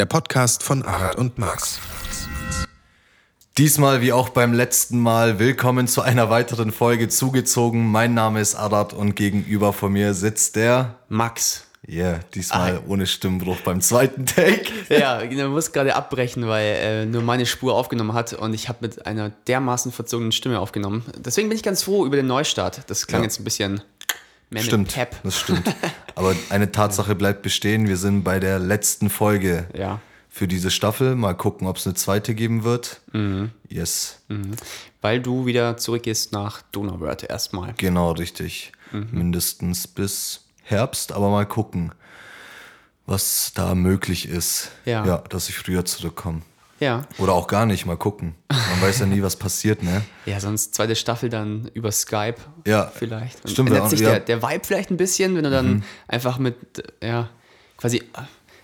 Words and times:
der 0.00 0.06
Podcast 0.06 0.62
von 0.62 0.82
Arat 0.82 1.16
und 1.16 1.36
Max. 1.36 1.78
Diesmal 3.58 4.00
wie 4.00 4.14
auch 4.14 4.30
beim 4.30 4.54
letzten 4.54 4.98
Mal 4.98 5.38
willkommen 5.38 5.88
zu 5.88 6.00
einer 6.00 6.30
weiteren 6.30 6.72
Folge 6.72 7.10
zugezogen. 7.10 7.86
Mein 7.86 8.14
Name 8.14 8.40
ist 8.40 8.54
Arat 8.54 8.94
und 8.94 9.14
gegenüber 9.14 9.74
von 9.74 9.92
mir 9.92 10.14
sitzt 10.14 10.56
der 10.56 10.94
Max. 11.10 11.66
Ja, 11.86 12.12
yeah, 12.12 12.20
diesmal 12.34 12.76
ah. 12.78 12.82
ohne 12.88 13.06
Stimmbruch 13.06 13.60
beim 13.60 13.82
zweiten 13.82 14.24
Take. 14.24 14.72
Ja, 14.88 15.20
ich 15.20 15.36
muss 15.36 15.70
gerade 15.70 15.94
abbrechen, 15.94 16.48
weil 16.48 16.76
äh, 16.80 17.04
nur 17.04 17.20
meine 17.20 17.44
Spur 17.44 17.74
aufgenommen 17.74 18.14
hat 18.14 18.32
und 18.32 18.54
ich 18.54 18.70
habe 18.70 18.78
mit 18.80 19.04
einer 19.04 19.28
dermaßen 19.48 19.92
verzogenen 19.92 20.32
Stimme 20.32 20.60
aufgenommen. 20.60 21.04
Deswegen 21.18 21.50
bin 21.50 21.56
ich 21.56 21.62
ganz 21.62 21.82
froh 21.82 22.06
über 22.06 22.16
den 22.16 22.26
Neustart. 22.26 22.84
Das 22.86 23.06
klang 23.06 23.20
ja. 23.20 23.24
jetzt 23.24 23.38
ein 23.38 23.44
bisschen 23.44 23.82
mehr 24.50 24.62
stimmt. 24.62 24.96
Das 25.22 25.38
stimmt. 25.38 25.74
Aber 26.14 26.34
eine 26.50 26.70
Tatsache 26.72 27.14
bleibt 27.14 27.42
bestehen. 27.42 27.88
Wir 27.88 27.96
sind 27.96 28.24
bei 28.24 28.40
der 28.40 28.58
letzten 28.58 29.08
Folge 29.08 29.66
ja. 29.76 30.00
für 30.28 30.46
diese 30.46 30.70
Staffel. 30.70 31.14
Mal 31.14 31.34
gucken, 31.34 31.66
ob 31.66 31.76
es 31.76 31.86
eine 31.86 31.94
zweite 31.94 32.34
geben 32.34 32.64
wird. 32.64 33.00
Mhm. 33.12 33.50
Yes. 33.68 34.20
Mhm. 34.28 34.52
Weil 35.00 35.20
du 35.20 35.46
wieder 35.46 35.76
zurückgehst 35.76 36.32
nach 36.32 36.62
Donauwörth 36.72 37.24
erstmal. 37.24 37.74
Genau, 37.76 38.12
richtig. 38.12 38.72
Mhm. 38.92 39.08
Mindestens 39.12 39.86
bis 39.86 40.44
Herbst, 40.62 41.12
aber 41.12 41.30
mal 41.30 41.46
gucken, 41.46 41.92
was 43.06 43.52
da 43.54 43.74
möglich 43.74 44.28
ist. 44.28 44.70
Ja. 44.84 45.04
ja 45.06 45.18
dass 45.28 45.48
ich 45.48 45.56
früher 45.56 45.84
zurückkomme. 45.84 46.42
Ja. 46.80 47.02
Oder 47.18 47.34
auch 47.34 47.46
gar 47.46 47.66
nicht, 47.66 47.84
mal 47.84 47.96
gucken. 47.96 48.34
Man 48.48 48.80
weiß 48.80 49.00
ja 49.00 49.06
nie, 49.06 49.22
was 49.22 49.36
passiert, 49.36 49.82
ne? 49.82 50.02
Ja, 50.24 50.40
sonst 50.40 50.74
zweite 50.74 50.96
Staffel 50.96 51.28
dann 51.28 51.70
über 51.74 51.92
Skype. 51.92 52.36
Ja. 52.66 52.90
Vielleicht. 52.94 53.44
Und 53.44 53.50
Stimmt, 53.50 53.68
ändert 53.68 53.90
sich 53.90 54.00
ja. 54.00 54.12
der, 54.12 54.20
der 54.20 54.42
Vibe 54.42 54.64
vielleicht 54.64 54.90
ein 54.90 54.96
bisschen, 54.96 55.36
wenn 55.36 55.44
du 55.44 55.50
dann 55.50 55.68
mhm. 55.68 55.82
einfach 56.08 56.38
mit, 56.38 56.56
ja, 57.02 57.28
quasi 57.76 58.02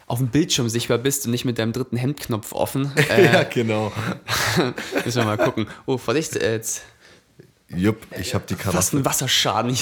auf 0.06 0.18
dem 0.18 0.28
Bildschirm 0.28 0.68
sichtbar 0.68 0.98
bist 0.98 1.26
und 1.26 1.32
nicht 1.32 1.44
mit 1.44 1.58
deinem 1.58 1.72
dritten 1.72 1.96
Hemdknopf 1.96 2.52
offen. 2.52 2.92
Äh, 3.10 3.24
ja, 3.26 3.42
genau. 3.44 3.92
müssen 5.04 5.18
wir 5.18 5.24
mal 5.24 5.36
gucken. 5.36 5.66
Oh, 5.84 5.98
Vorsicht, 5.98 6.34
äh, 6.36 6.54
jetzt. 6.54 6.82
Jupp, 7.68 7.98
ich 8.18 8.34
habe 8.34 8.44
die 8.48 8.54
Karaffe. 8.54 8.76
Fast 8.76 8.94
ein 8.94 9.04
Wasserschaden 9.04 9.76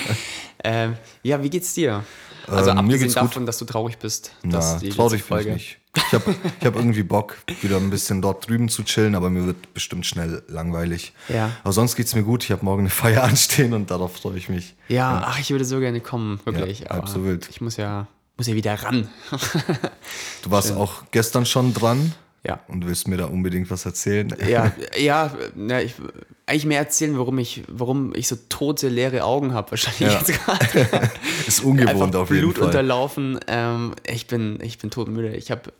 ähm, 0.64 0.96
ja, 1.22 1.42
wie 1.42 1.50
geht's 1.50 1.74
dir? 1.74 2.04
Also 2.48 2.70
ähm, 2.70 2.78
abgesehen 2.78 3.12
davon, 3.12 3.42
gut. 3.42 3.48
dass 3.48 3.58
du 3.58 3.64
traurig 3.64 3.98
bist. 3.98 4.32
Na, 4.42 4.78
traurig 4.78 5.24
bin 5.24 5.38
ich 5.38 5.46
nicht. 5.46 5.78
Ich 5.96 6.12
habe 6.12 6.34
hab 6.64 6.76
irgendwie 6.76 7.02
Bock, 7.02 7.38
wieder 7.62 7.78
ein 7.78 7.90
bisschen 7.90 8.20
dort 8.20 8.46
drüben 8.48 8.68
zu 8.68 8.82
chillen, 8.84 9.14
aber 9.14 9.30
mir 9.30 9.46
wird 9.46 9.72
bestimmt 9.72 10.04
schnell 10.04 10.42
langweilig. 10.46 11.12
Ja. 11.28 11.50
Aber 11.62 11.72
sonst 11.72 11.96
geht 11.96 12.06
es 12.06 12.14
mir 12.14 12.22
gut. 12.22 12.44
Ich 12.44 12.50
habe 12.52 12.64
morgen 12.64 12.80
eine 12.80 12.90
Feier 12.90 13.24
anstehen 13.24 13.72
und 13.72 13.90
darauf 13.90 14.16
freue 14.16 14.36
ich 14.36 14.48
mich. 14.48 14.74
Ja, 14.88 15.20
ja, 15.20 15.24
ach, 15.26 15.38
ich 15.38 15.50
würde 15.50 15.64
so 15.64 15.80
gerne 15.80 16.00
kommen, 16.00 16.40
wirklich. 16.44 16.80
Ja, 16.80 17.02
wild. 17.24 17.48
Ich 17.50 17.60
muss 17.60 17.76
ja, 17.76 18.06
muss 18.36 18.46
ja 18.46 18.54
wieder 18.54 18.74
ran. 18.74 19.08
du 20.42 20.50
warst 20.50 20.68
Schön. 20.68 20.76
auch 20.76 21.04
gestern 21.10 21.46
schon 21.46 21.72
dran. 21.72 22.12
Ja. 22.46 22.60
Und 22.68 22.86
willst 22.86 23.08
mir 23.08 23.16
da 23.16 23.26
unbedingt 23.26 23.70
was 23.70 23.84
erzählen? 23.86 24.32
Ja, 24.48 24.72
ja, 24.96 25.32
na, 25.54 25.82
ich 25.82 25.94
eigentlich 26.46 26.66
mehr 26.66 26.78
erzählen, 26.78 27.18
warum 27.18 27.38
ich, 27.38 27.64
warum 27.66 28.14
ich 28.14 28.28
so 28.28 28.36
tote, 28.48 28.88
leere 28.88 29.24
Augen 29.24 29.52
habe, 29.52 29.72
wahrscheinlich 29.72 30.12
ja. 30.12 30.18
jetzt 30.18 30.32
gerade. 30.32 31.10
Ist 31.46 31.64
ungewohnt 31.64 32.14
auf 32.14 32.30
jeden 32.30 32.42
Blut 32.42 32.58
Fall. 32.58 32.66
unterlaufen. 32.66 33.40
Ähm, 33.48 33.94
ich 34.06 34.28
bin, 34.28 34.60
ich 34.62 34.78
bin 34.78 34.90
todmüde. 34.90 35.34
Ich 35.34 35.50
habe, 35.50 35.72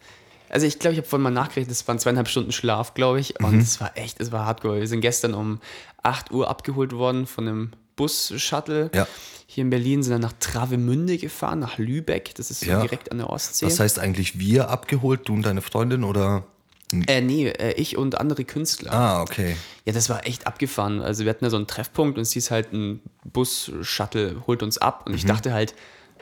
also 0.48 0.66
ich 0.66 0.80
glaube, 0.80 0.94
ich 0.94 0.98
habe 0.98 1.08
vorhin 1.08 1.22
mal 1.22 1.30
nachgerechnet, 1.30 1.70
es 1.70 1.86
waren 1.86 2.00
zweieinhalb 2.00 2.28
Stunden 2.28 2.50
Schlaf, 2.50 2.94
glaube 2.94 3.20
ich. 3.20 3.38
Und 3.40 3.52
mhm. 3.52 3.60
es 3.60 3.80
war 3.80 3.96
echt, 3.96 4.20
es 4.20 4.32
war 4.32 4.44
hardcore. 4.44 4.80
Wir 4.80 4.88
sind 4.88 5.02
gestern 5.02 5.34
um 5.34 5.60
8 6.02 6.32
Uhr 6.32 6.48
abgeholt 6.50 6.92
worden 6.92 7.26
von 7.26 7.46
einem 7.46 7.70
Bus-Shuttle. 7.94 8.90
Ja. 8.92 9.06
Hier 9.46 9.62
in 9.62 9.70
Berlin 9.70 10.02
sind 10.02 10.12
dann 10.12 10.20
nach 10.20 10.34
Travemünde 10.40 11.16
gefahren, 11.16 11.60
nach 11.60 11.78
Lübeck. 11.78 12.34
Das 12.34 12.50
ist 12.50 12.60
so 12.60 12.70
ja. 12.70 12.80
direkt 12.80 13.12
an 13.12 13.18
der 13.18 13.30
Ostsee. 13.30 13.66
Das 13.66 13.78
heißt 13.78 14.00
eigentlich 14.00 14.40
wir 14.40 14.68
abgeholt, 14.68 15.28
du 15.28 15.34
und 15.34 15.42
deine 15.42 15.62
Freundin 15.62 16.02
oder? 16.02 16.44
Äh, 16.92 17.20
nee, 17.20 17.48
äh, 17.48 17.72
ich 17.72 17.96
und 17.96 18.20
andere 18.20 18.44
Künstler. 18.44 18.92
Ah, 18.92 19.22
okay. 19.22 19.56
Ja, 19.84 19.92
das 19.92 20.08
war 20.08 20.26
echt 20.26 20.46
abgefahren. 20.46 21.00
Also 21.00 21.24
wir 21.24 21.30
hatten 21.30 21.44
ja 21.44 21.50
so 21.50 21.56
einen 21.56 21.66
Treffpunkt 21.66 22.16
und 22.16 22.22
es 22.22 22.32
hieß 22.32 22.50
halt 22.50 22.72
ein 22.72 23.00
Bus-Shuttle 23.24 24.42
holt 24.46 24.62
uns 24.62 24.78
ab 24.78 25.02
und 25.06 25.12
mhm. 25.12 25.18
ich 25.18 25.24
dachte 25.24 25.52
halt, 25.52 25.74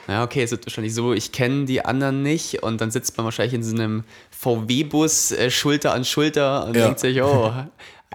ja, 0.08 0.22
okay, 0.22 0.42
es 0.42 0.50
wird 0.50 0.66
wahrscheinlich 0.66 0.94
so, 0.94 1.12
ich 1.12 1.32
kenne 1.32 1.64
die 1.64 1.84
anderen 1.84 2.22
nicht 2.22 2.62
und 2.62 2.80
dann 2.80 2.90
sitzt 2.90 3.16
man 3.16 3.24
wahrscheinlich 3.24 3.54
in 3.54 3.62
so 3.62 3.74
einem 3.74 4.04
VW-Bus 4.30 5.32
äh, 5.32 5.50
Schulter 5.50 5.94
an 5.94 6.04
Schulter 6.04 6.66
und 6.66 6.76
ja. 6.76 6.86
denkt 6.86 7.00
sich, 7.00 7.22
oh, 7.22 7.52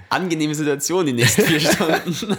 angenehme 0.10 0.56
Situation 0.56 1.06
die 1.06 1.14
nächsten 1.14 1.44
vier 1.44 1.60
Stunden. 1.60 2.38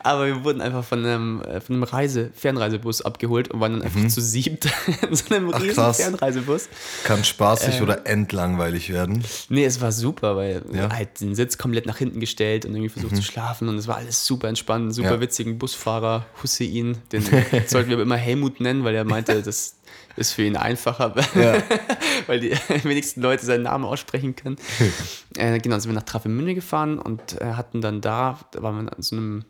Aber 0.00 0.26
wir 0.26 0.44
wurden 0.44 0.60
einfach 0.60 0.84
von 0.84 1.04
einem, 1.04 1.42
äh, 1.42 1.60
von 1.60 1.76
einem 1.76 1.82
Reise, 1.82 2.30
Fernreisebus 2.34 3.02
abgeholt 3.02 3.50
und 3.50 3.60
waren 3.60 3.72
dann 3.72 3.82
einfach 3.82 4.00
mhm. 4.00 4.08
zu 4.08 4.20
siebt 4.20 4.66
in 5.08 5.16
so 5.16 5.34
einem 5.34 5.50
Ach, 5.52 5.60
riesen 5.60 5.74
krass. 5.74 5.96
Fernreisebus. 5.96 6.68
Kann 7.04 7.24
spaßig 7.24 7.80
äh, 7.80 7.82
oder 7.82 8.06
entlangweilig 8.06 8.90
werden? 8.90 9.24
Nee, 9.48 9.64
es 9.64 9.80
war 9.80 9.90
super, 9.90 10.36
weil 10.36 10.62
ja. 10.72 10.90
halt 10.90 11.20
den 11.20 11.34
Sitz 11.34 11.58
komplett 11.58 11.86
nach 11.86 11.98
hinten 11.98 12.20
gestellt 12.20 12.64
und 12.64 12.72
irgendwie 12.72 12.90
versucht 12.90 13.12
mhm. 13.12 13.16
zu 13.16 13.22
schlafen 13.22 13.68
und 13.68 13.78
es 13.78 13.88
war 13.88 13.96
alles 13.96 14.24
super 14.26 14.48
entspannt, 14.48 14.94
super 14.94 15.14
ja. 15.14 15.20
witzigen 15.20 15.58
Busfahrer 15.58 16.26
Hussein, 16.42 16.98
den 17.10 17.22
sollten 17.66 17.90
wir 17.90 18.00
immer 18.00 18.16
Helmut 18.16 18.60
nennen, 18.60 18.84
weil 18.84 18.94
er 18.94 19.04
meinte, 19.04 19.42
das 19.42 19.75
ist 20.16 20.32
für 20.32 20.42
ihn 20.42 20.56
einfacher, 20.56 21.14
ja. 21.34 21.62
weil 22.26 22.40
die 22.40 22.50
wenigsten 22.84 23.20
Leute 23.20 23.44
seinen 23.44 23.62
Namen 23.62 23.84
aussprechen 23.84 24.34
können. 24.36 24.56
äh, 25.36 25.58
genau, 25.58 25.78
sind 25.78 25.90
wir 25.90 25.94
nach 25.94 26.02
Travemünde 26.02 26.54
gefahren 26.54 26.98
und 26.98 27.40
äh, 27.40 27.52
hatten 27.52 27.80
dann 27.80 28.00
da, 28.00 28.38
da 28.52 28.62
waren 28.62 28.84
wir 28.84 28.96
in 28.96 29.02
so 29.02 29.16
einem 29.16 29.44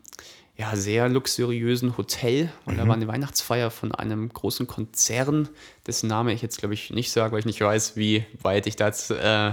ja, 0.55 0.75
sehr 0.75 1.07
luxuriösen 1.07 1.97
Hotel 1.97 2.51
und 2.65 2.73
mhm. 2.73 2.77
da 2.77 2.87
war 2.87 2.95
eine 2.95 3.07
Weihnachtsfeier 3.07 3.69
von 3.69 3.93
einem 3.93 4.29
großen 4.29 4.65
Konzern, 4.65 5.49
dessen 5.85 6.07
Name 6.07 6.33
ich 6.33 6.41
jetzt 6.41 6.57
glaube 6.57 6.73
ich 6.73 6.89
nicht 6.89 7.11
sage, 7.11 7.31
weil 7.31 7.39
ich 7.39 7.45
nicht 7.45 7.61
weiß, 7.61 7.95
wie 7.95 8.25
weit 8.41 8.65
ich 8.65 8.75
da 8.75 8.87
jetzt 8.87 9.11
äh, 9.11 9.51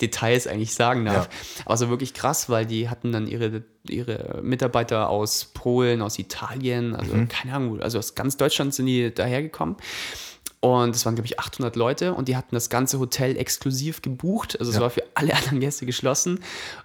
Details 0.00 0.46
eigentlich 0.46 0.74
sagen 0.74 1.06
darf. 1.06 1.26
Ja. 1.26 1.62
Aber 1.64 1.76
so 1.76 1.88
wirklich 1.88 2.14
krass, 2.14 2.48
weil 2.48 2.66
die 2.66 2.88
hatten 2.88 3.12
dann 3.12 3.26
ihre, 3.26 3.62
ihre 3.88 4.40
Mitarbeiter 4.42 5.08
aus 5.08 5.46
Polen, 5.46 6.02
aus 6.02 6.18
Italien, 6.18 6.94
also 6.94 7.14
mhm. 7.14 7.28
keine 7.28 7.54
Ahnung, 7.54 7.80
also 7.80 7.98
aus 7.98 8.14
ganz 8.14 8.36
Deutschland 8.36 8.74
sind 8.74 8.86
die 8.86 9.12
dahergekommen. 9.12 9.76
Und 10.66 10.96
es 10.96 11.04
waren, 11.04 11.14
glaube 11.14 11.26
ich, 11.26 11.38
800 11.38 11.76
Leute 11.76 12.14
und 12.14 12.28
die 12.28 12.36
hatten 12.36 12.54
das 12.54 12.70
ganze 12.70 12.98
Hotel 12.98 13.36
exklusiv 13.36 14.02
gebucht. 14.02 14.58
Also 14.58 14.70
es 14.70 14.76
ja. 14.76 14.82
war 14.82 14.90
für 14.90 15.04
alle 15.14 15.34
anderen 15.34 15.60
Gäste 15.60 15.86
geschlossen. 15.86 16.40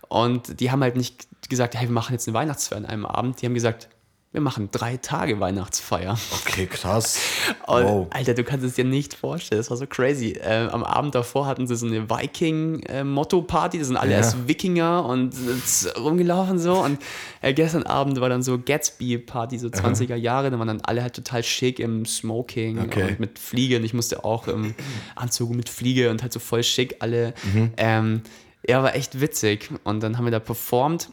Und 0.07 0.59
die 0.59 0.71
haben 0.71 0.83
halt 0.83 0.95
nicht 0.95 1.27
gesagt, 1.49 1.75
hey, 1.75 1.87
wir 1.87 1.93
machen 1.93 2.13
jetzt 2.13 2.27
eine 2.27 2.35
Weihnachtsfeier 2.35 2.77
an 2.77 2.85
einem 2.85 3.05
Abend. 3.05 3.41
Die 3.41 3.45
haben 3.45 3.53
gesagt, 3.53 3.89
wir 4.33 4.39
machen 4.39 4.69
drei 4.71 4.95
Tage 4.95 5.41
Weihnachtsfeier. 5.41 6.17
Okay, 6.45 6.65
krass. 6.65 7.19
Wow. 7.67 8.07
Alter, 8.09 8.33
du 8.33 8.43
kannst 8.43 8.65
es 8.65 8.73
dir 8.73 8.83
nicht 8.83 9.13
vorstellen. 9.13 9.59
Das 9.59 9.69
war 9.69 9.77
so 9.77 9.87
crazy. 9.87 10.31
Äh, 10.31 10.67
am 10.71 10.83
Abend 10.83 11.15
davor 11.15 11.45
hatten 11.45 11.67
sie 11.67 11.77
so 11.77 11.85
eine 11.85 12.09
Viking-Motto-Party. 12.09 13.77
das 13.77 13.87
sind 13.87 13.95
alle 13.95 14.11
ja. 14.11 14.17
erst 14.17 14.45
Wikinger 14.45 15.05
und 15.05 15.33
sind 15.33 15.95
rumgelaufen 15.97 16.59
so. 16.59 16.73
Und 16.73 16.99
äh, 17.41 17.53
gestern 17.53 17.83
Abend 17.83 18.19
war 18.19 18.27
dann 18.27 18.43
so 18.43 18.59
Gatsby-Party, 18.59 19.57
so 19.57 19.69
20er 19.69 20.15
Jahre. 20.15 20.51
Da 20.51 20.59
waren 20.59 20.67
dann 20.67 20.81
alle 20.81 21.01
halt 21.01 21.15
total 21.15 21.43
schick 21.43 21.79
im 21.79 22.05
Smoking 22.05 22.79
okay. 22.79 23.03
und 23.03 23.19
mit 23.21 23.39
Fliege. 23.39 23.77
Und 23.77 23.85
ich 23.85 23.93
musste 23.93 24.25
auch 24.25 24.49
im 24.49 24.75
Anzug 25.15 25.51
mit 25.51 25.69
Fliege 25.69 26.09
und 26.09 26.21
halt 26.23 26.33
so 26.33 26.39
voll 26.39 26.63
schick 26.63 26.97
alle. 26.99 27.33
Mhm. 27.43 27.71
Ähm, 27.77 28.21
ja, 28.67 28.83
war 28.83 28.95
echt 28.95 29.21
witzig. 29.21 29.69
Und 29.83 30.03
dann 30.03 30.17
haben 30.17 30.25
wir 30.25 30.31
da 30.31 30.39
performt. 30.39 31.09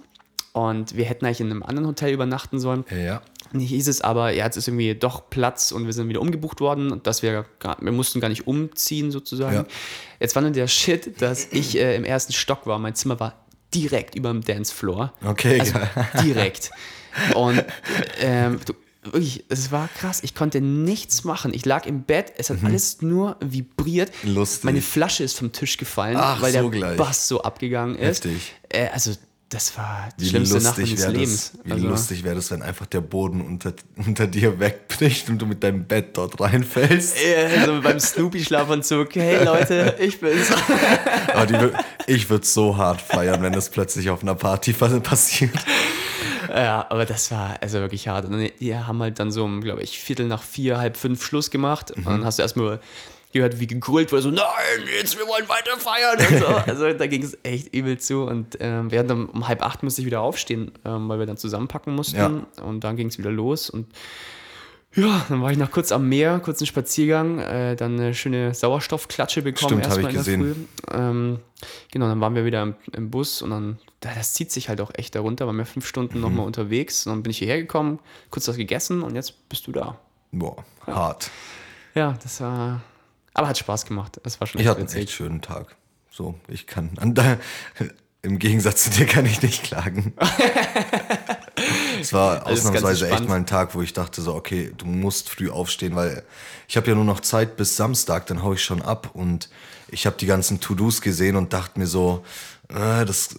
Und 0.58 0.96
wir 0.96 1.04
hätten 1.04 1.24
eigentlich 1.24 1.40
in 1.40 1.52
einem 1.52 1.62
anderen 1.62 1.86
Hotel 1.86 2.12
übernachten 2.12 2.58
sollen. 2.58 2.84
Ja. 2.90 3.22
Und 3.52 3.60
hier 3.60 3.68
hieß 3.68 3.86
es 3.86 4.00
aber, 4.00 4.32
ja, 4.32 4.44
jetzt 4.44 4.56
ist 4.56 4.66
irgendwie 4.66 4.92
doch 4.96 5.30
Platz 5.30 5.70
und 5.70 5.86
wir 5.86 5.92
sind 5.92 6.08
wieder 6.08 6.20
umgebucht 6.20 6.60
worden, 6.60 7.00
dass 7.04 7.22
wir, 7.22 7.44
wir 7.80 7.92
mussten 7.92 8.18
gar 8.20 8.28
nicht 8.28 8.48
umziehen 8.48 9.12
sozusagen. 9.12 9.54
Ja. 9.54 9.66
Jetzt 10.18 10.34
war 10.34 10.42
nur 10.42 10.50
der 10.50 10.66
Shit, 10.66 11.22
dass 11.22 11.46
ich 11.52 11.78
äh, 11.78 11.94
im 11.94 12.02
ersten 12.02 12.32
Stock 12.32 12.66
war. 12.66 12.80
Mein 12.80 12.96
Zimmer 12.96 13.20
war 13.20 13.46
direkt 13.72 14.16
über 14.16 14.30
dem 14.30 14.40
Dancefloor. 14.40 15.12
Okay. 15.24 15.60
Also 15.60 15.74
direkt. 16.24 16.72
Und 17.36 17.64
ähm, 18.18 18.58
du, 18.66 18.74
wirklich, 19.04 19.44
es 19.50 19.70
war 19.70 19.88
krass. 19.96 20.24
Ich 20.24 20.34
konnte 20.34 20.60
nichts 20.60 21.22
machen. 21.22 21.54
Ich 21.54 21.64
lag 21.66 21.86
im 21.86 22.02
Bett, 22.02 22.32
es 22.36 22.50
hat 22.50 22.62
mhm. 22.62 22.66
alles 22.66 23.00
nur 23.00 23.36
vibriert. 23.38 24.10
Lustig. 24.24 24.64
Meine 24.64 24.82
Flasche 24.82 25.22
ist 25.22 25.38
vom 25.38 25.52
Tisch 25.52 25.76
gefallen, 25.76 26.16
Ach, 26.18 26.42
weil 26.42 26.52
so 26.52 26.68
der 26.68 26.70
gleich. 26.80 26.96
Bass 26.96 27.28
so 27.28 27.42
abgegangen 27.42 27.94
ist. 27.94 28.24
Heftig. 28.24 28.56
Äh, 28.70 28.88
also 28.88 29.12
das 29.48 29.78
war 29.78 30.08
die 30.18 30.24
wie 30.24 30.28
schlimmste 30.28 30.60
Nacht 30.60 30.78
meines 30.78 31.00
das, 31.00 31.12
Lebens. 31.12 31.52
Wie 31.64 31.72
also, 31.72 31.88
lustig 31.88 32.22
wäre 32.22 32.34
das, 32.34 32.50
wenn 32.50 32.62
einfach 32.62 32.84
der 32.86 33.00
Boden 33.00 33.40
unter, 33.40 33.72
unter 33.96 34.26
dir 34.26 34.60
wegbricht 34.60 35.30
und 35.30 35.38
du 35.38 35.46
mit 35.46 35.62
deinem 35.62 35.84
Bett 35.84 36.16
dort 36.16 36.38
reinfällst. 36.38 37.16
Ja, 37.24 37.64
so 37.64 37.80
beim 37.80 37.98
Snoopy-Schlafanzug. 37.98 39.14
Hey 39.14 39.44
Leute, 39.44 39.96
ich 40.00 40.20
bin's. 40.20 40.50
Aber 41.34 41.46
die, 41.46 41.70
ich 42.06 42.28
würde 42.28 42.44
so 42.44 42.76
hart 42.76 43.00
feiern, 43.00 43.42
wenn 43.42 43.52
das 43.52 43.70
plötzlich 43.70 44.10
auf 44.10 44.22
einer 44.22 44.34
Party 44.34 44.72
passiert. 44.72 45.52
Ja, 46.48 46.86
aber 46.88 47.04
das 47.04 47.30
war 47.30 47.56
also 47.60 47.80
wirklich 47.80 48.08
hart. 48.08 48.24
Und 48.24 48.50
die 48.58 48.74
haben 48.74 49.02
halt 49.02 49.18
dann 49.18 49.30
so, 49.30 49.46
glaube 49.60 49.82
ich, 49.82 49.98
Viertel 49.98 50.26
nach 50.26 50.42
vier, 50.42 50.78
halb 50.78 50.96
fünf 50.96 51.22
Schluss 51.22 51.50
gemacht. 51.50 51.94
Mhm. 51.94 52.06
Und 52.06 52.12
dann 52.12 52.24
hast 52.24 52.38
du 52.38 52.42
erstmal 52.42 52.80
gehört, 53.32 53.60
wie 53.60 53.66
gegrüllt 53.66 54.10
wurde, 54.12 54.22
so, 54.22 54.30
nein, 54.30 54.44
jetzt, 54.98 55.18
wir 55.18 55.26
wollen 55.26 55.48
weiter 55.48 55.76
feiern 55.78 56.18
so. 56.40 56.46
Also 56.72 56.92
da 56.92 57.06
ging 57.06 57.22
es 57.22 57.36
echt 57.42 57.74
übel 57.74 57.98
zu 57.98 58.22
und 58.22 58.56
ähm, 58.60 58.90
während 58.90 59.10
um, 59.10 59.28
um 59.28 59.46
halb 59.48 59.62
acht 59.62 59.82
musste 59.82 60.00
ich 60.00 60.06
wieder 60.06 60.20
aufstehen, 60.20 60.72
ähm, 60.84 61.08
weil 61.08 61.18
wir 61.18 61.26
dann 61.26 61.36
zusammenpacken 61.36 61.94
mussten 61.94 62.16
ja. 62.16 62.62
und 62.62 62.80
dann 62.84 62.96
ging 62.96 63.08
es 63.08 63.18
wieder 63.18 63.30
los 63.30 63.68
und 63.70 63.86
Ja, 64.94 65.26
dann 65.28 65.42
war 65.42 65.52
ich 65.52 65.58
noch 65.58 65.70
kurz 65.70 65.92
am 65.92 66.08
Meer, 66.08 66.40
kurz 66.40 66.60
einen 66.60 66.66
Spaziergang, 66.66 67.38
äh, 67.40 67.76
dann 67.76 68.00
eine 68.00 68.14
schöne 68.14 68.54
Sauerstoffklatsche 68.54 69.42
bekommen. 69.42 69.82
Stimmt, 69.82 69.84
hab 69.90 69.98
erstmal 69.98 70.10
ich 70.12 70.16
in 70.18 70.24
der 70.40 70.46
gesehen. 70.54 70.68
Früh. 70.88 70.96
Ähm, 70.98 71.38
genau, 71.92 72.08
dann 72.08 72.20
waren 72.22 72.34
wir 72.34 72.46
wieder 72.46 72.62
im, 72.62 72.74
im 72.92 73.10
Bus 73.10 73.42
und 73.42 73.50
dann, 73.50 73.78
da- 74.00 74.14
das 74.14 74.32
zieht 74.32 74.50
sich 74.50 74.70
halt 74.70 74.80
auch 74.80 74.90
echt 74.94 75.14
darunter, 75.14 75.46
waren 75.46 75.58
wir 75.58 75.66
fünf 75.66 75.86
Stunden 75.86 76.16
Mhm. 76.16 76.22
nochmal 76.22 76.46
unterwegs 76.46 77.06
und 77.06 77.12
dann 77.12 77.22
bin 77.22 77.30
ich 77.30 77.38
hierher 77.38 77.58
gekommen, 77.58 77.98
kurz 78.30 78.48
was 78.48 78.56
gegessen 78.56 79.02
und 79.02 79.14
jetzt 79.14 79.48
bist 79.50 79.66
du 79.66 79.72
da. 79.72 79.98
Boah, 80.32 80.64
hart. 80.86 81.30
Ja, 81.94 82.16
das 82.22 82.40
war, 82.40 82.80
aber 83.38 83.48
hat 83.48 83.58
Spaß 83.58 83.86
gemacht. 83.86 84.18
Das 84.22 84.40
war 84.40 84.46
schon 84.46 84.60
Ich 84.60 84.66
hatte 84.66 84.80
einen 84.80 84.88
echt 84.92 85.10
schönen 85.12 85.40
Tag. 85.40 85.76
So, 86.10 86.34
ich 86.48 86.66
kann, 86.66 86.90
im 88.22 88.38
Gegensatz 88.40 88.84
zu 88.84 88.90
dir 88.90 89.06
kann 89.06 89.24
ich 89.26 89.40
nicht 89.42 89.62
klagen. 89.62 90.12
es 92.00 92.12
war 92.12 92.44
Alles 92.46 92.60
ausnahmsweise 92.66 93.08
echt 93.10 93.28
mal 93.28 93.36
ein 93.36 93.46
Tag, 93.46 93.74
wo 93.74 93.82
ich 93.82 93.92
dachte 93.92 94.20
so, 94.22 94.34
okay, 94.34 94.72
du 94.76 94.86
musst 94.86 95.30
früh 95.30 95.50
aufstehen, 95.50 95.94
weil 95.94 96.24
ich 96.66 96.76
habe 96.76 96.88
ja 96.88 96.94
nur 96.94 97.04
noch 97.04 97.20
Zeit 97.20 97.56
bis 97.56 97.76
Samstag, 97.76 98.26
dann 98.26 98.42
hau 98.42 98.52
ich 98.52 98.62
schon 98.64 98.82
ab 98.82 99.10
und 99.14 99.48
ich 99.88 100.06
habe 100.06 100.16
die 100.18 100.26
ganzen 100.26 100.60
To-Dos 100.60 101.00
gesehen 101.00 101.36
und 101.36 101.52
dachte 101.52 101.78
mir 101.78 101.86
so, 101.86 102.24
äh, 102.68 103.04
das 103.04 103.36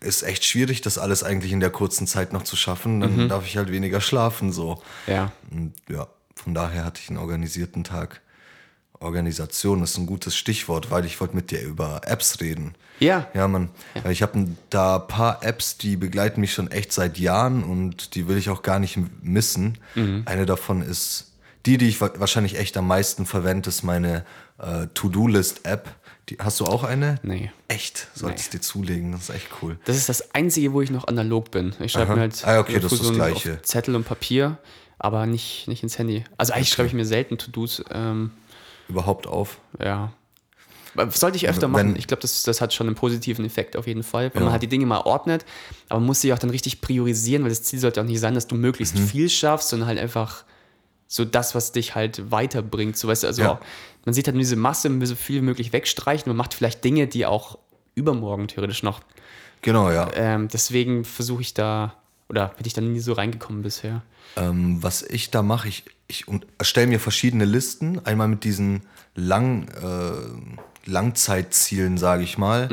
ist 0.00 0.22
echt 0.24 0.44
schwierig, 0.44 0.80
das 0.82 0.98
alles 0.98 1.22
eigentlich 1.22 1.52
in 1.52 1.60
der 1.60 1.70
kurzen 1.70 2.06
Zeit 2.06 2.32
noch 2.32 2.42
zu 2.42 2.56
schaffen. 2.56 3.00
Dann 3.00 3.16
Mhm. 3.24 3.28
darf 3.28 3.46
ich 3.46 3.56
halt 3.56 3.70
weniger 3.70 4.00
schlafen 4.00 4.52
so. 4.52 4.82
Ja. 5.06 5.32
Und 5.50 5.72
ja, 5.88 6.06
von 6.34 6.52
daher 6.54 6.84
hatte 6.84 7.00
ich 7.00 7.08
einen 7.08 7.18
organisierten 7.18 7.82
Tag. 7.84 8.20
Organisation 9.00 9.82
ist 9.82 9.96
ein 9.98 10.06
gutes 10.06 10.36
Stichwort, 10.36 10.90
weil 10.90 11.04
ich 11.04 11.20
wollte 11.20 11.34
mit 11.36 11.50
dir 11.50 11.60
über 11.62 12.00
Apps 12.04 12.40
reden. 12.40 12.74
Ja. 12.98 13.28
Ja, 13.34 13.46
man, 13.46 13.70
weil 14.02 14.12
ich 14.12 14.22
habe 14.22 14.46
da 14.70 14.96
ein 14.96 15.06
paar 15.08 15.42
Apps, 15.44 15.76
die 15.76 15.96
begleiten 15.96 16.40
mich 16.40 16.52
schon 16.54 16.70
echt 16.70 16.92
seit 16.92 17.18
Jahren 17.18 17.62
und 17.62 18.14
die 18.14 18.26
will 18.26 18.38
ich 18.38 18.48
auch 18.48 18.62
gar 18.62 18.78
nicht 18.78 18.98
missen. 19.22 19.78
Eine 20.24 20.46
davon 20.46 20.80
ist 20.82 21.32
die, 21.66 21.78
die 21.78 21.88
ich 21.88 22.00
wa- 22.00 22.12
wahrscheinlich 22.16 22.58
echt 22.58 22.76
am 22.76 22.86
meisten 22.86 23.26
verwende, 23.26 23.68
ist 23.68 23.82
meine 23.82 24.24
äh, 24.58 24.86
To-Do-List-App. 24.94 25.88
Die, 26.28 26.38
hast 26.40 26.58
du 26.60 26.64
auch 26.64 26.82
eine? 26.84 27.16
Nee. 27.22 27.50
Echt? 27.68 28.08
Solltest 28.14 28.52
dir 28.52 28.60
zulegen, 28.60 29.12
das 29.12 29.22
ist 29.28 29.30
echt 29.30 29.48
cool. 29.62 29.78
Das 29.84 29.96
ist 29.96 30.08
das 30.08 30.34
Einzige, 30.34 30.72
wo 30.72 30.80
ich 30.80 30.90
noch 30.90 31.06
analog 31.06 31.50
bin. 31.50 31.74
Ich 31.80 31.92
schreibe 31.92 32.14
mir 32.14 32.20
halt 32.22 32.42
Ah, 32.44 32.58
okay, 32.60 32.80
das 32.80 32.92
ist 32.92 33.02
das 33.04 33.12
Gleiche. 33.12 33.60
Zettel 33.62 33.94
und 33.94 34.04
Papier, 34.04 34.58
aber 34.98 35.26
nicht, 35.26 35.68
nicht 35.68 35.82
ins 35.82 35.98
Handy. 35.98 36.24
Also 36.36 36.52
eigentlich 36.52 36.70
schreibe 36.70 36.88
ich 36.88 36.94
mir 36.94 37.04
selten 37.04 37.36
To-Dos. 37.38 37.84
Ähm, 37.90 38.30
Überhaupt 38.88 39.26
auf. 39.26 39.58
ja. 39.82 40.12
Sollte 41.10 41.36
ich 41.36 41.46
öfter 41.46 41.64
Wenn- 41.64 41.70
machen. 41.72 41.96
Ich 41.96 42.06
glaube, 42.06 42.22
das, 42.22 42.42
das 42.42 42.62
hat 42.62 42.72
schon 42.72 42.86
einen 42.86 42.96
positiven 42.96 43.44
Effekt 43.44 43.76
auf 43.76 43.86
jeden 43.86 44.02
Fall, 44.02 44.30
weil 44.34 44.42
man 44.44 44.50
halt 44.52 44.62
die 44.62 44.66
Dinge 44.66 44.86
mal 44.86 45.00
ordnet, 45.02 45.44
aber 45.90 46.00
man 46.00 46.06
muss 46.06 46.22
sie 46.22 46.32
auch 46.32 46.38
dann 46.38 46.48
richtig 46.48 46.80
priorisieren, 46.80 47.42
weil 47.42 47.50
das 47.50 47.62
Ziel 47.64 47.78
sollte 47.78 48.00
auch 48.00 48.06
nicht 48.06 48.18
sein, 48.18 48.32
dass 48.32 48.46
du 48.46 48.54
möglichst 48.54 48.96
Mhm. 48.96 49.06
viel 49.06 49.28
schaffst, 49.28 49.68
sondern 49.68 49.88
halt 49.88 49.98
einfach 49.98 50.44
so 51.06 51.26
das, 51.26 51.54
was 51.54 51.72
dich 51.72 51.94
halt 51.94 52.30
weiterbringt. 52.30 52.96
So, 52.96 53.08
weißt 53.08 53.24
du, 53.24 53.26
also 53.26 53.42
Ja. 53.42 53.52
auch, 53.52 53.58
man 54.06 54.14
sieht 54.14 54.26
halt 54.26 54.36
nur 54.36 54.40
diese 54.40 54.56
Masse, 54.56 54.88
man 54.88 55.00
will 55.00 55.06
so 55.06 55.16
viel 55.16 55.36
wie 55.36 55.44
möglich 55.44 55.74
wegstreichen, 55.74 56.30
man 56.30 56.36
macht 56.38 56.54
vielleicht 56.54 56.82
Dinge, 56.82 57.06
die 57.06 57.26
auch 57.26 57.58
übermorgen 57.94 58.48
theoretisch 58.48 58.82
noch 58.82 59.00
Genau, 59.60 59.90
ja. 59.90 60.08
ähm, 60.14 60.48
deswegen 60.48 61.04
versuche 61.04 61.42
ich 61.42 61.52
da, 61.52 61.92
oder 62.30 62.48
bin 62.56 62.64
ich 62.66 62.72
da 62.72 62.80
nie 62.80 63.00
so 63.00 63.12
reingekommen 63.12 63.60
bisher. 63.60 64.00
Ähm, 64.36 64.82
was 64.82 65.02
ich 65.02 65.30
da 65.30 65.42
mache, 65.42 65.68
ich, 65.68 65.84
ich 66.08 66.24
erstelle 66.58 66.86
mir 66.86 67.00
verschiedene 67.00 67.44
Listen. 67.44 68.04
Einmal 68.04 68.28
mit 68.28 68.44
diesen 68.44 68.82
lang, 69.14 69.68
äh, 69.68 70.88
Langzeitzielen, 70.88 71.98
sage 71.98 72.22
ich 72.22 72.38
mal, 72.38 72.68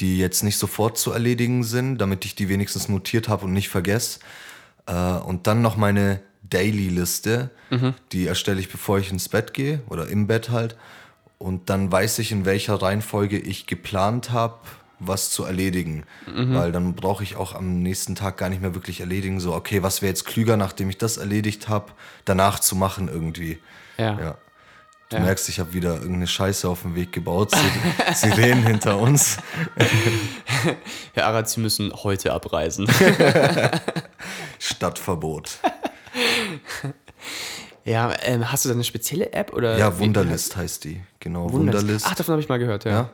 die 0.00 0.18
jetzt 0.18 0.42
nicht 0.42 0.58
sofort 0.58 0.98
zu 0.98 1.12
erledigen 1.12 1.62
sind, 1.62 1.98
damit 1.98 2.24
ich 2.24 2.34
die 2.34 2.48
wenigstens 2.48 2.88
notiert 2.88 3.28
habe 3.28 3.44
und 3.44 3.52
nicht 3.52 3.68
vergesse. 3.68 4.18
Äh, 4.86 4.94
und 4.94 5.46
dann 5.46 5.62
noch 5.62 5.76
meine 5.76 6.20
Daily-Liste, 6.42 7.50
die 8.10 8.26
erstelle 8.26 8.60
ich, 8.60 8.68
bevor 8.68 8.98
ich 8.98 9.10
ins 9.10 9.28
Bett 9.28 9.54
gehe 9.54 9.80
oder 9.88 10.08
im 10.08 10.26
Bett 10.26 10.50
halt. 10.50 10.76
Und 11.38 11.70
dann 11.70 11.90
weiß 11.90 12.18
ich, 12.18 12.30
in 12.30 12.44
welcher 12.44 12.74
Reihenfolge 12.74 13.38
ich 13.38 13.66
geplant 13.66 14.30
habe, 14.30 14.58
was 15.06 15.30
zu 15.30 15.44
erledigen. 15.44 16.04
Weil 16.26 16.72
dann 16.72 16.94
brauche 16.94 17.22
ich 17.22 17.36
auch 17.36 17.54
am 17.54 17.82
nächsten 17.82 18.14
Tag 18.14 18.36
gar 18.36 18.48
nicht 18.48 18.62
mehr 18.62 18.74
wirklich 18.74 19.00
erledigen. 19.00 19.40
So, 19.40 19.54
okay, 19.54 19.82
was 19.82 20.02
wäre 20.02 20.10
jetzt 20.10 20.24
klüger, 20.24 20.56
nachdem 20.56 20.88
ich 20.90 20.98
das 20.98 21.16
erledigt 21.16 21.68
habe, 21.68 21.92
danach 22.24 22.58
zu 22.60 22.76
machen 22.76 23.08
irgendwie. 23.08 23.58
Ja. 23.98 24.18
Ja. 24.18 24.34
Du 25.10 25.18
merkst, 25.18 25.46
ich 25.50 25.60
habe 25.60 25.74
wieder 25.74 25.96
irgendeine 25.96 26.26
Scheiße 26.26 26.66
auf 26.66 26.82
dem 26.82 26.94
Weg 26.94 27.12
gebaut. 27.12 27.50
Sie- 27.54 28.14
Sirenen 28.14 28.64
hinter 28.66 28.98
uns. 28.98 29.36
Herr 31.12 31.26
Arad, 31.26 31.50
Sie 31.50 31.60
müssen 31.60 31.92
heute 31.92 32.32
abreisen. 32.32 32.88
Stadtverbot. 34.58 35.58
ja, 37.84 38.12
ähm, 38.22 38.50
hast 38.50 38.64
du 38.64 38.68
da 38.68 38.74
eine 38.74 38.84
spezielle 38.84 39.32
App? 39.32 39.52
Oder 39.52 39.76
Ja, 39.78 39.98
Wunderlist 39.98 40.56
heißt 40.56 40.84
die. 40.84 41.02
Genau, 41.20 41.52
Wunderlist. 41.52 41.82
Wunderlist. 41.82 42.06
Ach, 42.08 42.14
davon 42.14 42.32
habe 42.32 42.42
ich 42.42 42.48
mal 42.48 42.58
gehört, 42.58 42.84
ja. 42.84 42.90
Ja. 42.92 43.10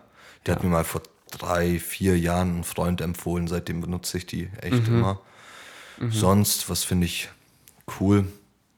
Die 0.46 0.50
hat 0.52 0.62
mir 0.62 0.70
mal 0.70 0.84
vor 0.84 1.02
drei, 1.30 1.78
vier 1.78 2.18
Jahren 2.18 2.60
ein 2.60 2.64
Freund 2.64 3.00
empfohlen. 3.00 3.48
Seitdem 3.48 3.80
benutze 3.80 4.18
ich 4.18 4.26
die 4.26 4.48
echt 4.60 4.88
Mhm. 4.88 4.98
immer. 4.98 5.20
Sonst, 6.10 6.70
was 6.70 6.84
finde 6.84 7.06
ich 7.06 7.28
cool, 7.98 8.26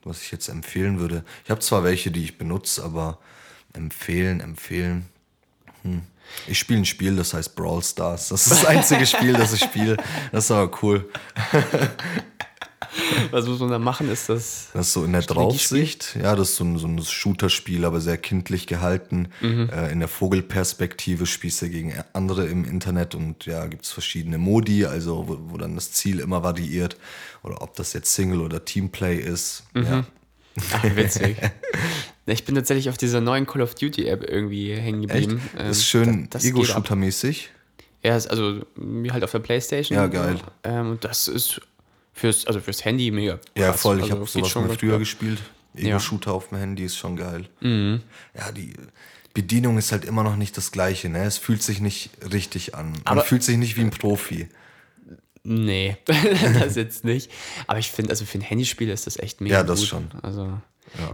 was 0.04 0.22
ich 0.22 0.30
jetzt 0.30 0.48
empfehlen 0.48 0.98
würde. 1.00 1.22
Ich 1.44 1.50
habe 1.50 1.60
zwar 1.60 1.84
welche, 1.84 2.10
die 2.10 2.24
ich 2.24 2.38
benutze, 2.38 2.82
aber 2.82 3.18
empfehlen, 3.74 4.40
empfehlen. 4.40 5.06
Hm. 5.82 6.02
Ich 6.46 6.58
spiele 6.58 6.80
ein 6.80 6.84
Spiel, 6.86 7.16
das 7.16 7.34
heißt 7.34 7.56
Brawl 7.56 7.82
Stars. 7.82 8.28
Das 8.28 8.46
ist 8.46 8.52
das 8.52 8.64
einzige 8.64 9.04
Spiel, 9.06 9.32
das 9.34 9.52
ich 9.52 9.60
spiele. 9.60 9.96
Das 10.32 10.44
ist 10.44 10.50
aber 10.50 10.70
cool. 10.82 11.10
Was 13.30 13.46
muss 13.46 13.58
man 13.60 13.70
da 13.70 13.78
machen? 13.78 14.10
Ist 14.10 14.28
das. 14.28 14.68
Das 14.72 14.88
ist 14.88 14.92
so 14.94 15.04
in 15.04 15.12
der 15.12 15.22
Draufsicht. 15.22 16.16
Ja, 16.20 16.34
das 16.34 16.50
ist 16.50 16.56
so 16.56 16.64
ein, 16.64 16.78
so 16.78 16.86
ein 16.86 17.02
Shooter-Spiel, 17.02 17.84
aber 17.84 18.00
sehr 18.00 18.16
kindlich 18.16 18.66
gehalten. 18.66 19.28
Äh, 19.42 19.92
in 19.92 19.98
der 19.98 20.08
Vogelperspektive 20.08 21.26
spielst 21.26 21.62
du 21.62 21.68
gegen 21.68 21.92
andere 22.12 22.46
im 22.46 22.64
Internet 22.64 23.14
und 23.14 23.46
ja, 23.46 23.66
gibt 23.66 23.84
es 23.84 23.92
verschiedene 23.92 24.38
Modi, 24.38 24.86
also 24.86 25.28
wo, 25.28 25.38
wo 25.52 25.58
dann 25.58 25.74
das 25.74 25.92
Ziel 25.92 26.20
immer 26.20 26.42
variiert. 26.42 26.96
Oder 27.42 27.62
ob 27.62 27.76
das 27.76 27.92
jetzt 27.92 28.14
Single- 28.14 28.40
oder 28.40 28.64
Teamplay 28.64 29.16
ist. 29.18 29.64
Ja. 29.74 30.04
Ach, 30.72 30.84
witzig. 30.96 31.36
Ich 32.26 32.44
bin 32.44 32.54
tatsächlich 32.54 32.88
auf 32.88 32.96
dieser 32.96 33.20
neuen 33.20 33.44
Call 33.44 33.60
of 33.60 33.74
Duty 33.74 34.06
App 34.06 34.22
irgendwie 34.22 34.72
hängen 34.72 35.02
Echt? 35.08 35.28
geblieben. 35.28 35.42
Ähm, 35.58 35.66
Das 35.66 35.78
ist 35.78 35.86
schön 35.86 36.28
ab. 36.32 36.40
Ego-Shooter-mäßig. 36.40 37.48
Ja, 38.04 38.12
also 38.12 38.60
halt 39.10 39.24
auf 39.24 39.32
der 39.32 39.40
Playstation. 39.40 39.98
Ja, 39.98 40.06
geil. 40.06 40.36
Ähm, 40.62 40.92
und 40.92 41.04
das 41.04 41.26
ist 41.28 41.60
fürs, 42.20 42.46
also 42.46 42.60
fürs 42.60 42.84
Handy 42.84 43.10
mega. 43.10 43.38
Ja, 43.56 43.70
krass. 43.70 43.80
voll. 43.82 43.96
Ich 43.98 44.04
also, 44.04 44.16
habe 44.16 44.26
sowas 44.26 44.48
schon 44.50 44.66
mal 44.66 44.76
früher 44.76 44.98
gespielt. 44.98 45.38
Ja. 45.74 45.80
Mhm. 45.82 45.86
Ego-Shooter 45.88 46.32
auf 46.32 46.48
dem 46.48 46.58
Handy 46.58 46.84
ist 46.84 46.96
schon 46.96 47.16
geil. 47.16 47.48
Ja, 47.62 48.52
die 48.52 48.74
Bedienung 49.34 49.78
ist 49.78 49.92
halt 49.92 50.04
immer 50.04 50.22
noch 50.24 50.36
nicht 50.36 50.56
das 50.56 50.72
Gleiche. 50.72 51.08
Ne? 51.08 51.22
Es 51.24 51.38
fühlt 51.38 51.62
sich 51.62 51.80
nicht 51.80 52.10
richtig 52.32 52.74
an. 52.74 52.92
Man 52.92 53.00
Aber- 53.04 53.22
fühlt 53.22 53.42
sich 53.44 53.56
nicht 53.56 53.76
wie 53.76 53.82
ein 53.82 53.90
Profi. 53.90 54.48
Nee, 55.42 55.96
das 56.58 56.76
jetzt 56.76 57.04
nicht. 57.04 57.30
Aber 57.66 57.78
ich 57.78 57.90
finde, 57.90 58.10
also 58.10 58.24
für 58.26 58.36
ein 58.38 58.42
Handyspiel 58.42 58.90
ist 58.90 59.06
das 59.06 59.16
echt 59.18 59.40
mega 59.40 59.56
Ja, 59.56 59.62
das 59.62 59.80
gut. 59.80 59.88
schon. 59.88 60.10
Also, 60.22 60.52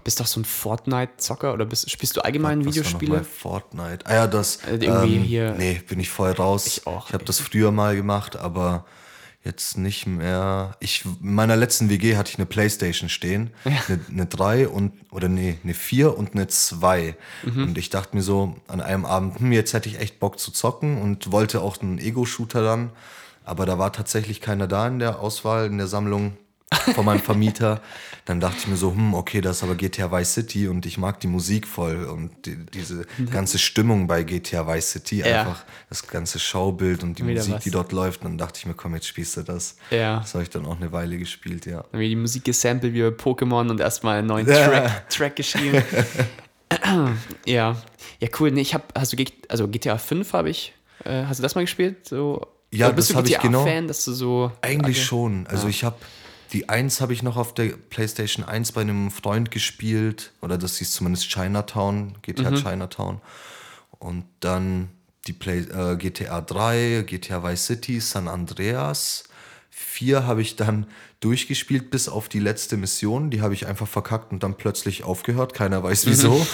bist 0.02 0.18
doch 0.18 0.26
so 0.26 0.40
ein 0.40 0.44
Fortnite-Zocker 0.44 1.52
oder 1.52 1.64
bist, 1.64 1.88
spielst 1.90 2.16
du 2.16 2.22
allgemein 2.22 2.58
noch 2.60 2.66
Videospiele? 2.66 3.22
Fortnite. 3.22 4.04
Ah 4.06 4.14
ja, 4.14 4.26
das. 4.26 4.56
Äh, 4.64 4.78
irgendwie 4.80 5.16
ähm, 5.16 5.22
hier- 5.22 5.52
Nee, 5.56 5.80
bin 5.86 6.00
ich 6.00 6.08
voll 6.08 6.32
raus. 6.32 6.66
Ich 6.66 6.86
auch, 6.88 7.08
Ich 7.08 7.14
habe 7.14 7.24
das 7.24 7.38
früher 7.38 7.70
mal 7.70 7.94
gemacht, 7.94 8.34
aber 8.36 8.84
jetzt 9.46 9.78
nicht 9.78 10.06
mehr. 10.06 10.76
Ich, 10.80 11.04
in 11.22 11.34
meiner 11.34 11.56
letzten 11.56 11.88
WG 11.88 12.16
hatte 12.16 12.30
ich 12.30 12.38
eine 12.38 12.46
Playstation 12.46 13.08
stehen. 13.08 13.50
Eine, 13.64 14.00
eine 14.10 14.26
3 14.26 14.68
und, 14.68 14.92
oder 15.10 15.28
nee, 15.28 15.56
eine 15.62 15.72
4 15.72 16.18
und 16.18 16.34
eine 16.34 16.48
2. 16.48 17.16
Mhm. 17.44 17.62
Und 17.62 17.78
ich 17.78 17.88
dachte 17.88 18.16
mir 18.16 18.22
so 18.22 18.56
an 18.66 18.80
einem 18.80 19.06
Abend, 19.06 19.38
hm, 19.38 19.52
jetzt 19.52 19.72
hätte 19.72 19.88
ich 19.88 20.00
echt 20.00 20.18
Bock 20.18 20.38
zu 20.38 20.50
zocken 20.50 21.00
und 21.00 21.32
wollte 21.32 21.62
auch 21.62 21.80
einen 21.80 21.98
Ego-Shooter 21.98 22.62
dann. 22.62 22.90
Aber 23.44 23.64
da 23.64 23.78
war 23.78 23.92
tatsächlich 23.92 24.40
keiner 24.40 24.66
da 24.66 24.88
in 24.88 24.98
der 24.98 25.20
Auswahl, 25.20 25.66
in 25.66 25.78
der 25.78 25.86
Sammlung 25.86 26.36
von 26.94 27.04
meinem 27.04 27.20
Vermieter. 27.20 27.80
Dann 28.24 28.40
dachte 28.40 28.56
ich 28.58 28.66
mir 28.66 28.76
so, 28.76 28.90
hm, 28.90 29.14
okay, 29.14 29.40
das 29.40 29.58
ist 29.58 29.62
aber 29.62 29.76
GTA 29.76 30.10
Vice 30.10 30.34
City 30.34 30.66
und 30.66 30.84
ich 30.84 30.98
mag 30.98 31.20
die 31.20 31.28
Musik 31.28 31.64
voll 31.66 32.04
und 32.06 32.44
die, 32.44 32.56
diese 32.66 33.06
ganze 33.30 33.56
Stimmung 33.58 34.08
bei 34.08 34.24
GTA 34.24 34.66
Vice 34.66 34.90
City, 34.90 35.20
Ja. 35.20 35.42
einfach 35.42 35.64
das 35.88 36.06
ganze 36.08 36.40
Schaubild 36.40 37.04
und 37.04 37.18
die 37.18 37.24
Wieder 37.26 37.38
Musik, 37.40 37.54
was. 37.54 37.62
die 37.64 37.70
dort 37.70 37.92
läuft. 37.92 38.22
Und 38.22 38.30
dann 38.32 38.38
dachte 38.38 38.58
ich 38.58 38.66
mir, 38.66 38.74
komm, 38.74 38.94
jetzt 38.94 39.06
spielst 39.06 39.36
du 39.36 39.42
das. 39.42 39.76
Ja. 39.90 40.18
Das 40.18 40.34
habe 40.34 40.42
ich 40.42 40.50
dann 40.50 40.66
auch 40.66 40.76
eine 40.76 40.90
Weile 40.90 41.18
gespielt, 41.18 41.66
ja. 41.66 41.84
Dann 41.92 42.00
die 42.00 42.16
Musik 42.16 42.44
gesampelt 42.44 42.94
wie 42.94 43.02
bei 43.02 43.08
Pokémon 43.08 43.70
und 43.70 43.80
erstmal 43.80 44.18
einen 44.18 44.26
neuen 44.26 44.48
Ja. 44.48 44.66
Track, 44.68 45.08
Track 45.10 45.36
geschrieben. 45.36 45.82
ja. 47.46 47.76
Ja, 48.20 48.28
cool. 48.40 48.50
Nee, 48.50 48.62
ich 48.62 48.74
habe, 48.74 48.84
hast 48.96 49.12
du, 49.12 49.24
also 49.48 49.68
GTA 49.68 49.98
5 49.98 50.32
habe 50.32 50.50
ich, 50.50 50.72
äh, 51.04 51.24
hast 51.26 51.38
du 51.38 51.42
das 51.42 51.54
mal 51.54 51.60
gespielt? 51.62 52.08
So, 52.08 52.44
Ja, 52.72 52.88
bist 52.90 53.10
das 53.10 53.14
du 53.14 53.18
hab 53.20 53.28
ich 53.28 53.38
genau- 53.38 53.62
GTA-Fan, 53.64 53.88
dass 53.88 54.04
du 54.04 54.12
so. 54.12 54.50
Eigentlich 54.62 54.96
Okay. 54.98 55.06
schon. 55.06 55.46
Also 55.46 55.68
ich 55.68 55.84
habe 55.84 55.96
die 56.56 56.70
1 56.70 57.02
habe 57.02 57.12
ich 57.12 57.22
noch 57.22 57.36
auf 57.36 57.52
der 57.52 57.66
PlayStation 57.90 58.42
1 58.42 58.72
bei 58.72 58.80
einem 58.80 59.10
Freund 59.10 59.50
gespielt. 59.50 60.32
Oder 60.40 60.56
das 60.56 60.78
hieß 60.78 60.90
zumindest 60.90 61.28
Chinatown, 61.28 62.14
GTA 62.22 62.50
Mhm. 62.50 62.56
Chinatown. 62.56 63.20
Und 63.98 64.24
dann 64.40 64.88
die 65.26 65.34
Play, 65.34 65.58
äh, 65.58 65.96
GTA 65.96 66.40
3, 66.40 67.04
GTA 67.06 67.42
Vice 67.42 67.66
City, 67.66 68.00
San 68.00 68.26
Andreas, 68.26 69.24
Vier 69.78 70.26
habe 70.26 70.40
ich 70.40 70.56
dann 70.56 70.86
durchgespielt 71.20 71.90
bis 71.90 72.08
auf 72.08 72.30
die 72.30 72.38
letzte 72.40 72.78
Mission. 72.78 73.28
Die 73.28 73.42
habe 73.42 73.52
ich 73.52 73.66
einfach 73.66 73.86
verkackt 73.86 74.32
und 74.32 74.42
dann 74.42 74.56
plötzlich 74.56 75.04
aufgehört. 75.04 75.52
Keiner 75.52 75.82
weiß 75.82 76.06
wieso. 76.06 76.46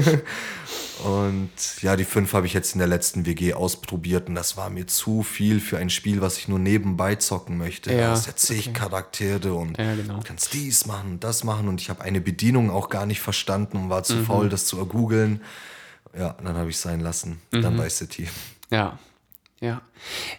und 1.04 1.50
ja, 1.82 1.96
die 1.96 2.04
fünf 2.04 2.32
habe 2.32 2.46
ich 2.46 2.52
jetzt 2.52 2.74
in 2.74 2.78
der 2.78 2.88
letzten 2.88 3.26
WG 3.26 3.54
ausprobiert 3.54 4.28
und 4.28 4.34
das 4.34 4.56
war 4.56 4.70
mir 4.70 4.86
zu 4.86 5.22
viel 5.22 5.60
für 5.60 5.78
ein 5.78 5.90
Spiel, 5.90 6.20
was 6.20 6.38
ich 6.38 6.48
nur 6.48 6.58
nebenbei 6.58 7.16
zocken 7.16 7.58
möchte. 7.58 7.92
Ja, 7.92 7.98
da 7.98 8.10
hast 8.12 8.26
ja 8.26 8.36
zig 8.36 8.72
Charaktere 8.72 9.54
und 9.54 9.78
Ja, 9.78 9.94
genau. 9.94 10.18
du 10.18 10.22
kannst 10.22 10.52
dies 10.54 10.86
machen 10.86 11.12
und 11.12 11.24
das 11.24 11.44
machen 11.44 11.68
und 11.68 11.80
ich 11.80 11.90
habe 11.90 12.02
eine 12.02 12.20
Bedienung 12.20 12.70
auch 12.70 12.88
gar 12.88 13.06
nicht 13.06 13.20
verstanden 13.20 13.76
und 13.76 13.90
war 13.90 14.02
zu 14.02 14.22
faul, 14.24 14.48
das 14.48 14.66
zu 14.66 14.78
ergoogeln. 14.78 15.42
Ja, 16.18 16.34
dann 16.42 16.56
habe 16.56 16.70
ich 16.70 16.76
es 16.76 16.82
sein 16.82 17.00
lassen. 17.00 17.40
Dann 17.50 17.78
Vice 17.78 17.98
City. 17.98 18.28
Ja. 18.70 18.98
Ja. 19.66 19.80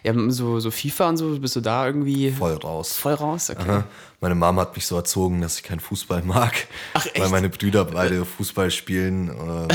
Ja, 0.02 0.14
so, 0.28 0.60
so 0.60 0.70
FIFA 0.70 1.08
und 1.10 1.16
so, 1.18 1.38
bist 1.38 1.56
du 1.56 1.60
da 1.60 1.86
irgendwie 1.86 2.30
Voll 2.30 2.54
raus. 2.54 2.96
voll 2.96 3.14
raus? 3.14 3.50
Okay. 3.50 3.68
Aha. 3.68 3.84
Meine 4.20 4.34
Mama 4.34 4.62
hat 4.62 4.74
mich 4.74 4.86
so 4.86 4.96
erzogen, 4.96 5.42
dass 5.42 5.56
ich 5.58 5.62
keinen 5.62 5.80
Fußball 5.80 6.22
mag. 6.22 6.66
Ach, 6.94 7.04
Weil 7.14 7.22
echt? 7.22 7.30
meine 7.30 7.48
Brüder 7.50 7.84
beide 7.84 8.24
Fußball 8.24 8.70
spielen 8.70 9.28
ähm, 9.28 9.68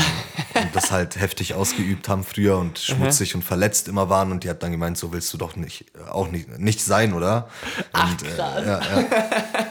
und 0.62 0.74
das 0.74 0.90
halt 0.90 1.16
heftig 1.16 1.54
ausgeübt 1.54 2.08
haben 2.08 2.24
früher 2.24 2.58
und 2.58 2.78
schmutzig 2.78 3.34
und 3.34 3.42
verletzt 3.42 3.88
immer 3.88 4.10
waren. 4.10 4.32
Und 4.32 4.44
die 4.44 4.50
hat 4.50 4.62
dann 4.62 4.72
gemeint, 4.72 4.98
so 4.98 5.12
willst 5.12 5.32
du 5.32 5.38
doch 5.38 5.54
nicht, 5.56 5.86
äh, 5.94 6.10
auch 6.10 6.30
nicht, 6.30 6.58
nicht 6.58 6.80
sein, 6.82 7.12
oder? 7.14 7.48
Ach, 7.92 8.10
und, 8.10 8.24
krass. 8.24 8.62
Äh, 8.62 8.66
ja, 8.66 8.80
ja. 8.80 9.63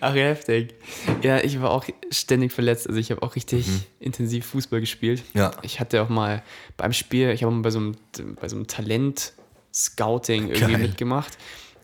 Ach, 0.00 0.14
heftig. 0.14 0.74
Ja, 1.22 1.38
ich 1.38 1.60
war 1.60 1.70
auch 1.70 1.84
ständig 2.10 2.52
verletzt. 2.52 2.86
Also 2.88 2.98
ich 3.00 3.10
habe 3.10 3.22
auch 3.22 3.34
richtig 3.36 3.66
intensiv 4.00 4.46
Fußball 4.46 4.80
gespielt. 4.80 5.22
Mhm. 5.34 5.40
Ja. 5.40 5.50
Ich 5.62 5.80
hatte 5.80 6.02
auch 6.02 6.08
mal 6.08 6.42
beim 6.76 6.92
Spiel, 6.92 7.30
ich 7.30 7.42
habe 7.42 7.54
mal 7.54 7.62
bei 7.62 7.70
so 7.70 7.78
einem, 7.78 7.96
bei 8.40 8.48
so 8.48 8.56
einem 8.56 8.66
Talent-Scouting 8.66 10.48
irgendwie 10.48 10.72
Geil. 10.72 10.78
mitgemacht 10.82 11.36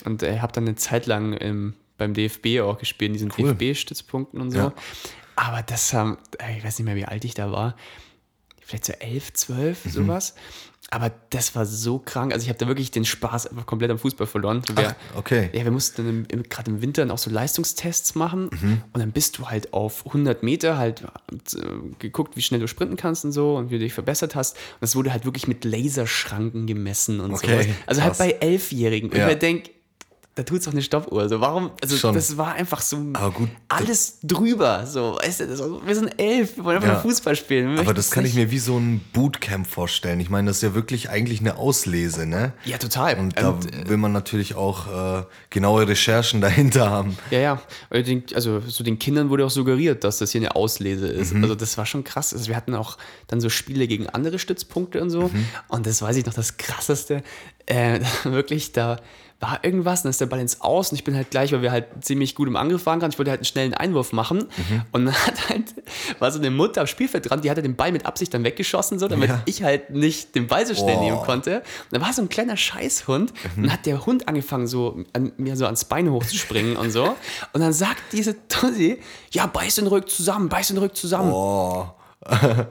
und 0.04 0.22
äh, 0.22 0.40
habe 0.40 0.52
dann 0.52 0.64
eine 0.66 0.76
Zeit 0.76 1.06
lang 1.06 1.32
im, 1.34 1.74
beim 1.98 2.14
DFB 2.14 2.60
auch 2.62 2.78
gespielt, 2.78 3.08
in 3.10 3.12
diesen 3.14 3.32
Cool. 3.36 3.54
DFB-Stützpunkten 3.54 4.40
und 4.40 4.50
so. 4.50 4.58
Ja. 4.58 4.72
Aber 5.36 5.62
das 5.62 5.92
haben, 5.92 6.18
äh, 6.38 6.58
ich 6.58 6.64
weiß 6.64 6.78
nicht 6.78 6.86
mehr, 6.86 6.96
wie 6.96 7.04
alt 7.06 7.24
ich 7.24 7.34
da 7.34 7.50
war. 7.52 7.76
Vielleicht 8.60 8.84
so 8.84 8.92
elf, 8.94 9.32
zwölf, 9.32 9.84
Mhm. 9.84 9.90
sowas. 9.90 10.34
Aber 10.94 11.10
das 11.30 11.54
war 11.56 11.64
so 11.64 11.98
krank. 11.98 12.34
Also 12.34 12.44
ich 12.44 12.50
habe 12.50 12.58
da 12.58 12.66
wirklich 12.68 12.90
den 12.90 13.06
Spaß 13.06 13.46
einfach 13.46 13.64
komplett 13.64 13.90
am 13.90 13.98
Fußball 13.98 14.26
verloren. 14.26 14.62
Wir, 14.74 14.94
okay. 15.16 15.48
Ja, 15.54 15.64
wir 15.64 15.70
mussten 15.70 16.28
gerade 16.50 16.70
im 16.70 16.82
Winter 16.82 17.00
dann 17.00 17.10
auch 17.10 17.16
so 17.16 17.30
Leistungstests 17.30 18.14
machen. 18.14 18.50
Mhm. 18.60 18.82
Und 18.92 19.00
dann 19.00 19.10
bist 19.10 19.38
du 19.38 19.48
halt 19.48 19.72
auf 19.72 20.06
100 20.08 20.42
Meter 20.42 20.76
halt 20.76 21.00
äh, 21.02 21.60
geguckt, 21.98 22.36
wie 22.36 22.42
schnell 22.42 22.60
du 22.60 22.68
sprinten 22.68 22.96
kannst 22.98 23.24
und 23.24 23.32
so 23.32 23.56
und 23.56 23.70
wie 23.70 23.76
du 23.78 23.84
dich 23.84 23.94
verbessert 23.94 24.34
hast. 24.34 24.54
Und 24.56 24.82
das 24.82 24.94
wurde 24.94 25.12
halt 25.12 25.24
wirklich 25.24 25.48
mit 25.48 25.64
Laserschranken 25.64 26.66
gemessen 26.66 27.20
und 27.20 27.32
Okay, 27.32 27.46
sowas. 27.62 27.66
Also 27.86 28.00
krass. 28.02 28.20
halt 28.20 28.40
bei 28.40 28.46
Elfjährigen. 28.46 29.08
Und 29.10 29.16
Ja. 29.16 29.28
ich 29.28 29.32
mir 29.34 29.38
denk, 29.38 29.70
da 30.34 30.44
tut's 30.44 30.64
doch 30.64 30.72
eine 30.72 30.80
Stoppuhr. 30.80 31.28
So, 31.28 31.40
warum? 31.42 31.72
Also 31.82 31.96
Schon. 31.96 32.14
das 32.14 32.38
war 32.38 32.54
einfach 32.54 32.80
so 32.80 32.96
gut, 33.34 33.50
alles 33.68 34.18
drüber. 34.22 34.86
So, 34.86 35.18
weißt 35.22 35.40
du, 35.40 35.58
war, 35.58 35.86
wir 35.86 35.94
sind 35.94 36.18
elf, 36.18 36.56
wir 36.56 36.64
wollen 36.64 36.76
einfach 36.76 36.88
Ja. 36.88 36.94
nur 36.94 37.02
Fußball 37.02 37.36
spielen. 37.36 37.78
Aber 37.78 37.92
das 37.92 38.06
es 38.06 38.10
kann 38.12 38.24
ich 38.24 38.34
nicht- 38.34 38.44
mir 38.46 38.50
wie 38.50 38.58
so 38.58 38.78
ein 38.78 39.02
Bootcamp 39.12 39.66
vorstellen. 39.66 40.20
Ich 40.20 40.30
meine, 40.30 40.48
das 40.48 40.56
ist 40.56 40.62
ja 40.62 40.74
wirklich 40.74 41.10
eigentlich 41.10 41.40
eine 41.40 41.56
Auslese, 41.58 42.24
ne? 42.26 42.54
Ja, 42.64 42.78
total. 42.78 43.18
Und 43.18 43.36
da 43.38 43.50
äh, 43.50 43.88
will 43.90 43.98
man 43.98 44.12
natürlich 44.12 44.54
auch 44.54 45.20
äh, 45.20 45.24
genaue 45.50 45.86
Recherchen 45.86 46.40
dahinter 46.40 46.88
haben. 46.90 47.18
Ja, 47.30 47.38
ja. 47.38 47.62
Ich 47.90 48.34
Also 48.34 48.60
so 48.60 48.82
den 48.84 48.98
Kindern 48.98 49.28
wurde 49.28 49.44
auch 49.44 49.50
suggeriert, 49.50 50.02
dass 50.02 50.16
das 50.16 50.32
hier 50.32 50.40
eine 50.40 50.56
Auslese 50.56 51.08
ist. 51.08 51.34
Mhm. 51.34 51.42
Also 51.42 51.54
das 51.54 51.76
war 51.76 51.84
schon 51.84 52.04
krass. 52.04 52.32
Also 52.32 52.48
wir 52.48 52.56
hatten 52.56 52.74
auch 52.74 52.96
dann 53.26 53.42
so 53.42 53.50
Spiele 53.50 53.86
gegen 53.86 54.08
andere 54.08 54.38
Stützpunkte 54.38 55.02
und 55.02 55.10
so. 55.10 55.28
Mhm. 55.28 55.46
Und 55.68 55.86
das 55.86 56.00
weiß 56.00 56.16
ich 56.16 56.24
noch, 56.24 56.32
das 56.34 56.56
krasseste. 56.56 57.22
Äh, 57.66 58.00
wirklich, 58.24 58.72
da 58.72 58.98
war 59.42 59.62
irgendwas, 59.64 60.00
und 60.00 60.04
dann 60.04 60.10
ist 60.10 60.20
der 60.20 60.26
Ball 60.26 60.40
ins 60.40 60.60
Aus 60.60 60.90
und 60.90 60.96
ich 60.96 61.04
bin 61.04 61.14
halt 61.14 61.30
gleich, 61.30 61.52
weil 61.52 61.60
wir 61.62 61.70
halt 61.72 61.86
ziemlich 62.00 62.34
gut 62.34 62.48
im 62.48 62.56
Angriff 62.56 62.86
waren, 62.86 62.98
ich 63.10 63.18
wollte 63.18 63.30
halt 63.30 63.40
einen 63.40 63.44
schnellen 63.44 63.74
Einwurf 63.74 64.12
machen. 64.12 64.38
Mhm. 64.56 64.82
Und 64.92 65.04
dann 65.06 65.14
hat 65.26 65.48
halt, 65.50 65.74
war 66.20 66.30
so 66.30 66.38
eine 66.38 66.50
Mutter 66.50 66.80
am 66.80 66.86
Spielfeld 66.86 67.28
dran, 67.28 67.40
die 67.42 67.50
hatte 67.50 67.60
den 67.62 67.76
Ball 67.76 67.92
mit 67.92 68.06
Absicht 68.06 68.32
dann 68.32 68.44
weggeschossen, 68.44 68.98
so, 68.98 69.08
damit 69.08 69.28
Ja. 69.28 69.42
ich 69.44 69.62
halt 69.62 69.90
nicht 69.90 70.34
den 70.34 70.46
Ball 70.46 70.66
so 70.66 70.74
schnell 70.74 70.96
Oh. 70.96 71.00
nehmen 71.02 71.16
konnte. 71.18 71.56
Und 71.58 71.64
da 71.90 72.00
war 72.00 72.12
so 72.12 72.22
ein 72.22 72.28
kleiner 72.28 72.56
Scheißhund 72.56 73.32
und 73.56 73.62
dann 73.64 73.72
hat 73.72 73.84
der 73.86 74.06
Hund 74.06 74.28
angefangen, 74.28 74.66
so 74.66 75.04
an, 75.12 75.32
mir 75.36 75.56
so 75.56 75.66
ans 75.66 75.84
Bein 75.84 76.10
hochzuspringen 76.10 76.76
und 76.76 76.90
so. 76.90 77.16
Und 77.52 77.60
dann 77.60 77.72
sagt 77.72 78.00
diese 78.12 78.36
Tussi, 78.48 78.98
ja, 79.32 79.46
beiß 79.46 79.74
den 79.74 79.88
Rück 79.88 80.08
zusammen, 80.08 80.48
beiß 80.48 80.68
den 80.68 80.78
Rück 80.78 80.96
zusammen. 80.96 81.32
Oh. 81.32 81.86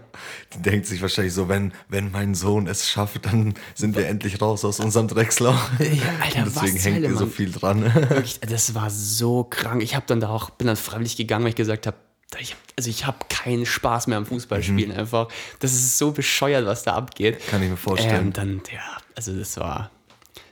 Die 0.53 0.61
denkt 0.61 0.85
sich 0.87 1.01
wahrscheinlich 1.01 1.33
so, 1.33 1.49
wenn, 1.49 1.73
wenn 1.89 2.11
mein 2.11 2.35
Sohn 2.35 2.67
es 2.67 2.89
schafft, 2.89 3.25
dann 3.25 3.53
sind 3.75 3.95
wir 3.95 4.07
endlich 4.07 4.41
raus 4.41 4.63
aus 4.63 4.79
unserem 4.79 5.07
Drecksloch. 5.07 5.57
Alter, 5.79 6.45
was 6.45 6.53
Deswegen 6.53 6.79
zur 6.79 6.91
hängt 6.91 7.03
ihr 7.03 7.17
so 7.17 7.25
viel 7.25 7.51
dran. 7.51 7.83
Wirklich, 8.09 8.39
das 8.39 8.73
war 8.75 8.89
so 8.89 9.43
krank. 9.43 9.83
Ich 9.83 9.95
habe 9.95 10.05
dann 10.07 10.19
da 10.19 10.29
auch, 10.29 10.51
bin 10.51 10.67
dann 10.67 10.77
freiwillig 10.77 11.17
gegangen, 11.17 11.43
weil 11.43 11.49
ich 11.49 11.55
gesagt 11.55 11.87
habe, 11.87 11.97
ich 12.39 12.55
also 12.77 12.89
ich 12.89 13.05
habe 13.05 13.17
keinen 13.27 13.65
Spaß 13.65 14.07
mehr 14.07 14.17
am 14.17 14.25
Fußballspielen 14.25 14.93
einfach. 14.93 15.27
Das 15.59 15.73
ist 15.73 15.97
so 15.97 16.11
bescheuert, 16.11 16.65
was 16.65 16.83
da 16.83 16.93
abgeht. 16.93 17.35
Mhm. 17.35 17.51
Kann 17.51 17.63
ich 17.63 17.69
mir 17.69 17.77
vorstellen. 17.77 18.27
Ähm, 18.27 18.33
dann, 18.33 18.61
ja, 18.71 18.97
also 19.15 19.37
das 19.37 19.57
war, 19.57 19.91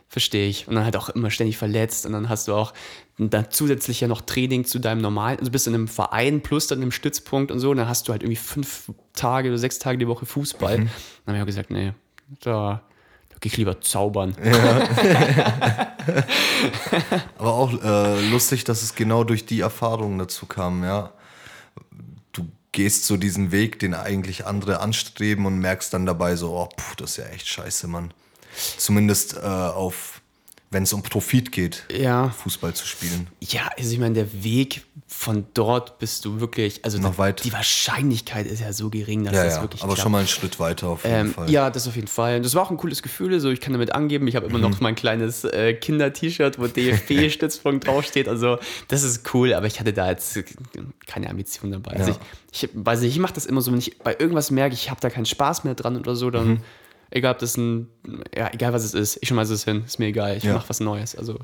verstehe 0.10 0.50
ich. 0.50 0.68
Und 0.68 0.75
dann 0.75 0.84
halt 0.84 0.98
auch 0.98 1.10
immer 1.10 1.32
ständig 1.32 1.58
verletzt 1.58 2.06
und 2.06 2.12
dann 2.12 2.27
hast 2.27 2.50
du 2.50 2.53
auch 2.53 2.74
dann 3.19 3.47
zusätzlich 3.51 3.99
ja 3.99 4.07
noch 4.07 4.21
Training 4.21 4.63
zu 4.63 4.79
deinem 4.79 5.01
normalen, 5.01 5.39
also 5.39 5.51
bist 5.51 5.67
in 5.67 5.75
einem 5.75 5.89
Verein 5.89 6.41
plus 6.41 6.67
dann 6.67 6.81
im 6.81 6.91
Stützpunkt 6.91 7.51
und 7.51 7.59
so, 7.59 7.71
und 7.71 7.77
dann 7.77 7.89
hast 7.89 8.07
du 8.07 8.13
halt 8.13 8.23
irgendwie 8.23 8.38
fünf 8.38 8.91
Tage 9.13 9.49
oder 9.49 9.57
sechs 9.57 9.77
Tage 9.77 9.97
die 9.97 10.07
Woche 10.07 10.25
Fußball. 10.25 10.77
Mhm. 10.77 10.89
Dann 11.25 11.35
habe 11.35 11.38
ich 11.38 11.41
auch 11.41 11.47
gesagt, 11.47 11.69
nee, 11.69 11.93
da, 12.41 12.81
da 13.29 13.35
gehe 13.41 13.51
ich 13.51 13.57
lieber 13.57 13.81
zaubern. 13.81 14.35
Aber 17.38 17.53
auch 17.53 17.73
äh, 17.83 18.29
lustig, 18.29 18.63
dass 18.63 18.81
es 18.83 18.95
genau 18.95 19.25
durch 19.25 19.45
die 19.45 19.59
Erfahrungen 19.59 20.17
dazu 20.17 20.45
kam, 20.45 20.83
ja. 20.83 21.11
Du 22.31 22.47
gehst 22.71 23.05
so 23.05 23.17
diesen 23.17 23.51
Weg, 23.51 23.79
den 23.79 23.93
eigentlich 23.93 24.45
andere 24.45 24.79
anstreben 24.79 25.45
und 25.45 25.59
merkst 25.59 25.93
dann 25.93 26.05
dabei 26.05 26.38
so, 26.38 26.51
oh, 26.53 26.69
puh, 26.75 26.95
das 26.97 27.11
ist 27.11 27.17
ja 27.17 27.25
echt 27.25 27.47
scheiße, 27.47 27.88
Mann. 27.88 28.13
Zumindest 28.77 29.35
äh, 29.35 29.39
auf, 29.39 30.18
wenn 30.71 30.83
es 30.83 30.93
um 30.93 31.01
Profit 31.01 31.51
geht, 31.51 31.83
Ja. 31.91 32.29
Fußball 32.29 32.73
zu 32.75 32.85
spielen. 32.85 33.27
Ja, 33.41 33.69
also 33.77 33.91
ich 33.91 33.97
meine, 33.99 34.13
der 34.15 34.43
Weg 34.43 34.83
von 35.07 35.47
dort 35.55 35.97
bist 35.97 36.23
du 36.25 36.39
wirklich, 36.39 36.85
also 36.85 36.99
Noch 36.99 37.13
die, 37.13 37.17
weit. 37.17 37.43
die 37.43 37.51
Wahrscheinlichkeit 37.51 38.45
ist 38.45 38.59
ja 38.61 38.71
so 38.71 38.91
gering, 38.91 39.23
dass 39.23 39.33
Ja, 39.35 39.43
das 39.45 39.55
ja, 39.55 39.61
wirklich 39.63 39.81
aber 39.81 39.93
klappt. 39.93 40.03
schon 40.03 40.11
mal 40.11 40.19
einen 40.19 40.27
Schritt 40.27 40.59
weiter 40.59 40.88
auf 40.89 41.03
jeden 41.03 41.15
Ähm, 41.15 41.33
Fall. 41.33 41.49
ja, 41.49 41.71
das 41.71 41.88
auf 41.88 41.95
jeden 41.95 42.07
Fall. 42.07 42.41
Das 42.41 42.53
war 42.53 42.61
auch 42.61 42.69
ein 42.69 42.77
cooles 42.77 43.01
Gefühl. 43.01 43.39
So, 43.39 43.49
ich 43.49 43.59
kann 43.61 43.73
damit 43.73 43.93
angeben. 43.95 44.27
Ich 44.27 44.35
habe 44.35 44.45
immer 44.45 44.57
Mhm. 44.59 44.63
noch 44.65 44.79
mein 44.79 44.93
kleines 44.93 45.43
äh, 45.45 45.73
Kinder-T-Shirt, 45.73 46.59
wo 46.59 46.67
DFB-Stützpunkt 46.67 47.88
draufsteht. 47.88 48.27
Also, 48.27 48.59
das 48.88 49.01
ist 49.01 49.33
cool, 49.33 49.53
aber 49.55 49.65
ich 49.65 49.79
hatte 49.79 49.93
da 49.93 50.09
jetzt 50.09 50.38
keine 51.07 51.29
Ambition 51.31 51.71
dabei. 51.71 51.93
Also 51.93 52.11
Ja. 52.11 52.17
ich, 52.51 52.63
ich 52.65 52.69
weiß 52.73 53.01
nicht, 53.01 53.13
ich 53.13 53.19
mache 53.19 53.33
das 53.33 53.47
immer 53.47 53.61
so, 53.61 53.71
wenn 53.71 53.79
ich 53.79 53.97
bei 53.99 54.15
irgendwas 54.19 54.51
merke, 54.51 54.75
ich 54.75 54.91
habe 54.91 55.01
da 55.01 55.09
keinen 55.09 55.25
Spaß 55.25 55.63
mehr 55.63 55.73
dran 55.73 55.97
oder 55.97 56.15
so, 56.15 56.29
dann, 56.29 56.47
Mhm. 56.47 56.59
Egal 57.12 57.34
ob 57.34 57.39
das 57.39 57.58
ein, 57.58 57.88
ja, 58.36 58.50
egal 58.54 58.74
was 58.74 58.84
es 58.84 58.94
ist, 58.94 59.18
ich 59.22 59.30
schmeiße 59.30 59.54
es 59.54 59.63
hin, 59.63 59.84
ist 59.86 60.00
mir 60.00 60.08
egal, 60.08 60.38
ich 60.38 60.44
Ja. 60.44 60.54
mache 60.54 60.70
was 60.70 60.80
Neues. 60.80 61.16
Also, 61.16 61.39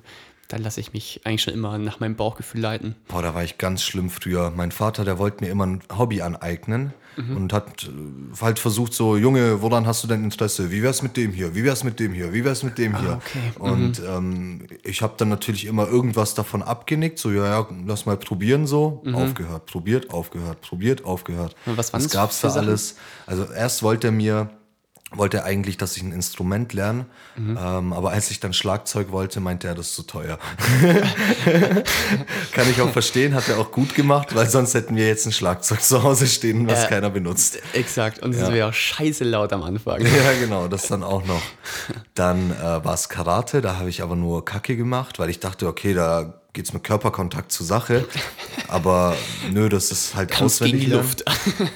da 0.48 0.58
lasse 0.58 0.80
ich 0.80 0.94
mich 0.94 1.22
eigentlich 1.24 1.42
schon 1.42 1.56
immer 1.56 1.78
nach 1.80 2.00
meinem 2.00 2.16
Bauchgefühl 2.16 2.62
leiten. 2.62 2.96
Boah, 3.08 3.24
da 3.24 3.34
war 3.34 3.44
ich 3.44 3.58
ganz 3.58 3.82
schlimm 3.82 4.12
früher. 4.12 4.52
Mein 4.56 4.72
Vater, 4.72 5.04
der 5.04 5.18
wollte 5.18 5.44
mir 5.44 5.50
immer 5.50 5.66
ein 5.66 5.82
Hobby 5.98 6.22
aneignen 6.22 6.94
Mhm. 7.18 7.38
und 7.38 7.54
hat 7.54 7.86
äh, 7.86 8.42
halt 8.42 8.60
versucht 8.60 8.94
so, 8.94 9.16
Junge, 9.16 9.62
woran 9.62 9.88
hast 9.88 10.04
du 10.04 10.08
denn 10.08 10.24
Interesse? 10.26 10.70
Wie 10.70 10.84
wär's 10.84 11.02
mit 11.02 11.16
dem 11.16 11.32
hier? 11.32 11.56
Wie 11.56 11.64
wär's 11.64 11.86
mit 11.86 11.98
dem 12.00 12.14
hier? 12.14 12.34
Wie 12.34 12.44
wär's 12.44 12.62
mit 12.62 12.78
dem 12.78 13.00
hier? 13.00 13.12
Ah, 13.14 13.16
okay. 13.26 13.40
Mhm. 13.58 13.62
Und 13.72 14.02
ähm, 14.06 14.68
ich 14.84 15.02
habe 15.02 15.14
dann 15.18 15.30
natürlich 15.30 15.66
immer 15.66 15.88
irgendwas 15.88 16.36
davon 16.36 16.62
abgenickt, 16.62 17.18
so, 17.18 17.32
ja, 17.32 17.46
ja, 17.46 17.68
lass 17.88 18.06
mal 18.06 18.18
probieren 18.18 18.68
so. 18.68 19.02
Aufgehört, 19.14 19.66
probiert, 19.66 20.10
aufgehört, 20.12 20.60
probiert, 20.62 21.06
aufgehört. 21.06 21.56
Und 21.66 21.78
was 21.78 21.90
das 21.92 22.10
gab's 22.10 22.40
für 22.42 22.48
da 22.48 22.54
Sachen? 22.54 22.68
alles? 22.68 22.98
Also 23.26 23.46
erst 23.46 23.82
wollte 23.82 24.08
er 24.08 24.12
mir 24.12 24.50
wollte 25.12 25.38
er 25.38 25.46
eigentlich, 25.46 25.78
dass 25.78 25.96
ich 25.98 26.04
ein 26.04 26.12
Instrument 26.12 26.74
lerne, 26.74 27.06
Mhm. 27.38 27.58
ähm, 27.62 27.94
aber 27.94 28.12
als 28.12 28.32
ich 28.32 28.40
dann 28.40 28.54
Schlagzeug 28.54 29.12
wollte, 29.12 29.40
meinte 29.40 29.68
er, 29.68 29.76
das 29.76 29.88
ist 29.90 29.96
zu 29.96 30.04
teuer. 30.04 30.40
Kann 32.54 32.70
ich 32.70 32.82
auch 32.82 32.92
verstehen, 32.92 33.34
hat 33.36 33.48
er 33.50 33.60
auch 33.60 33.72
gut 33.72 33.94
gemacht, 33.96 34.34
weil 34.36 34.50
sonst 34.50 34.74
hätten 34.74 34.96
wir 34.96 35.08
jetzt 35.08 35.26
ein 35.26 35.32
Schlagzeug 35.32 35.82
zu 35.82 36.04
Hause 36.04 36.28
stehen, 36.28 36.68
was 36.68 36.86
Äh, 36.86 36.88
keiner 36.90 37.10
benutzt. 37.10 37.60
Exakt. 37.74 38.20
Und 38.20 38.34
es 38.34 38.42
Ja. 38.42 38.52
wäre 38.54 38.70
auch 38.70 38.74
scheiße 38.74 39.24
laut 39.24 39.54
am 39.54 39.64
Anfang. 39.64 40.00
Ja, 40.06 40.32
genau, 40.40 40.68
das 40.68 40.88
dann 40.88 41.04
auch 41.04 41.26
noch. 41.26 41.42
Dann 42.14 42.52
äh, 42.52 42.84
war 42.84 42.94
es 42.94 43.10
Karate, 43.10 43.62
da 43.62 43.78
habe 43.78 43.90
ich 43.90 44.02
aber 44.02 44.16
nur 44.16 44.44
Kacke 44.46 44.76
gemacht, 44.78 45.20
weil 45.20 45.30
ich 45.30 45.40
dachte, 45.40 45.68
okay, 45.68 45.94
da 45.94 46.42
geht's 46.56 46.74
mit 46.74 46.84
Körperkontakt 46.84 47.52
zur 47.52 47.66
Sache. 47.68 48.06
Aber 48.68 49.16
nö, 49.52 49.70
das 49.70 49.92
ist 49.92 50.16
halt 50.16 50.32
gegen 50.32 50.44
auswendig 50.44 50.82
die 50.82 50.88
lernen. 50.88 51.04
Luft. 51.04 51.24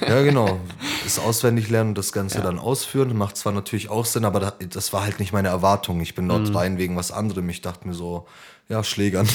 Ja, 0.08 0.22
genau. 0.22 0.58
Das 1.04 1.18
auswendig 1.20 1.68
lernen 1.70 1.90
und 1.90 1.98
das 1.98 2.10
Ganze 2.12 2.40
dann 2.40 2.58
ausführen. 2.58 3.16
Macht 3.16 3.36
zwar 3.36 3.52
natürlich 3.52 3.88
auch 3.90 4.04
Sinn, 4.04 4.24
aber 4.24 4.40
da- 4.40 4.54
das 4.58 4.92
war 4.92 5.02
halt 5.04 5.20
nicht 5.20 5.32
meine 5.32 5.48
Erwartung. 5.48 6.00
Ich 6.00 6.14
bin 6.16 6.28
dort 6.28 6.48
Mhm. 6.48 6.56
rein 6.56 6.78
wegen 6.78 6.96
was 6.96 7.12
anderem. 7.12 7.48
Ich 7.48 7.60
dachte 7.60 7.86
mir 7.86 7.94
so, 7.94 8.26
ja, 8.68 8.82
Schlägern. 8.82 9.28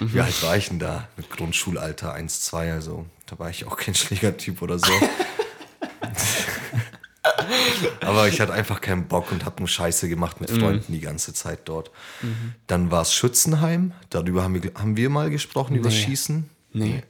Mhm. 0.00 0.12
Wie 0.14 0.20
alt 0.20 0.42
war 0.42 0.56
ich 0.56 0.68
denn 0.68 0.78
da? 0.78 1.08
Mit 1.16 1.30
Grundschulalter 1.30 2.12
1, 2.14 2.40
2, 2.42 2.72
also 2.72 3.04
da 3.26 3.38
war 3.38 3.50
ich 3.50 3.66
auch 3.66 3.76
kein 3.76 3.94
Schlägertyp 3.94 4.62
oder 4.62 4.78
so. 4.78 4.86
Aber 8.00 8.28
ich 8.28 8.40
hatte 8.40 8.52
einfach 8.52 8.80
keinen 8.80 9.06
Bock 9.08 9.32
und 9.32 9.44
habe 9.44 9.56
nur 9.60 9.68
Scheiße 9.68 10.08
gemacht 10.08 10.40
mit 10.40 10.50
Freunden 10.50 10.92
die 10.92 11.00
ganze 11.00 11.32
Zeit 11.34 11.60
dort. 11.66 11.90
Dann 12.66 12.90
war 12.90 13.02
es 13.02 13.12
Schützenheim. 13.14 13.92
Darüber 14.10 14.42
haben 14.42 14.62
wir, 14.62 14.72
haben 14.74 14.96
wir 14.96 15.10
mal 15.10 15.30
gesprochen, 15.30 15.76
über 15.76 15.88
Nee. 15.88 15.94
Schießen. 15.94 16.48
Nee. 16.72 17.02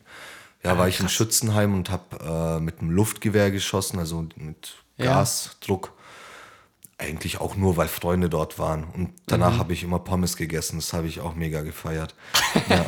Ja, 0.64 0.78
war 0.78 0.88
ich 0.88 1.00
in 1.00 1.08
Schützenheim 1.08 1.74
und 1.74 1.90
habe 1.90 2.58
äh, 2.58 2.60
mit 2.60 2.80
einem 2.80 2.90
Luftgewehr 2.90 3.50
geschossen, 3.50 3.98
also 3.98 4.26
mit 4.36 4.74
Ja. 4.96 5.24
Eigentlich 7.02 7.40
auch 7.40 7.56
nur, 7.56 7.76
weil 7.76 7.88
Freunde 7.88 8.28
dort 8.30 8.58
waren. 8.58 8.84
Und 8.84 9.10
danach 9.26 9.58
habe 9.58 9.72
ich 9.72 9.82
immer 9.82 9.98
Pommes 9.98 10.36
gegessen. 10.36 10.76
Das 10.76 10.92
habe 10.92 11.08
ich 11.08 11.20
auch 11.20 11.34
mega 11.34 11.62
gefeiert. 11.62 12.14
ja, 12.68 12.84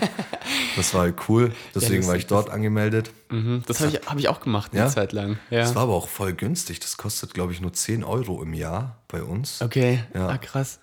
das 0.76 0.94
war 0.94 1.12
cool. 1.28 1.52
Deswegen 1.74 2.02
das- 2.02 2.08
war 2.08 2.16
ich 2.16 2.26
dort 2.26 2.48
angemeldet. 2.50 3.10
Mhm, 3.30 3.64
Das 3.66 3.80
habe 3.80 3.90
ich, 3.90 4.06
hab 4.06 4.18
ich 4.18 4.28
auch 4.28 4.40
gemacht 4.40 4.70
eine 4.72 4.82
Ja? 4.82 4.88
Zeit 4.88 5.12
lang. 5.12 5.38
Ja. 5.50 5.60
Das 5.60 5.74
war 5.74 5.82
aber 5.82 5.94
auch 5.94 6.08
voll 6.08 6.32
günstig. 6.32 6.78
Das 6.80 6.96
kostet, 6.96 7.34
glaube 7.34 7.52
ich, 7.52 7.60
nur 7.60 7.72
10 7.72 8.04
Euro 8.04 8.40
im 8.42 8.54
Jahr 8.54 8.98
bei 9.08 9.22
uns. 9.22 9.60
okay, 9.60 10.04
Ja. 10.14 10.28
ah, 10.28 10.38
krass. 10.38 10.78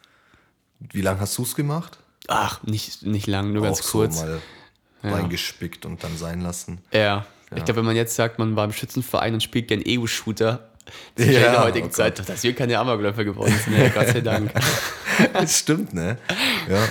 Wie 0.80 1.02
lange 1.02 1.20
hast 1.22 1.38
du 1.38 1.44
es 1.44 1.56
gemacht? 1.56 2.00
Ach, 2.28 2.62
nicht, 2.64 3.04
nicht 3.04 3.28
lang, 3.28 3.54
nur 3.54 3.64
ganz 3.64 3.82
auch 3.82 3.92
kurz. 3.92 4.20
so 4.20 4.26
mal 4.26 4.42
reingespickt 5.04 5.86
und 5.86 6.04
dann 6.04 6.18
sein 6.18 6.42
lassen. 6.42 6.80
Ja. 6.94 7.26
Ich 7.54 7.66
glaube, 7.66 7.78
wenn 7.80 7.86
man 7.86 7.96
jetzt 7.98 8.16
sagt, 8.16 8.40
man 8.40 8.56
war 8.56 8.64
im 8.66 8.72
Schützenverein 8.72 9.34
und 9.34 9.44
spielt 9.44 9.68
gern 9.68 9.82
Ego-Shooter, 9.82 10.70
das 11.16 11.28
ist 11.28 11.34
Ja, 11.34 11.40
der 11.52 11.64
heutigen 11.64 11.88
oh 11.88 11.92
Zeit, 11.92 12.28
dass 12.28 12.44
wir 12.44 12.54
keine 12.54 12.78
Amokläufer 12.80 13.24
geworden 13.24 13.54
sind, 13.66 13.78
ja, 13.78 13.90
Gott 13.90 14.08
sei 14.08 14.22
Dank. 14.22 14.52
Das 15.34 15.60
stimmt, 15.60 15.94
ne? 15.94 16.18
Ja. 16.70 16.88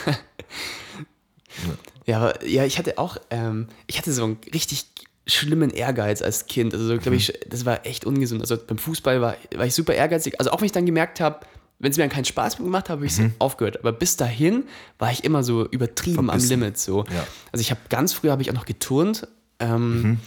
Ja, 2.06 2.18
aber 2.18 2.46
ja, 2.46 2.64
ich 2.64 2.78
hatte 2.78 2.98
auch, 2.98 3.16
ähm, 3.30 3.66
ich 3.86 3.98
hatte 3.98 4.12
so 4.12 4.24
einen 4.24 4.38
richtig 4.54 4.86
schlimmen 5.26 5.70
Ehrgeiz 5.70 6.22
als 6.22 6.46
Kind. 6.46 6.74
Also, 6.74 6.96
glaube 6.98 7.16
ich, 7.16 7.32
das 7.48 7.64
war 7.64 7.86
echt 7.86 8.04
ungesund. 8.04 8.40
Also 8.40 8.56
beim 8.56 8.78
Fußball 8.78 9.20
war, 9.20 9.36
war 9.54 9.66
ich 9.66 9.74
super 9.74 9.94
ehrgeizig. 9.94 10.38
Also 10.38 10.50
auch 10.52 10.60
wenn 10.60 10.66
ich 10.66 10.72
dann 10.72 10.86
gemerkt 10.86 11.20
habe, 11.20 11.40
wenn 11.78 11.90
es 11.90 11.96
mir 11.96 12.04
dann 12.04 12.10
keinen 12.10 12.24
Spaß 12.24 12.58
mehr 12.58 12.66
gemacht 12.66 12.84
hat, 12.88 12.96
habe 12.96 13.06
ich 13.06 13.16
Mhm. 13.18 13.26
es 13.26 13.32
aufgehört. 13.38 13.78
Aber 13.80 13.92
bis 13.92 14.16
dahin 14.16 14.64
war 14.98 15.10
ich 15.12 15.24
immer 15.24 15.42
so 15.42 15.66
übertrieben 15.68 16.26
Verbissen. 16.26 16.52
am 16.54 16.60
Limit. 16.60 16.78
So. 16.78 17.04
Ja. 17.12 17.26
Also 17.52 17.60
ich 17.62 17.70
habe 17.70 17.80
ganz 17.88 18.12
früher 18.12 18.32
habe 18.32 18.42
ich 18.42 18.50
auch 18.50 18.54
noch 18.54 18.66
geturnt. 18.66 19.26
Ähm, 19.60 20.18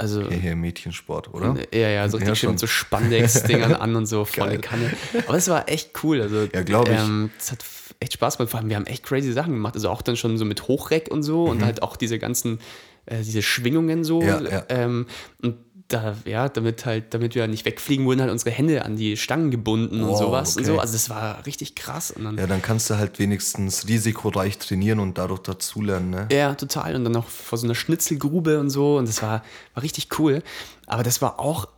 Also 0.00 0.28
Hier, 0.28 0.38
hier 0.38 0.56
Mädchensport, 0.56 1.34
oder? 1.34 1.56
ja, 1.74 1.88
ja, 1.88 2.08
so 2.08 2.16
richtig 2.18 2.28
Ja, 2.28 2.34
schön 2.36 2.46
schon. 2.46 2.50
mit 2.52 2.60
so 2.60 2.66
Spandex-Dingern 2.68 3.74
an 3.74 3.96
und 3.96 4.06
so 4.06 4.24
volle. 4.24 4.58
Kanne. 4.58 4.92
Aber 5.26 5.36
es 5.36 5.48
war 5.48 5.68
echt 5.68 5.90
cool. 6.04 6.20
Also, 6.22 6.46
Ja, 6.54 6.62
glaub 6.62 6.88
ich. 6.88 6.96
Ähm, 6.96 7.30
es 7.38 7.50
hat 7.50 7.64
echt 8.00 8.12
Spaß 8.12 8.36
gemacht. 8.38 8.50
Vor 8.52 8.60
allem, 8.60 8.68
wir 8.68 8.76
haben 8.76 8.86
echt 8.86 9.02
crazy 9.04 9.32
Sachen 9.32 9.52
gemacht. 9.54 9.74
Also 9.74 9.90
auch 9.90 10.02
dann 10.02 10.16
schon 10.16 10.38
so 10.38 10.44
mit 10.44 10.68
Hochreck 10.68 11.08
und 11.10 11.22
so 11.24 11.44
und 11.46 11.64
halt 11.64 11.82
auch 11.82 11.96
diese 11.96 12.18
ganzen, 12.20 12.60
äh, 13.06 13.22
diese 13.22 13.42
Schwingungen 13.42 14.04
so. 14.04 14.20
Mhm. 14.22 14.28
Ja, 14.28 14.40
ja. 14.42 14.64
Ähm, 14.68 15.06
und 15.42 15.56
da, 15.88 16.14
ja, 16.26 16.50
damit 16.50 16.84
halt, 16.84 17.14
damit 17.14 17.34
wir 17.34 17.46
nicht 17.46 17.64
wegfliegen, 17.64 18.04
wurden 18.04 18.20
halt 18.20 18.30
unsere 18.30 18.50
Hände 18.50 18.84
an 18.84 18.96
die 18.96 19.16
Stangen 19.16 19.50
gebunden 19.50 20.02
und 20.02 20.10
Wow, 20.10 20.18
sowas 20.18 20.56
und 20.56 20.62
okay. 20.64 20.72
so. 20.74 20.78
Also 20.78 20.92
das 20.92 21.08
war 21.08 21.46
richtig 21.46 21.74
krass. 21.74 22.10
Und 22.10 22.24
dann, 22.24 22.36
Ja, 22.36 22.46
dann 22.46 22.60
kannst 22.60 22.90
du 22.90 22.98
halt 22.98 23.18
wenigstens 23.18 23.88
risikoreich 23.88 24.58
trainieren 24.58 25.00
und 25.00 25.16
dadurch 25.16 25.40
dazulernen, 25.40 26.10
ne? 26.10 26.28
Ja, 26.30 26.54
total. 26.54 26.94
Und 26.94 27.04
dann 27.04 27.12
noch 27.14 27.28
vor 27.28 27.56
so 27.56 27.66
einer 27.66 27.74
Schnitzelgrube 27.74 28.60
und 28.60 28.68
so. 28.68 28.98
Und 28.98 29.08
das 29.08 29.22
war, 29.22 29.42
war 29.72 29.82
richtig 29.82 30.08
cool. 30.18 30.42
Aber 30.86 31.02
das 31.02 31.22
war 31.22 31.40
auch, 31.40 31.68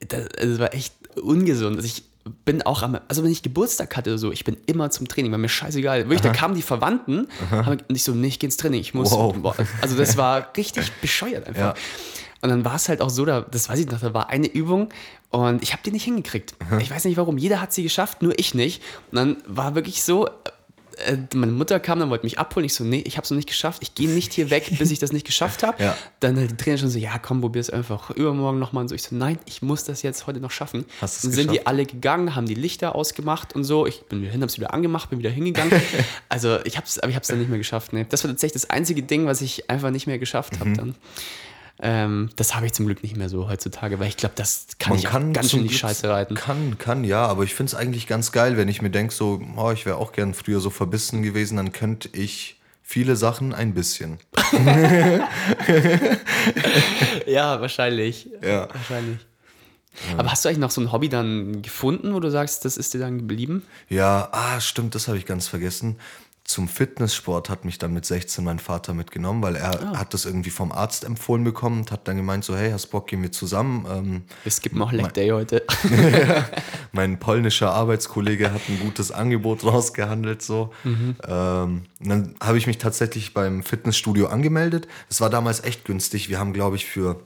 das, 0.00 0.26
das 0.36 0.58
war 0.58 0.74
echt 0.74 0.92
ungesund. 1.22 1.76
Also 1.76 1.86
ich 1.86 2.02
bin 2.44 2.62
auch 2.62 2.82
am, 2.82 2.98
also 3.08 3.24
wenn 3.24 3.30
ich 3.30 3.42
Geburtstag 3.42 3.96
hatte 3.96 4.10
oder 4.10 4.18
so, 4.18 4.32
ich 4.32 4.44
bin 4.44 4.56
immer 4.66 4.90
zum 4.90 5.08
Training, 5.08 5.30
war 5.30 5.38
mir 5.38 5.48
scheißegal. 5.48 6.04
Wirklich, 6.04 6.20
da 6.20 6.32
kamen 6.32 6.54
die 6.54 6.62
Verwandten 6.62 7.28
haben, 7.50 7.78
und 7.88 7.96
ich 7.96 8.04
so, 8.04 8.12
nee, 8.12 8.28
ich 8.28 8.38
geh 8.38 8.46
ins 8.46 8.56
Training, 8.56 8.80
ich 8.80 8.94
muss. 8.94 9.10
Wow. 9.10 9.36
Boah, 9.36 9.54
Also 9.80 9.96
das 9.96 10.16
war 10.16 10.48
richtig 10.56 10.90
bescheuert 11.00 11.46
einfach. 11.46 11.60
Ja. 11.60 11.74
Und 12.42 12.48
dann 12.48 12.64
war 12.64 12.76
es 12.76 12.88
halt 12.88 13.00
auch 13.00 13.10
so, 13.10 13.24
da, 13.24 13.42
das 13.42 13.68
weiß 13.68 13.78
ich 13.80 13.90
noch, 13.90 14.00
da 14.00 14.14
war 14.14 14.30
eine 14.30 14.46
Übung 14.46 14.88
und 15.30 15.62
ich 15.62 15.72
habe 15.72 15.82
die 15.84 15.92
nicht 15.92 16.04
hingekriegt. 16.04 16.54
Ich 16.78 16.90
weiß 16.90 17.04
nicht 17.04 17.16
warum. 17.16 17.38
Jeder 17.38 17.60
hat 17.60 17.72
sie 17.72 17.82
geschafft, 17.82 18.22
nur 18.22 18.38
ich 18.38 18.54
nicht. 18.54 18.82
Und 19.10 19.16
dann 19.16 19.36
war 19.46 19.74
wirklich 19.74 20.02
so, 20.02 20.28
äh, 21.06 21.18
meine 21.34 21.52
Mutter 21.52 21.80
kam, 21.80 21.98
dann 21.98 22.10
wollte 22.10 22.24
mich 22.24 22.38
abholen. 22.38 22.64
Ich 22.66 22.74
so, 22.74 22.84
nee, 22.84 23.02
ich 23.06 23.16
habe 23.16 23.24
es 23.24 23.30
noch 23.30 23.36
nicht 23.36 23.48
geschafft. 23.48 23.82
Ich 23.82 23.94
gehe 23.94 24.08
nicht 24.08 24.32
hier 24.32 24.50
weg, 24.50 24.70
bis 24.78 24.90
ich 24.90 24.98
das 24.98 25.12
nicht 25.12 25.26
geschafft 25.26 25.62
habe. 25.62 25.82
Ja. 25.82 25.96
Dann 26.20 26.36
halt 26.36 26.50
die 26.50 26.56
Trainer 26.56 26.76
schon 26.76 26.90
so, 26.90 26.98
ja, 26.98 27.18
komm, 27.18 27.40
probier 27.40 27.60
es 27.60 27.70
einfach 27.70 28.10
übermorgen 28.10 28.58
nochmal. 28.58 28.82
Und 28.82 28.88
so, 28.88 28.94
ich 28.94 29.02
so, 29.02 29.14
nein, 29.16 29.38
ich 29.46 29.62
muss 29.62 29.84
das 29.84 30.02
jetzt 30.02 30.26
heute 30.26 30.40
noch 30.40 30.50
schaffen. 30.50 30.84
Hast 31.00 31.24
dann 31.24 31.32
sind 31.32 31.50
die 31.52 31.66
alle 31.66 31.86
gegangen, 31.86 32.34
haben 32.34 32.46
die 32.46 32.54
Lichter 32.54 32.94
ausgemacht 32.94 33.54
und 33.54 33.64
so. 33.64 33.86
Ich 33.86 34.02
bin 34.02 34.20
wieder 34.20 34.30
hin, 34.30 34.42
habe 34.42 34.50
es 34.50 34.58
wieder 34.58 34.74
angemacht, 34.74 35.08
bin 35.10 35.18
wieder 35.20 35.30
hingegangen. 35.30 35.72
also 36.28 36.58
ich 36.64 36.76
habe 36.76 36.86
es, 36.86 36.98
aber 36.98 37.08
ich 37.08 37.14
habe 37.14 37.22
es 37.22 37.28
dann 37.28 37.38
nicht 37.38 37.48
mehr 37.48 37.58
geschafft. 37.58 37.92
Nee. 37.92 38.04
Das 38.08 38.22
war 38.24 38.30
tatsächlich 38.30 38.62
das 38.62 38.70
einzige 38.70 39.02
Ding, 39.02 39.26
was 39.26 39.40
ich 39.40 39.70
einfach 39.70 39.90
nicht 39.90 40.06
mehr 40.06 40.18
geschafft 40.18 40.54
Mhm. 40.54 40.60
habe 40.60 40.72
dann. 40.74 40.94
Ähm, 41.82 42.30
das 42.36 42.54
habe 42.54 42.66
ich 42.66 42.72
zum 42.72 42.86
Glück 42.86 43.02
nicht 43.02 43.16
mehr 43.16 43.28
so 43.28 43.48
heutzutage, 43.48 43.98
weil 43.98 44.08
ich 44.08 44.16
glaube, 44.16 44.34
das 44.36 44.66
kann 44.78 44.96
ich 44.96 45.08
auch 45.08 45.12
ganz 45.32 45.50
schön 45.50 45.66
die 45.66 45.74
Scheiße 45.74 46.08
reiten. 46.08 46.34
Kann, 46.34 46.76
kann, 46.78 47.04
ja, 47.04 47.26
aber 47.26 47.44
ich 47.44 47.54
finde 47.54 47.70
es 47.70 47.74
eigentlich 47.74 48.06
ganz 48.06 48.32
geil, 48.32 48.56
wenn 48.56 48.68
ich 48.68 48.82
mir 48.82 48.90
denke, 48.90 49.14
so, 49.14 49.40
oh, 49.56 49.70
ich 49.70 49.86
wäre 49.86 49.96
auch 49.96 50.12
gern 50.12 50.34
früher 50.34 50.60
so 50.60 50.68
verbissen 50.68 51.22
gewesen, 51.22 51.56
dann 51.56 51.72
könnte 51.72 52.10
ich 52.12 52.60
viele 52.82 53.16
Sachen 53.16 53.54
ein 53.54 53.74
bisschen. 53.74 54.18
Ja, 57.26 57.60
wahrscheinlich. 57.60 58.28
Ja. 58.42 58.68
Wahrscheinlich. 58.72 59.18
Aber 60.16 60.30
hast 60.30 60.44
du 60.44 60.48
eigentlich 60.48 60.60
noch 60.60 60.70
so 60.70 60.80
ein 60.80 60.92
Hobby 60.92 61.08
dann 61.08 61.62
gefunden, 61.62 62.14
wo 62.14 62.20
du 62.20 62.30
sagst, 62.30 62.64
das 62.64 62.76
ist 62.76 62.94
dir 62.94 62.98
dann 62.98 63.18
geblieben? 63.18 63.64
Ja, 63.88 64.28
ah, 64.32 64.60
stimmt, 64.60 64.94
das 64.94 65.08
habe 65.08 65.18
ich 65.18 65.26
ganz 65.26 65.48
vergessen. 65.48 65.98
Zum 66.50 66.66
Fitnesssport 66.66 67.48
hat 67.48 67.64
mich 67.64 67.78
dann 67.78 67.92
mit 67.92 68.04
16 68.04 68.42
mein 68.42 68.58
Vater 68.58 68.92
mitgenommen, 68.92 69.40
weil 69.40 69.54
er 69.54 69.70
Ah. 69.94 69.98
hat 69.98 70.14
das 70.14 70.24
irgendwie 70.24 70.50
vom 70.50 70.72
Arzt 70.72 71.04
empfohlen 71.04 71.44
bekommen 71.44 71.78
und 71.82 71.92
hat 71.92 72.08
dann 72.08 72.16
gemeint 72.16 72.44
so, 72.44 72.56
hey, 72.56 72.72
hast 72.72 72.88
Bock, 72.88 73.06
gehen 73.06 73.22
wir 73.22 73.30
zusammen. 73.30 73.86
Ähm, 73.88 74.22
Wir 74.42 74.50
skippen 74.50 74.82
auch 74.82 74.90
Leg 74.90 75.14
Day 75.14 75.28
heute. 75.28 75.64
mein 76.92 77.20
polnischer 77.20 77.72
Arbeitskollege 77.72 78.52
hat 78.52 78.62
ein 78.68 78.80
gutes 78.80 79.12
Angebot 79.12 79.62
rausgehandelt. 79.64 80.42
So. 80.42 80.72
Mhm. 80.82 81.14
Ähm, 81.24 81.82
dann 82.00 82.34
habe 82.42 82.58
ich 82.58 82.66
mich 82.66 82.78
tatsächlich 82.78 83.32
beim 83.32 83.62
Fitnessstudio 83.62 84.26
angemeldet. 84.26 84.88
Es 85.08 85.20
war 85.20 85.30
damals 85.30 85.62
echt 85.62 85.84
günstig. 85.84 86.28
Wir 86.28 86.40
haben, 86.40 86.52
glaube 86.52 86.74
ich, 86.74 86.84
für 86.86 87.20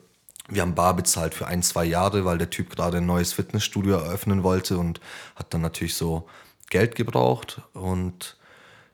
wir 0.51 0.61
haben 0.61 0.75
bar 0.75 0.95
bezahlt 0.95 1.33
für 1.35 1.47
ein, 1.47 1.63
zwei 1.63 1.87
Jahre, 1.87 2.27
weil 2.27 2.37
der 2.37 2.51
Typ 2.51 2.77
gerade 2.77 2.99
ein 2.99 3.07
neues 3.07 3.33
Fitnessstudio 3.33 3.95
eröffnen 3.97 4.43
wollte 4.43 4.77
und 4.77 5.01
hat 5.35 5.55
dann 5.55 5.63
natürlich 5.63 5.95
so 5.95 6.27
Geld 6.69 6.95
gebraucht. 6.95 7.63
Und 7.73 8.37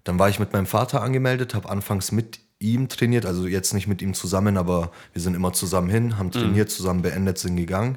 dann 0.04 0.18
war 0.18 0.28
ich 0.28 0.38
mit 0.38 0.52
meinem 0.52 0.66
Vater 0.66 1.02
angemeldet, 1.02 1.54
habe 1.54 1.68
anfangs 1.68 2.12
mit 2.12 2.40
ihm 2.58 2.88
trainiert, 2.88 3.26
also 3.26 3.46
jetzt 3.46 3.72
nicht 3.72 3.86
mit 3.86 4.02
ihm 4.02 4.14
zusammen, 4.14 4.56
aber 4.56 4.92
wir 5.12 5.22
sind 5.22 5.34
immer 5.34 5.52
zusammen 5.52 5.88
hin, 5.88 6.18
haben 6.18 6.30
trainiert, 6.30 6.70
zusammen 6.70 7.02
beendet, 7.02 7.38
sind 7.38 7.56
gegangen. 7.56 7.96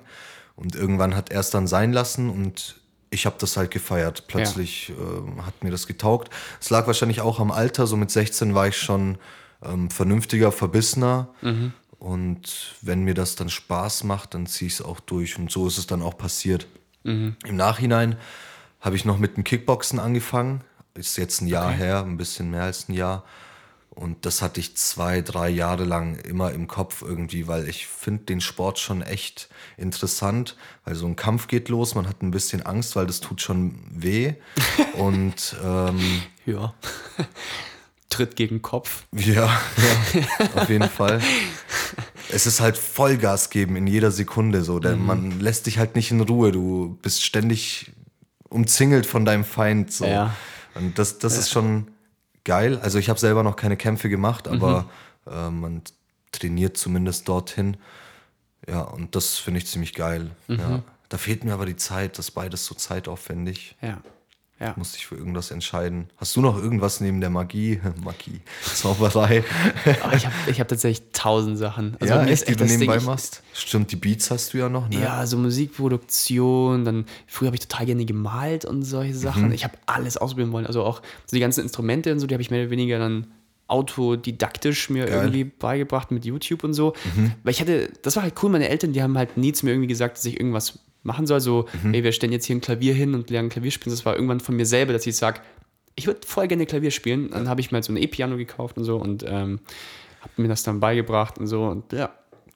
Und 0.55 0.75
irgendwann 0.75 1.15
hat 1.15 1.31
er 1.31 1.41
es 1.41 1.49
dann 1.49 1.67
sein 1.67 1.91
lassen 1.91 2.29
und 2.29 2.79
ich 3.09 3.25
habe 3.25 3.35
das 3.39 3.57
halt 3.57 3.71
gefeiert. 3.71 4.25
Plötzlich 4.27 4.91
ähm, 4.99 5.45
hat 5.45 5.63
mir 5.63 5.71
das 5.71 5.85
getaugt. 5.87 6.31
Es 6.61 6.69
lag 6.69 6.87
wahrscheinlich 6.87 7.21
auch 7.21 7.39
am 7.39 7.51
Alter, 7.51 7.87
so 7.87 7.95
mit 7.97 8.09
16 8.09 8.55
war 8.55 8.67
ich 8.67 8.77
schon 8.77 9.17
ähm, 9.63 9.89
vernünftiger, 9.89 10.51
verbissener. 10.51 11.27
Und 11.99 12.75
wenn 12.81 13.03
mir 13.03 13.13
das 13.13 13.35
dann 13.35 13.49
Spaß 13.49 14.03
macht, 14.03 14.33
dann 14.33 14.45
ziehe 14.45 14.67
ich 14.67 14.75
es 14.75 14.81
auch 14.81 14.99
durch. 14.99 15.37
Und 15.37 15.51
so 15.51 15.67
ist 15.67 15.77
es 15.77 15.87
dann 15.87 16.01
auch 16.01 16.17
passiert. 16.17 16.67
Im 17.45 17.55
Nachhinein 17.55 18.15
habe 18.81 18.95
ich 18.95 19.05
noch 19.05 19.17
mit 19.19 19.37
dem 19.37 19.43
Kickboxen 19.43 19.99
angefangen. 19.99 20.61
Ist 20.95 21.17
jetzt 21.17 21.41
ein 21.41 21.47
Jahr 21.47 21.71
her, 21.71 22.03
ein 22.03 22.17
bisschen 22.17 22.51
mehr 22.51 22.63
als 22.63 22.88
ein 22.88 22.93
Jahr. 22.93 23.23
Und 23.95 24.25
das 24.25 24.41
hatte 24.41 24.60
ich 24.60 24.75
zwei, 24.75 25.21
drei 25.21 25.49
Jahre 25.49 25.84
lang 25.84 26.15
immer 26.15 26.51
im 26.51 26.67
Kopf 26.67 27.03
irgendwie, 27.03 27.47
weil 27.47 27.69
ich 27.69 27.86
finde 27.86 28.23
den 28.23 28.41
Sport 28.41 28.79
schon 28.79 29.03
echt 29.03 29.49
interessant, 29.77 30.56
weil 30.84 30.95
so 30.95 31.06
ein 31.06 31.15
Kampf 31.15 31.47
geht 31.47 31.69
los, 31.69 31.93
man 31.93 32.08
hat 32.08 32.23
ein 32.23 32.32
bisschen 32.32 32.65
Angst, 32.65 32.95
weil 32.95 33.06
das 33.06 33.19
tut 33.19 33.41
schon 33.41 33.79
weh. 33.91 34.34
Und 34.97 35.56
ähm, 35.63 36.23
ja. 36.45 36.73
Tritt 38.10 38.36
gegen 38.36 38.62
Kopf. 38.62 39.06
ja, 39.12 39.45
ja, 39.45 40.49
auf 40.56 40.69
jeden 40.69 40.89
Fall. 40.89 41.19
Es 42.29 42.45
ist 42.45 42.62
halt 42.62 42.77
Vollgas 42.77 43.49
geben 43.49 43.75
in 43.75 43.88
jeder 43.88 44.12
Sekunde 44.12 44.63
so, 44.63 44.79
denn 44.79 45.03
man 45.03 45.39
lässt 45.39 45.65
dich 45.65 45.77
halt 45.79 45.95
nicht 45.95 46.12
in 46.12 46.21
Ruhe. 46.21 46.51
Du 46.51 46.97
bist 47.01 47.23
ständig 47.23 47.91
umzingelt 48.49 49.06
von 49.06 49.25
deinem 49.25 49.43
Feind 49.43 49.91
so. 49.91 50.06
Ja. 50.06 50.36
Und 50.75 50.97
das, 50.99 51.19
das 51.19 51.38
ist 51.38 51.51
schon 51.51 51.88
geil. 52.43 52.79
Also 52.81 52.99
ich 52.99 53.09
habe 53.09 53.19
selber 53.19 53.43
noch 53.43 53.55
keine 53.55 53.77
Kämpfe 53.77 54.09
gemacht, 54.09 54.47
aber 54.47 54.89
äh, 55.27 55.49
man 55.49 55.81
trainiert 56.31 56.77
zumindest 56.77 57.27
dorthin. 57.27 57.77
Ja, 58.67 58.81
und 58.81 59.15
das 59.15 59.38
finde 59.38 59.59
ich 59.59 59.67
ziemlich 59.67 59.93
geil. 59.93 60.31
Ja. 60.47 60.83
Da 61.09 61.17
fehlt 61.17 61.43
mir 61.43 61.53
aber 61.53 61.65
die 61.65 61.75
Zeit, 61.75 62.17
das 62.17 62.29
ist 62.29 62.31
beides 62.31 62.65
so 62.65 62.75
zeitaufwendig. 62.75 63.75
Ja. 63.81 64.01
Ja. 64.59 64.73
Muss 64.77 64.93
dich 64.93 65.05
für 65.07 65.15
irgendwas 65.15 65.51
entscheiden. 65.51 66.09
Hast 66.15 66.35
du 66.35 66.41
noch 66.41 66.57
irgendwas 66.61 67.01
neben 67.01 67.19
der 67.19 67.29
Magie? 67.29 67.81
Magie, 68.03 68.39
Zauberei. 68.63 69.43
Aber 70.03 70.15
ich 70.15 70.25
habe 70.25 70.35
ich 70.47 70.59
hab 70.61 70.67
tatsächlich 70.69 71.09
tausend 71.11 71.57
Sachen. 71.57 71.97
Also 71.99 72.13
ja, 72.13 72.23
echt, 72.25 72.47
die 72.47 72.55
du 72.55 72.63
Ding, 72.65 72.73
nebenbei 72.79 72.97
ich- 72.97 73.03
machst. 73.03 73.41
Stimmt, 73.53 73.91
die 73.91 73.95
Beats 73.97 74.31
hast 74.31 74.53
du 74.53 74.59
ja 74.59 74.69
noch, 74.69 74.87
ne? 74.87 75.01
Ja, 75.01 75.25
so 75.25 75.37
Musikproduktion, 75.37 76.85
dann 76.85 77.05
früher 77.27 77.47
habe 77.47 77.55
ich 77.57 77.67
total 77.67 77.87
gerne 77.87 78.05
gemalt 78.05 78.63
und 78.63 78.83
solche 78.83 79.15
Sachen. 79.15 79.47
Mhm. 79.47 79.51
Ich 79.53 79.63
habe 79.63 79.73
alles 79.85 80.17
ausprobieren 80.17 80.51
wollen. 80.53 80.65
Also 80.67 80.83
auch 80.83 81.01
so 81.25 81.35
die 81.35 81.39
ganzen 81.41 81.61
Instrumente 81.61 82.11
und 82.13 82.19
so, 82.19 82.27
die 82.27 82.35
habe 82.35 82.41
ich 82.41 82.51
mehr 82.51 82.61
oder 82.61 82.69
weniger 82.71 82.99
dann 82.99 83.27
autodidaktisch 83.67 84.89
mir 84.89 85.05
Geil. 85.05 85.15
Mhm. 85.17 85.21
irgendwie 85.23 85.43
beigebracht 85.45 86.11
mit 86.11 86.25
YouTube 86.25 86.63
und 86.63 86.73
so. 86.73 86.93
Weil 87.43 87.51
ich 87.51 87.61
hatte, 87.61 87.89
das 88.01 88.15
war 88.15 88.23
halt 88.23 88.35
cool, 88.43 88.49
meine 88.49 88.69
Eltern, 88.69 88.93
die 88.93 89.01
haben 89.01 89.17
halt 89.17 89.37
nie 89.37 89.51
zu 89.53 89.65
mir 89.65 89.71
irgendwie 89.71 89.87
gesagt, 89.87 90.17
dass 90.17 90.25
ich 90.25 90.39
irgendwas 90.39 90.79
machen 91.03 91.27
soll. 91.27 91.39
So, 91.39 91.67
hey, 91.91 92.03
wir 92.03 92.11
stellen 92.11 92.33
jetzt 92.33 92.45
hier 92.45 92.55
ein 92.55 92.61
Klavier 92.61 92.93
hin 92.93 93.13
und 93.13 93.29
lernen 93.29 93.49
Klavier 93.49 93.71
spielen. 93.71 93.93
Das 93.93 94.05
war 94.05 94.15
irgendwann 94.15 94.39
von 94.39 94.55
mir 94.55 94.65
selber, 94.65 94.93
dass 94.93 95.05
ich 95.05 95.15
sage, 95.15 95.41
ich 95.95 96.07
würde 96.07 96.21
voll 96.25 96.47
gerne 96.47 96.65
Klavier 96.65 96.91
spielen. 96.91 97.29
Dann 97.29 97.47
habe 97.47 97.61
ich 97.61 97.71
mir 97.71 97.75
halt 97.75 97.85
so 97.85 97.93
ein 97.93 97.97
E-Piano 97.97 98.37
gekauft 98.37 98.77
und 98.77 98.83
so 98.83 98.97
und 98.97 99.23
ähm, 99.27 99.59
habe 100.21 100.41
mir 100.41 100.47
das 100.47 100.63
dann 100.63 100.79
beigebracht 100.79 101.37
und 101.37 101.47
so. 101.47 101.65
Und 101.65 101.93
ja, 101.93 102.11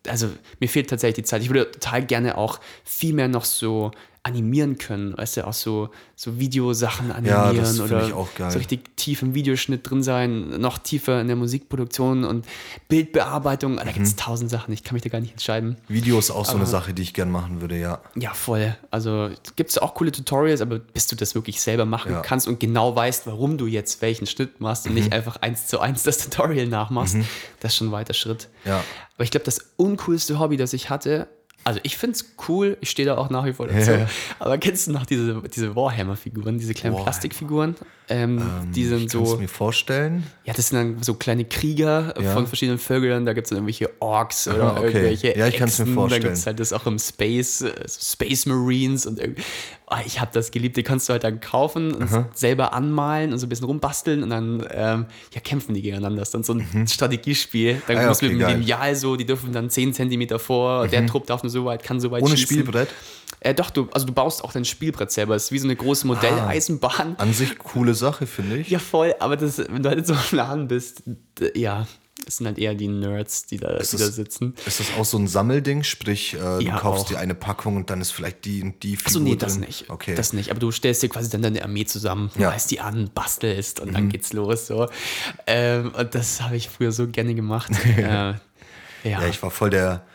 also 0.07 0.29
mir 0.59 0.69
fehlt 0.69 0.89
tatsächlich 0.89 1.25
die 1.25 1.29
Zeit. 1.29 1.41
Ich 1.41 1.49
würde 1.49 1.69
total 1.71 2.05
gerne 2.05 2.37
auch 2.37 2.59
viel 2.83 3.13
mehr 3.13 3.27
noch 3.27 3.45
so 3.45 3.91
animieren 4.23 4.77
können, 4.77 5.17
weißt 5.17 5.37
du, 5.37 5.47
auch 5.47 5.53
so, 5.53 5.89
so 6.15 6.37
Videosachen 6.39 7.11
animieren 7.11 7.55
das 7.57 7.77
find 7.77 7.91
oder 7.91 8.07
ich 8.07 8.13
auch 8.13 8.27
geil. 8.35 8.51
so 8.51 8.57
richtig 8.57 8.95
tief 8.97 9.21
im 9.21 9.33
Videoschnitt 9.35 9.89
drin 9.89 10.03
sein, 10.03 10.59
noch 10.59 10.77
tiefer 10.79 11.21
in 11.21 11.27
der 11.27 11.37
Musikproduktion 11.37 12.25
und 12.25 12.45
Bildbearbeitung. 12.89 13.77
Da 13.77 13.83
gibt 13.83 13.97
Mhm. 13.97 14.03
es 14.03 14.15
tausend 14.15 14.49
Sachen, 14.49 14.73
ich 14.73 14.83
kann 14.83 14.93
mich 14.95 15.03
da 15.03 15.09
gar 15.09 15.19
nicht 15.19 15.31
entscheiden. 15.33 15.77
Video 15.87 16.17
ist 16.19 16.31
auch 16.31 16.45
so 16.45 16.55
eine 16.55 16.65
Sache, 16.65 16.93
die 16.93 17.01
ich 17.03 17.13
gern 17.13 17.29
machen 17.31 17.61
würde, 17.61 17.77
ja. 17.77 18.01
Ja, 18.15 18.33
voll. 18.33 18.75
Also 18.91 19.29
gibt 19.55 19.69
es 19.69 19.77
auch 19.77 19.93
coole 19.93 20.11
Tutorials, 20.11 20.61
aber 20.61 20.79
bis 20.79 21.07
du 21.07 21.15
das 21.15 21.35
wirklich 21.35 21.61
selber 21.61 21.85
machen 21.85 22.11
Ja. 22.11 22.21
kannst 22.21 22.47
und 22.47 22.59
genau 22.59 22.95
weißt, 22.95 23.27
warum 23.27 23.57
du 23.57 23.67
jetzt 23.67 24.01
welchen 24.01 24.25
Schnitt 24.25 24.59
machst 24.59 24.87
und 24.87 24.93
nicht 24.93 25.13
einfach 25.13 25.37
eins 25.37 25.67
zu 25.67 25.79
eins 25.79 26.03
das 26.03 26.17
Tutorial 26.17 26.67
nachmachst, 26.67 27.15
das 27.59 27.73
ist 27.73 27.77
schon 27.77 27.87
ein 27.89 27.91
weiter 27.91 28.13
Schritt. 28.13 28.49
Ja. 28.65 28.83
Aber 29.15 29.23
ich 29.23 29.31
glaube, 29.31 29.45
das 29.45 29.59
uncoolste 29.77 30.39
Hobby, 30.39 30.57
das 30.57 30.73
ich 30.73 30.89
hatte, 30.89 31.27
also 31.63 31.79
ich 31.83 31.97
finde 31.97 32.15
es 32.15 32.33
cool, 32.47 32.77
ich 32.79 32.89
stehe 32.89 33.05
da 33.05 33.17
auch 33.17 33.29
nach 33.29 33.45
wie 33.45 33.51
vor 33.51 33.67
dazu. 33.67 33.91
Ja. 33.91 34.07
Aber 34.39 34.57
kennst 34.57 34.87
du 34.87 34.91
noch 34.91 35.05
diese, 35.05 35.41
diese 35.53 35.75
Warhammer-Figuren, 35.75 36.57
diese 36.59 36.73
kleinen 36.73 36.93
Warhammer. 36.93 37.03
Plastikfiguren? 37.11 37.75
Ähm, 38.09 38.41
die 38.73 38.85
sind 38.85 39.03
Ich 39.07 39.11
kann 39.11 39.23
es 39.23 39.29
so. 39.31 39.37
mir 39.37 39.49
vorstellen. 39.49 40.23
Ja, 40.45 40.53
das 40.53 40.69
sind 40.69 40.77
dann 40.77 41.03
so 41.03 41.15
kleine 41.15 41.43
Krieger 41.43 42.13
Ja. 42.21 42.33
von 42.33 42.47
verschiedenen 42.47 42.79
Vögeln. 42.79 43.25
Da 43.25 43.33
gibt 43.33 43.47
es 43.47 43.49
dann 43.49 43.57
irgendwelche 43.57 43.89
Orks 43.99 44.47
oder 44.47 44.63
Aha, 44.63 44.77
okay. 44.77 44.85
irgendwelche 44.87 45.37
Ja, 45.37 45.47
ich 45.47 45.57
kann's 45.57 45.77
mir 45.79 45.83
Echsen. 45.83 45.93
vorstellen. 45.95 46.21
Dann 46.21 46.29
gibt 46.29 46.37
es 46.39 46.45
halt 46.45 46.59
das 46.61 46.71
auch 46.71 46.85
im 46.85 46.99
Space, 46.99 47.61
äh, 47.61 47.73
so 47.85 47.99
Space 48.01 48.45
Marines 48.45 49.05
und 49.05 49.19
irgendwie. 49.19 49.41
Oh, 49.89 49.95
ich 50.05 50.19
habe 50.19 50.31
das 50.33 50.51
geliebt. 50.51 50.75
Die 50.75 50.83
kannst 50.83 51.07
du 51.07 51.13
halt 51.13 51.23
dann 51.23 51.39
kaufen 51.39 51.93
und 51.93 52.09
selber 52.35 52.73
anmalen 52.73 53.31
und 53.31 53.39
so 53.39 53.45
ein 53.45 53.49
bisschen 53.49 53.67
rumbasteln 53.67 54.21
und 54.21 54.29
dann 54.29 54.67
ähm, 54.71 55.05
ja, 55.33 55.39
kämpfen 55.39 55.73
die 55.73 55.81
gegeneinander. 55.81 56.19
Das 56.19 56.27
ist 56.27 56.33
dann 56.33 56.43
so 56.43 56.53
ein 56.53 56.87
Strategiespiel. 56.87 57.81
Dann 57.87 57.95
Mhm. 57.95 57.99
Ah 57.99 58.01
ja, 58.03 58.07
musst 58.09 58.21
du 58.21 58.25
okay, 58.25 58.35
mit 58.35 58.41
dem 58.41 58.47
geil. 58.47 58.55
Mhm. 58.57 58.61
Lineal 58.63 58.95
so, 58.95 59.15
die 59.15 59.25
dürfen 59.25 59.53
dann 59.53 59.69
10 59.69 59.93
Zentimeter 59.93 60.39
vor, 60.39 60.89
der 60.89 61.05
Trupp 61.07 61.25
darf 61.27 61.41
nur 61.43 61.49
so 61.49 61.63
weit, 61.63 61.83
kann 61.83 62.01
so 62.01 62.11
weit 62.11 62.21
Ohne 62.21 62.35
schießen. 62.35 62.57
Spielbrett. 62.57 62.89
Äh, 63.39 63.53
doch, 63.53 63.69
du, 63.69 63.87
also 63.93 64.05
du 64.05 64.11
baust 64.13 64.43
auch 64.43 64.51
dein 64.51 64.65
Spielbrett 64.65 65.09
selber. 65.11 65.35
Es 65.35 65.45
ist 65.45 65.51
wie 65.53 65.59
so 65.59 65.67
eine 65.67 65.75
große 65.77 66.05
Modelleisenbahn. 66.07 67.15
An 67.17 67.33
sich 67.33 67.57
coole 67.57 67.93
Sache, 67.93 68.27
finde 68.27 68.57
ich. 68.57 68.69
Ja, 68.69 68.79
voll, 68.79 69.15
aber 69.19 69.37
das, 69.37 69.57
wenn 69.57 69.83
du 69.83 69.89
halt 69.89 69.99
in 69.99 70.05
so 70.05 70.13
einem 70.13 70.21
Laden 70.31 70.67
bist, 70.67 71.03
ja, 71.55 71.87
es 72.27 72.37
sind 72.37 72.45
halt 72.47 72.57
eher 72.59 72.75
die 72.75 72.87
Nerds, 72.87 73.45
die 73.45 73.57
da, 73.57 73.71
die 73.73 73.77
das- 73.77 73.91
da 73.91 73.97
sitzen. 74.11 74.53
Ist 74.65 74.79
das 74.79 74.87
auch 74.97 75.05
so 75.05 75.17
ein 75.17 75.27
Sammelding? 75.27 75.83
Sprich, 75.83 76.33
äh, 76.33 76.37
du 76.37 76.59
Ja, 76.61 76.77
kaufst 76.79 77.05
auch. 77.05 77.09
dir 77.09 77.19
eine 77.19 77.35
Packung 77.35 77.75
und 77.77 77.89
dann 77.89 78.01
ist 78.01 78.11
vielleicht 78.11 78.45
die 78.45 78.61
und 78.61 78.83
die 78.83 78.95
Figur 78.97 79.07
Achso, 79.07 79.19
nee, 79.19 79.35
das 79.35 79.53
drin. 79.53 79.61
nicht. 79.67 79.89
Okay. 79.89 80.15
Das 80.15 80.33
nicht. 80.33 80.51
Aber 80.51 80.59
du 80.59 80.71
stellst 80.71 81.01
dir 81.03 81.09
quasi 81.09 81.29
dann 81.29 81.41
deine 81.41 81.63
Armee 81.63 81.85
zusammen, 81.85 82.29
Ja. 82.35 82.47
Mhm. 82.47 82.53
reißt 82.53 82.71
die 82.71 82.79
an, 82.79 83.09
bastelst 83.13 83.79
und 83.79 83.93
dann 83.93 84.09
geht's 84.09 84.33
los. 84.33 84.67
So. 84.67 84.87
Ähm, 85.45 85.91
und 85.97 86.13
das 86.15 86.41
habe 86.41 86.55
ich 86.55 86.69
früher 86.69 86.91
so 86.91 87.07
gerne 87.07 87.33
gemacht. 87.35 87.71
äh, 87.97 88.01
ja. 88.01 88.39
ja, 89.03 89.27
ich 89.27 89.41
war 89.41 89.51
voll 89.51 89.69
der 89.69 90.05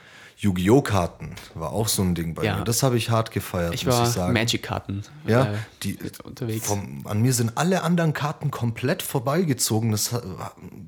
Yu-Gi-Oh! 0.42 0.82
Karten. 0.82 1.36
War 1.54 1.70
auch 1.72 1.86
so 1.86 2.02
ein 2.02 2.16
Ding 2.16 2.34
bei 2.34 2.42
Ja. 2.44 2.56
mir. 2.58 2.64
Das 2.64 2.82
habe 2.82 2.96
ich 2.96 3.10
hart 3.10 3.30
gefeiert, 3.30 3.74
ich 3.74 3.86
muss 3.86 3.94
war 3.96 4.02
ich 4.08 4.12
sagen. 4.12 4.32
Magic-Karten 4.32 5.02
Ja, 5.24 5.44
äh, 5.44 5.56
die, 5.84 5.96
unterwegs. 6.24 6.66
Vom, 6.66 7.06
an 7.06 7.22
mir 7.22 7.32
sind 7.32 7.52
alle 7.56 7.84
anderen 7.84 8.12
Karten 8.12 8.50
komplett 8.50 9.02
vorbeigezogen. 9.04 9.92
Das 9.92 10.12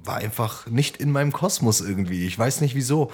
war 0.04 0.16
einfach 0.16 0.66
nicht 0.66 0.96
in 0.96 1.12
meinem 1.12 1.30
Kosmos 1.32 1.80
irgendwie. 1.80 2.26
Ich 2.26 2.36
weiß 2.36 2.62
nicht 2.62 2.74
wieso. 2.74 3.12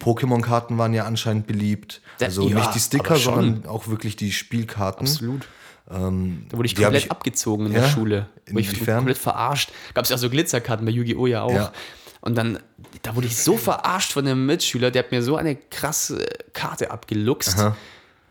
Pokémon-Karten 0.00 0.78
waren 0.78 0.94
ja 0.94 1.04
anscheinend 1.04 1.46
beliebt. 1.46 2.00
Also 2.20 2.44
Mhm. 2.44 2.48
ja, 2.50 2.56
nicht 2.56 2.74
die 2.74 2.80
Sticker, 2.80 3.16
sondern 3.16 3.66
auch 3.66 3.86
wirklich 3.88 4.16
die 4.16 4.32
Spielkarten. 4.32 5.06
Absolut. 5.06 5.46
da 5.88 6.00
wurde 6.00 6.66
ich 6.66 6.74
komplett 6.74 7.04
ich- 7.04 7.10
abgezogen 7.12 7.66
in 7.66 7.72
Ja? 7.72 7.80
der 7.82 7.88
Schule. 7.88 8.28
Wurde 8.48 8.60
ich 8.60 8.84
komplett 8.86 9.18
verarscht. 9.18 9.70
Gab 9.94 10.04
es 10.04 10.10
ja 10.10 10.16
auch 10.16 10.20
so 10.20 10.30
Glitzerkarten 10.30 10.84
bei 10.86 10.90
Yu-Gi-Oh! 10.90 11.26
ja 11.26 11.42
auch. 11.42 11.52
Ja. 11.52 11.72
Und 12.20 12.36
dann, 12.36 12.58
da 13.02 13.14
wurde 13.14 13.26
ich 13.26 13.36
so 13.36 13.56
verarscht 13.56 14.12
von 14.12 14.26
einem 14.26 14.46
Mitschüler, 14.46 14.90
der 14.90 15.04
hat 15.04 15.12
mir 15.12 15.22
so 15.22 15.36
eine 15.36 15.56
krasse 15.56 16.26
Karte 16.52 16.90
abgeluchst. 16.90 17.56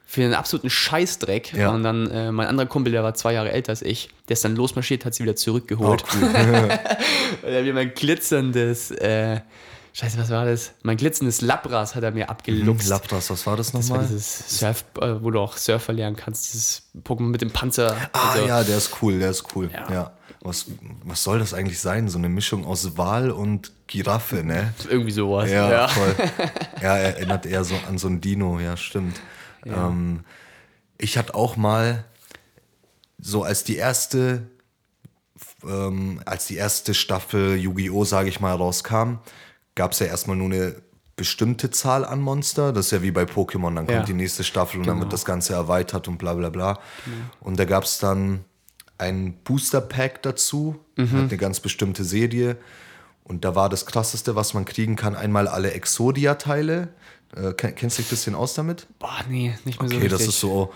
Für 0.07 0.23
einen 0.23 0.35
absoluten 0.35 0.69
Scheißdreck. 0.69 1.53
Ja. 1.53 1.71
Und 1.71 1.83
dann 1.83 2.09
äh, 2.11 2.31
mein 2.31 2.47
anderer 2.47 2.67
Kumpel, 2.67 2.91
der 2.91 3.03
war 3.03 3.15
zwei 3.15 3.33
Jahre 3.33 3.51
älter 3.51 3.71
als 3.71 3.81
ich, 3.81 4.09
der 4.29 4.35
ist 4.35 4.45
dann 4.45 4.55
losmarschiert, 4.55 5.03
hat 5.03 5.15
sie 5.15 5.23
wieder 5.23 5.35
zurückgeholt. 5.35 6.03
Oh, 6.03 6.15
cool. 6.15 6.23
Und 7.41 7.49
er 7.49 7.57
hat 7.57 7.65
mir 7.65 7.73
mein 7.73 7.93
glitzerndes, 7.93 8.91
äh, 8.91 9.41
Scheiße, 9.95 10.17
was 10.17 10.29
war 10.29 10.43
das? 10.43 10.73
Mein 10.83 10.97
glitzerndes 10.97 11.39
Labras 11.39 11.95
hat 11.95 12.03
er 12.03 12.11
mir 12.11 12.29
abgeluchst. 12.29 12.89
Lapras, 12.89 13.29
was 13.29 13.47
war 13.47 13.55
das 13.55 13.71
das 13.71 13.89
war 13.89 13.99
nochmal? 13.99 14.11
dieses 14.11 14.59
Surf, 14.59 14.83
äh, 14.99 15.23
wo 15.23 15.31
du 15.31 15.39
auch 15.39 15.55
Surfer 15.55 15.93
lernen 15.93 16.17
kannst, 16.17 16.53
dieses 16.53 16.83
Pokémon 17.05 17.29
mit 17.29 17.41
dem 17.41 17.51
Panzer. 17.51 17.95
Ah 18.11 18.31
Also, 18.31 18.45
ja, 18.45 18.61
der 18.61 18.75
ist 18.75 18.91
cool, 19.01 19.19
der 19.19 19.29
ist 19.29 19.45
cool. 19.55 19.69
Ja. 19.71 19.89
Ja. 19.89 20.11
Was, 20.45 20.67
was 21.03 21.23
soll 21.23 21.39
das 21.39 21.53
eigentlich 21.53 21.79
sein? 21.79 22.07
So 22.07 22.17
eine 22.19 22.29
Mischung 22.29 22.65
aus 22.65 22.97
Wal 22.97 23.31
und 23.31 23.71
Giraffe, 23.87 24.43
ne? 24.43 24.73
Irgendwie 24.89 25.11
sowas. 25.11 25.49
Ja, 25.49 25.69
Ja. 25.71 25.87
voll. 25.87 26.15
Ja, 26.81 26.97
er 26.97 27.15
erinnert 27.17 27.45
eher 27.45 27.63
so 27.63 27.75
an 27.87 27.97
so 27.97 28.07
ein 28.07 28.21
Dino, 28.21 28.59
ja, 28.59 28.77
stimmt. 28.77 29.19
Ähm, 29.65 30.23
ich 30.97 31.17
hatte 31.17 31.33
auch 31.33 31.55
mal 31.57 32.03
so 33.19 33.43
als 33.43 33.63
die 33.63 33.75
erste, 33.77 34.43
ähm, 35.67 36.21
als 36.25 36.45
die 36.47 36.55
erste 36.57 36.93
Staffel 36.93 37.55
Yu-Gi-Oh!, 37.57 38.03
sage 38.05 38.29
ich 38.29 38.39
mal, 38.39 38.53
rauskam, 38.55 39.15
gab 39.73 39.93
es 39.93 39.99
ja 39.99 40.05
erstmal 40.07 40.37
nur 40.37 40.47
eine 40.51 40.75
bestimmte 41.15 41.71
Zahl 41.71 42.05
an 42.05 42.19
Monster. 42.19 42.71
Das 42.73 42.87
ist 42.87 42.91
ja 42.91 43.01
wie 43.01 43.11
bei 43.11 43.23
Pokémon, 43.23 43.73
dann 43.73 43.87
kommt 43.87 43.89
Ja. 43.89 44.03
die 44.03 44.13
nächste 44.13 44.43
Staffel 44.43 44.79
und 44.81 44.85
dann 44.85 44.95
Genau. 44.97 45.05
wird 45.05 45.13
das 45.13 45.25
Ganze 45.25 45.53
erweitert 45.53 46.07
und 46.07 46.17
bla 46.17 46.33
bla 46.33 46.49
bla. 46.49 46.79
Und 47.39 47.57
da 47.57 47.65
gab 47.65 47.85
es 47.85 47.97
dann 47.99 48.43
ein 48.97 49.33
Booster 49.43 49.81
Pack 49.81 50.21
dazu, 50.23 50.75
Mhm. 50.95 51.11
hat 51.11 51.19
eine 51.29 51.37
ganz 51.37 51.59
bestimmte 51.59 52.03
Serie. 52.03 52.57
Und 53.23 53.43
da 53.43 53.55
war 53.55 53.69
das 53.69 53.85
krasseste, 53.85 54.35
was 54.35 54.53
man 54.53 54.65
kriegen 54.65 54.95
kann, 54.95 55.15
einmal 55.15 55.47
alle 55.47 55.71
Exodia-Teile. 55.71 56.89
Äh, 57.35 57.49
kenn- 57.53 57.73
kennst 57.73 57.97
du 57.97 58.01
dich 58.03 58.07
ein 58.07 58.15
bisschen 58.15 58.35
aus 58.35 58.53
damit? 58.53 58.87
Boah, 58.99 59.19
nee, 59.27 59.53
nicht 59.65 59.81
mehr 59.81 59.89
so 59.89 59.97
Okay, 59.97 60.07
das 60.07 60.21
ist 60.21 60.39
so, 60.39 60.71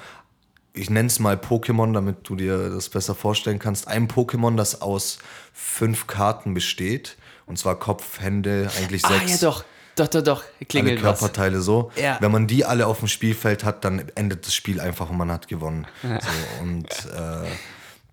ich 0.73 0.89
nenne 0.89 1.07
es 1.07 1.19
mal 1.19 1.35
Pokémon, 1.35 1.93
damit 1.93 2.17
du 2.27 2.35
dir 2.35 2.69
das 2.69 2.89
besser 2.89 3.15
vorstellen 3.15 3.59
kannst. 3.59 3.87
Ein 3.87 4.07
Pokémon, 4.07 4.55
das 4.57 4.81
aus 4.81 5.19
fünf 5.53 6.07
Karten 6.07 6.53
besteht. 6.53 7.17
Und 7.45 7.57
zwar 7.57 7.77
Kopf, 7.79 8.19
Hände, 8.19 8.69
eigentlich 8.77 9.05
Ah, 9.05 9.09
sechs. 9.19 9.41
ja 9.41 9.49
doch. 9.49 9.63
Doch, 9.95 10.07
doch, 10.07 10.21
doch. 10.23 10.43
Alle 10.43 10.65
Klingelt 10.67 11.03
was. 11.03 11.19
Körperteile 11.19 11.61
so. 11.61 11.91
Ja. 11.95 12.17
Wenn 12.21 12.31
man 12.31 12.47
die 12.47 12.63
alle 12.65 12.87
auf 12.87 12.99
dem 12.99 13.07
Spielfeld 13.07 13.63
hat, 13.63 13.83
dann 13.83 14.07
endet 14.15 14.45
das 14.45 14.53
Spiel 14.55 14.79
einfach 14.79 15.09
und 15.09 15.17
man 15.17 15.31
hat 15.31 15.47
gewonnen. 15.47 15.87
So, 16.03 16.63
und 16.63 16.87
äh, 17.13 17.47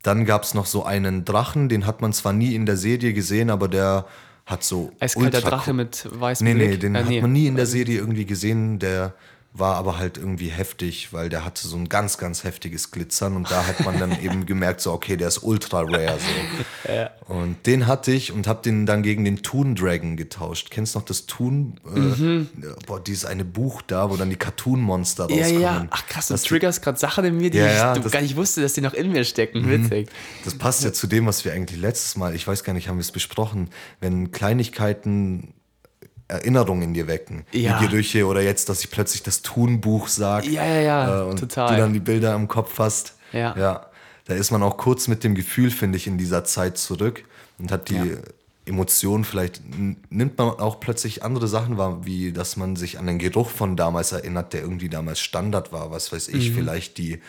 dann 0.07 0.25
gab 0.25 0.45
es 0.45 0.55
noch 0.55 0.66
so 0.66 0.85
einen 0.85 1.25
Drachen, 1.25 1.69
den 1.69 1.85
hat 1.87 2.01
man 2.01 2.12
zwar 2.12 2.33
nie 2.33 2.55
in 2.55 2.64
der 2.64 2.77
Serie 2.77 3.12
gesehen, 3.12 3.51
aber 3.51 3.66
der 3.69 4.07
hat 4.45 4.62
so. 4.62 4.92
Eiskalter 5.01 5.40
Drache 5.40 5.73
mit 5.73 6.09
weißem 6.11 6.47
Nee, 6.47 6.55
nee, 6.55 6.77
den 6.77 6.95
Äh, 6.95 7.03
hat 7.03 7.23
man 7.23 7.33
nie 7.33 7.49
in 7.49 7.57
der 7.57 7.66
Serie 7.66 7.99
irgendwie 7.99 8.25
gesehen. 8.25 8.79
Der 8.79 9.14
war 9.59 9.77
aber 9.77 9.99
halt 9.99 10.19
irgendwie 10.19 10.49
heftig, 10.49 11.12
weil 11.12 11.29
der 11.29 11.45
hatte 11.45 11.66
so 11.69 11.77
ein 11.77 11.88
ganz, 11.88 12.19
ganz 12.19 12.45
heftiges 12.45 12.90
Glitzern 12.90 13.37
und 13.37 13.51
da 13.51 13.66
hat 13.66 13.85
man 13.85 13.99
dann 13.99 14.12
eben 14.23 14.47
gemerkt, 14.47 14.81
so, 14.81 14.92
okay, 14.92 15.16
der 15.16 15.29
ist 15.29 15.42
ultra 15.42 15.81
rare. 15.81 16.19
So. 16.19 16.92
Und 17.35 17.66
den 17.66 17.88
hatte 17.88 18.12
ich 18.12 18.31
und 18.31 18.47
habe 18.47 18.62
den 18.62 18.87
dann 18.87 19.03
gegen 19.03 19.25
den 19.25 19.42
Toon 19.42 19.75
Dragon 19.75 20.16
getauscht. 20.16 20.71
Kennst 20.71 20.95
du 20.95 21.01
noch 21.01 21.07
das 21.07 21.27
Toon? 21.27 21.81
Äh, 21.85 22.45
Boah, 22.87 23.01
dieses 23.03 23.25
eine 23.25 23.45
Buch 23.45 23.83
da, 23.83 24.09
wo 24.11 24.16
dann 24.16 24.31
die 24.31 24.37
Cartoon-Monster 24.37 25.25
Mhm. 25.25 25.31
Ja, 25.31 25.37
rauskommen. 25.42 25.62
ja. 25.62 25.87
Ach 25.90 26.07
krass, 26.07 26.29
du 26.29 26.35
Das- 26.35 26.45
triggerst 26.45 26.83
gerade 26.83 26.99
Sachen 26.99 27.25
in 27.25 27.37
mir, 27.37 27.51
die 27.51 27.59
Ja, 27.59 27.66
ich 27.66 27.73
ja, 27.75 27.95
du 27.95 28.01
das- 28.01 28.12
Mhm. 28.12 28.12
gar 28.14 28.23
nicht 28.23 28.37
wusste, 28.37 28.62
dass 28.62 28.75
die 28.75 28.81
noch 28.81 28.95
in 28.95 29.11
mir 29.11 29.25
stecken. 29.25 29.69
Witzig. 29.69 30.09
Das 30.45 30.57
passt 30.57 30.85
ja 30.85 30.92
zu 30.92 31.09
dem, 31.09 31.27
was 31.27 31.45
wir 31.45 31.53
eigentlich 31.53 31.81
letztes 31.81 32.16
Mal, 32.16 32.33
ich 32.37 32.47
weiß 32.47 32.62
gar 32.62 32.73
nicht, 32.75 32.88
haben 32.88 32.99
wir 32.99 33.03
es 33.03 33.11
besprochen, 33.11 33.71
wenn 34.01 34.31
Kleinigkeiten 34.31 35.53
Erinnerungen 36.28 36.82
in 36.82 36.94
dir 36.94 37.06
wecken. 37.06 37.44
Ja. 37.52 37.80
Wie 37.80 37.86
Gerüche 37.86 38.26
oder 38.26 38.42
jetzt, 38.42 38.68
dass 38.68 38.80
ich 38.80 38.90
plötzlich 38.90 39.22
das 39.22 39.42
Thun-Buch 39.42 40.08
sage. 40.08 40.48
Ja, 40.50 40.64
ja, 40.64 40.80
ja, 40.80 41.22
und 41.22 41.38
total. 41.38 41.74
du 41.74 41.80
dann 41.80 41.92
die 41.92 42.00
Bilder 42.00 42.34
im 42.34 42.48
Kopf 42.48 42.78
hast. 42.78 43.14
Ja. 43.32 43.56
ja. 43.56 43.86
Da 44.24 44.34
ist 44.34 44.50
man 44.50 44.62
auch 44.62 44.76
kurz 44.76 45.06
mit 45.06 45.22
dem 45.22 45.34
Gefühl, 45.34 45.70
finde 45.70 45.96
ich, 45.96 46.06
in 46.06 46.18
dieser 46.18 46.42
Zeit 46.44 46.78
zurück 46.78 47.24
und 47.58 47.70
hat 47.70 47.88
die 47.88 47.94
Ja. 47.94 48.04
Emotionen, 48.66 49.24
vielleicht 49.24 49.62
nimmt 50.11 50.37
man 50.38 50.48
auch 50.50 50.81
plötzlich 50.81 51.22
andere 51.22 51.46
Sachen 51.48 51.79
wahr, 51.79 52.05
wie 52.05 52.33
dass 52.33 52.57
man 52.57 52.74
sich 52.76 52.98
an 52.98 53.07
den 53.07 53.18
Geruch 53.18 53.48
von 53.48 53.76
damals 53.76 54.11
erinnert, 54.12 54.52
der 54.52 54.62
irgendwie 54.62 54.88
damals 54.88 55.20
Standard 55.20 55.72
war. 55.72 55.90
Was 55.92 56.12
weiß 56.12 56.29
ich, 56.29 56.50
Mhm. 56.50 56.55
vielleicht 56.55 56.98
die 56.98 57.20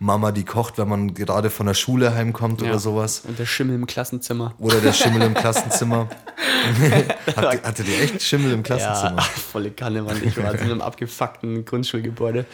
Mama, 0.00 0.32
die 0.32 0.44
kocht, 0.44 0.78
wenn 0.78 0.88
man 0.88 1.14
gerade 1.14 1.50
von 1.50 1.66
der 1.66 1.74
Schule 1.74 2.12
heimkommt 2.14 2.60
Ja. 2.62 2.70
oder 2.70 2.78
sowas. 2.80 3.22
Und 3.26 3.38
der 3.38 3.46
Schimmel 3.46 3.76
im 3.76 3.86
Klassenzimmer. 3.86 4.54
Oder 4.58 4.80
der 4.80 4.92
Schimmel 4.92 5.22
im 5.22 5.34
Klassenzimmer. 5.42 6.08
Hatte, 7.36 7.62
hattet 7.62 7.88
ihr 7.88 8.00
echt 8.02 8.20
Schimmel 8.22 8.52
im 8.52 8.62
Klassenzimmer? 8.62 9.16
Ja, 9.16 9.22
volle 9.52 9.70
Kanne, 9.70 10.02
Mann. 10.02 10.20
Ich 10.24 10.36
war 10.36 10.52
in 10.54 10.60
einem 10.60 10.80
abgefuckten 10.80 11.64
Grundschulgebäude. 11.64 12.44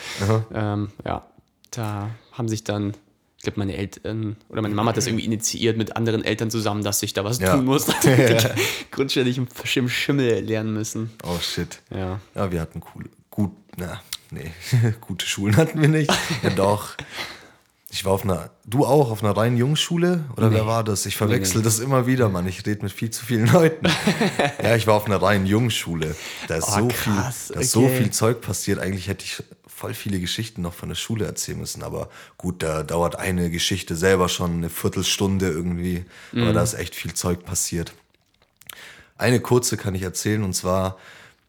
Ähm, 0.53 0.89
ja, 1.05 1.25
da 1.71 2.11
haben 2.33 2.49
sich 2.49 2.65
dann, 2.65 2.93
ich 3.39 3.45
glaube, 3.45 3.61
meine 3.61 3.77
Eltern 3.77 4.37
oder 4.49 4.63
meine 4.63 4.75
Mama 4.75 4.91
hat 4.91 4.97
das 4.97 5.07
irgendwie 5.07 5.25
initiiert 5.25 5.77
mit 5.77 5.97
anderen 5.97 6.25
Eltern 6.25 6.51
zusammen, 6.51 6.83
dass 6.83 7.03
ich 7.03 7.13
da 7.15 7.25
was 7.25 7.39
Ja. 7.39 7.55
tun 7.55 7.65
muss. 7.65 7.87
Ja. 8.05 8.51
Grundschuldig 8.91 9.39
im 9.39 9.89
Schimmel 9.89 10.41
lernen 10.45 10.73
müssen. 10.75 11.11
Oh 11.25 11.39
shit. 11.41 11.81
Ja. 11.95 12.21
Ja, 12.35 12.51
wir 12.53 12.61
hatten 12.61 12.83
cool, 12.95 13.05
gut, 13.31 13.53
na, 13.77 14.01
nee, 14.31 14.51
gute 15.01 15.25
Schulen 15.27 15.57
hatten 15.57 15.81
wir 15.81 15.89
nicht. 15.89 16.11
Ja, 16.43 16.51
doch. 16.51 16.95
Ich 17.91 18.05
war 18.05 18.13
auf 18.13 18.23
einer, 18.25 18.51
du 18.67 18.85
auch, 18.85 19.11
auf 19.11 19.25
einer 19.25 19.35
reinen 19.35 19.57
Jungsschule? 19.57 20.25
Oder 20.37 20.51
wer 20.53 20.67
war 20.67 20.85
das? 20.85 21.07
Ich 21.07 21.17
verwechsel 21.17 21.63
das 21.63 21.79
immer 21.79 22.07
wieder, 22.07 22.29
Mann. 22.29 22.47
Ich 22.47 22.67
rede 22.67 22.83
mit 22.83 22.93
viel 22.93 23.09
zu 23.11 23.25
vielen 23.25 23.47
Leuten. 23.51 23.87
ja, 24.63 24.77
ich 24.77 24.87
war 24.87 24.95
auf 24.95 25.07
einer 25.07 25.23
reinen 25.23 25.47
Jungsschule. 25.47 26.15
Da 26.49 26.57
ist, 26.57 26.69
Oh, 26.69 26.81
so, 26.81 26.89
krass, 26.89 27.47
viel, 27.47 27.55
da 27.55 27.61
ist 27.63 27.71
so 27.71 27.85
okay. 27.85 27.97
viel 27.97 28.11
Zeug 28.11 28.41
passiert. 28.43 28.79
Eigentlich 28.79 29.09
hätte 29.09 29.25
ich 29.25 29.43
voll 29.79 29.95
viele 29.95 30.19
Geschichten 30.19 30.61
noch 30.61 30.75
von 30.75 30.89
der 30.89 30.97
Schule 30.97 31.25
erzählen 31.25 31.59
müssen. 31.59 31.85
Aber 31.85 32.11
gut, 32.37 32.65
da 32.65 32.83
dauert 32.83 33.15
eine 33.15 33.49
Geschichte 33.49 33.95
selber 33.95 34.29
schon 34.29 34.55
eine 34.55 34.71
Viertelstunde 34.71 35.49
irgendwie. 35.49 36.05
Mhm. 36.33 36.43
Aber 36.43 36.53
da 36.53 36.63
ist 36.65 36.75
echt 36.75 36.97
viel 36.97 37.15
Zeug 37.15 37.45
passiert. 37.45 37.93
Eine 39.17 39.39
kurze 39.39 39.77
kann 39.77 39.95
ich 39.95 40.03
erzählen 40.03 40.43
und 40.43 40.55
zwar, 40.55 40.99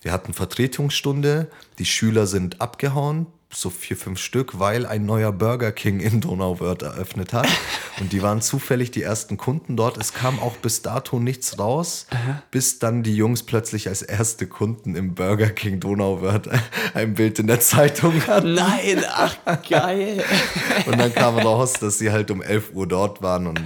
wir 0.01 0.11
hatten 0.11 0.33
Vertretungsstunde, 0.33 1.49
die 1.79 1.85
Schüler 1.85 2.27
sind 2.27 2.61
abgehauen, 2.61 3.25
so 3.51 3.71
vier, 3.71 3.97
fünf 3.97 4.19
Stück, 4.19 4.59
weil 4.59 4.85
ein 4.85 5.05
neuer 5.05 5.31
Burger 5.31 5.71
King 5.71 5.99
in 5.99 6.21
Donauwörth 6.21 6.83
eröffnet 6.83 7.33
hat. 7.33 7.47
Und 7.99 8.13
die 8.13 8.21
waren 8.21 8.41
zufällig 8.41 8.91
die 8.91 9.01
ersten 9.01 9.37
Kunden 9.37 9.75
dort. 9.75 9.97
Es 9.97 10.13
kam 10.13 10.39
auch 10.39 10.55
bis 10.57 10.83
dato 10.83 11.19
nichts 11.19 11.57
raus, 11.57 12.05
bis 12.51 12.79
dann 12.79 13.03
die 13.03 13.15
Jungs 13.15 13.43
plötzlich 13.43 13.87
als 13.87 14.03
erste 14.03 14.47
Kunden 14.47 14.95
im 14.95 15.15
Burger 15.15 15.49
King 15.49 15.79
Donauwörth 15.79 16.47
ein 16.93 17.15
Bild 17.15 17.39
in 17.39 17.47
der 17.47 17.59
Zeitung 17.59 18.25
hatten. 18.27 18.53
Nein, 18.53 19.03
ach 19.09 19.37
geil. 19.67 20.23
Und 20.85 20.99
dann 20.99 21.13
kam 21.13 21.37
raus, 21.39 21.73
dass 21.73 21.97
sie 21.97 22.11
halt 22.11 22.31
um 22.31 22.41
11 22.41 22.71
Uhr 22.73 22.87
dort 22.87 23.21
waren 23.21 23.47
und 23.47 23.59
äh, 23.59 23.63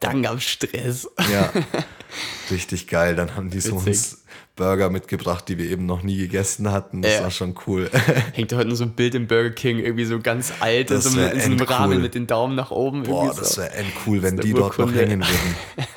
Dann 0.00 0.22
gab's 0.22 0.44
Stress. 0.44 1.08
Ja, 1.30 1.52
richtig 2.50 2.86
geil. 2.88 3.14
Dann 3.14 3.36
haben 3.36 3.50
die 3.50 3.60
so 3.60 3.76
uns 3.76 4.24
Burger 4.56 4.90
mitgebracht, 4.90 5.48
die 5.48 5.56
wir 5.58 5.70
eben 5.70 5.86
noch 5.86 6.02
nie 6.02 6.16
gegessen 6.18 6.70
hatten. 6.70 7.02
Das 7.02 7.14
Ja. 7.14 7.22
war 7.22 7.30
schon 7.30 7.54
cool. 7.66 7.90
Hängt 8.32 8.52
da 8.52 8.56
heute 8.56 8.68
nur 8.68 8.76
so 8.76 8.84
ein 8.84 8.92
Bild 8.92 9.14
im 9.14 9.26
Burger 9.26 9.50
King, 9.50 9.78
irgendwie 9.78 10.04
so 10.04 10.18
ganz 10.18 10.52
alt, 10.60 10.90
in 10.90 10.96
Das 10.96 11.04
so, 11.04 11.10
einem- 11.10 11.18
wär 11.18 11.32
in 11.34 11.40
so 11.40 11.46
einem. 11.46 11.60
Rahmen 11.60 12.02
mit 12.02 12.14
den 12.14 12.26
Daumen 12.26 12.56
nach 12.56 12.70
oben. 12.70 13.04
Boah, 13.04 13.24
irgendwie 13.24 13.40
das 13.40 13.52
so. 13.54 13.62
wäre 13.62 13.72
endcool, 13.74 14.22
wenn 14.22 14.34
eine 14.34 14.42
die 14.42 14.52
dort 14.52 14.78
noch 14.78 14.92
hängen 14.92 15.20
würden. 15.20 15.56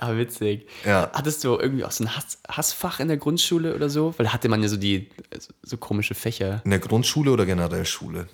Ah, 0.00 0.16
witzig. 0.16 0.66
Ja. 0.84 1.10
Hattest 1.12 1.42
du 1.42 1.56
irgendwie 1.58 1.84
auch 1.84 1.90
so 1.90 2.04
ein 2.04 2.14
Hass, 2.14 2.38
Hassfach 2.48 3.00
in 3.00 3.08
der 3.08 3.16
Grundschule 3.16 3.74
oder 3.74 3.90
so? 3.90 4.14
Weil 4.16 4.32
hatte 4.32 4.48
man 4.48 4.62
ja 4.62 4.68
so 4.68 4.76
die 4.76 5.08
so, 5.36 5.52
so 5.62 5.76
komische 5.76 6.14
Fächer. 6.14 6.60
In 6.64 6.70
der 6.70 6.78
Grundschule 6.78 7.32
oder 7.32 7.44
generell 7.46 7.84
Schule? 7.84 8.28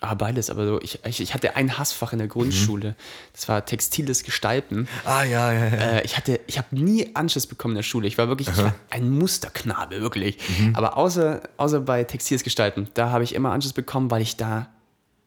Ah, 0.00 0.14
beides, 0.14 0.50
aber 0.50 0.66
so, 0.66 0.80
ich, 0.82 1.04
ich, 1.04 1.20
ich 1.20 1.34
hatte 1.34 1.56
ein 1.56 1.78
Hassfach 1.78 2.12
in 2.12 2.18
der 2.18 2.28
Grundschule. 2.28 2.94
Das 3.32 3.48
war 3.48 3.64
textiles 3.64 4.24
Gestalten. 4.24 4.88
Ah, 5.04 5.24
ja, 5.24 5.52
ja, 5.52 5.64
ja. 5.64 5.72
Äh, 5.72 6.04
ich 6.04 6.16
hatte, 6.16 6.40
ich 6.46 6.58
habe 6.58 6.68
nie 6.70 7.14
Anschluss 7.14 7.46
bekommen 7.46 7.72
in 7.72 7.76
der 7.76 7.82
Schule. 7.82 8.06
Ich 8.06 8.18
war 8.18 8.28
wirklich 8.28 8.48
ich 8.48 8.56
war 8.58 8.74
ein 8.90 9.10
Musterknabe, 9.10 10.00
wirklich. 10.00 10.38
Aber 10.74 10.96
außer, 10.96 11.42
außer 11.56 11.80
bei 11.80 12.04
textiles 12.04 12.44
Gestalten, 12.44 12.88
da 12.94 13.10
habe 13.10 13.24
ich 13.24 13.34
immer 13.34 13.52
Anschluss 13.52 13.72
bekommen, 13.72 14.10
weil 14.10 14.22
ich 14.22 14.36
da 14.36 14.68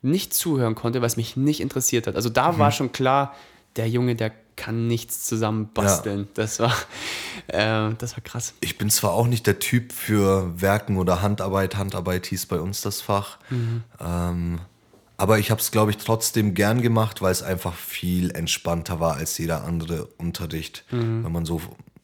nicht 0.02 0.34
zuhören 0.34 0.76
konnte, 0.76 1.02
weil 1.02 1.08
es 1.08 1.18
mich 1.18 1.36
nicht 1.36 1.60
interessiert 1.60 2.08
hat. 2.08 2.16
Also 2.16 2.30
da 2.30 2.58
war 2.58 2.72
schon 2.72 2.92
klar, 2.92 3.36
der 3.76 3.90
Junge, 3.90 4.16
der 4.16 4.32
kann 4.60 4.88
nichts 4.88 5.24
zusammen 5.24 5.70
basteln. 5.74 6.28
Das 6.34 6.60
war, 6.60 6.76
äh, 7.48 7.94
das 7.98 8.18
war 8.18 8.24
krass. 8.24 8.54
Ich 8.60 8.78
bin 8.78 8.90
zwar 8.90 9.14
auch 9.14 9.26
nicht 9.26 9.48
der 9.48 9.60
Typ 9.60 9.94
für 9.94 10.62
Werken 10.62 10.98
oder 10.98 11.22
Handarbeit. 11.22 11.78
Handarbeit 11.78 12.26
hieß 12.26 12.46
bei 12.48 12.60
uns 12.60 12.82
das 12.82 13.00
Fach. 13.00 13.38
Ähm, 14.00 14.60
aber 15.16 15.40
ich 15.40 15.50
habe 15.50 15.62
es, 15.62 15.72
glaube 15.72 15.92
ich, 15.92 15.98
trotzdem 15.98 16.54
gern 16.54 16.82
gemacht, 16.82 17.22
weil 17.22 17.32
es 17.32 17.42
einfach 17.42 17.74
viel 17.74 18.32
entspannter 18.32 19.00
war 19.00 19.16
als 19.16 19.38
jeder 19.38 19.64
andere 19.64 20.06
Unterricht. 20.18 20.84
Wenn 20.92 21.32
man 21.32 21.46
so 21.46 21.62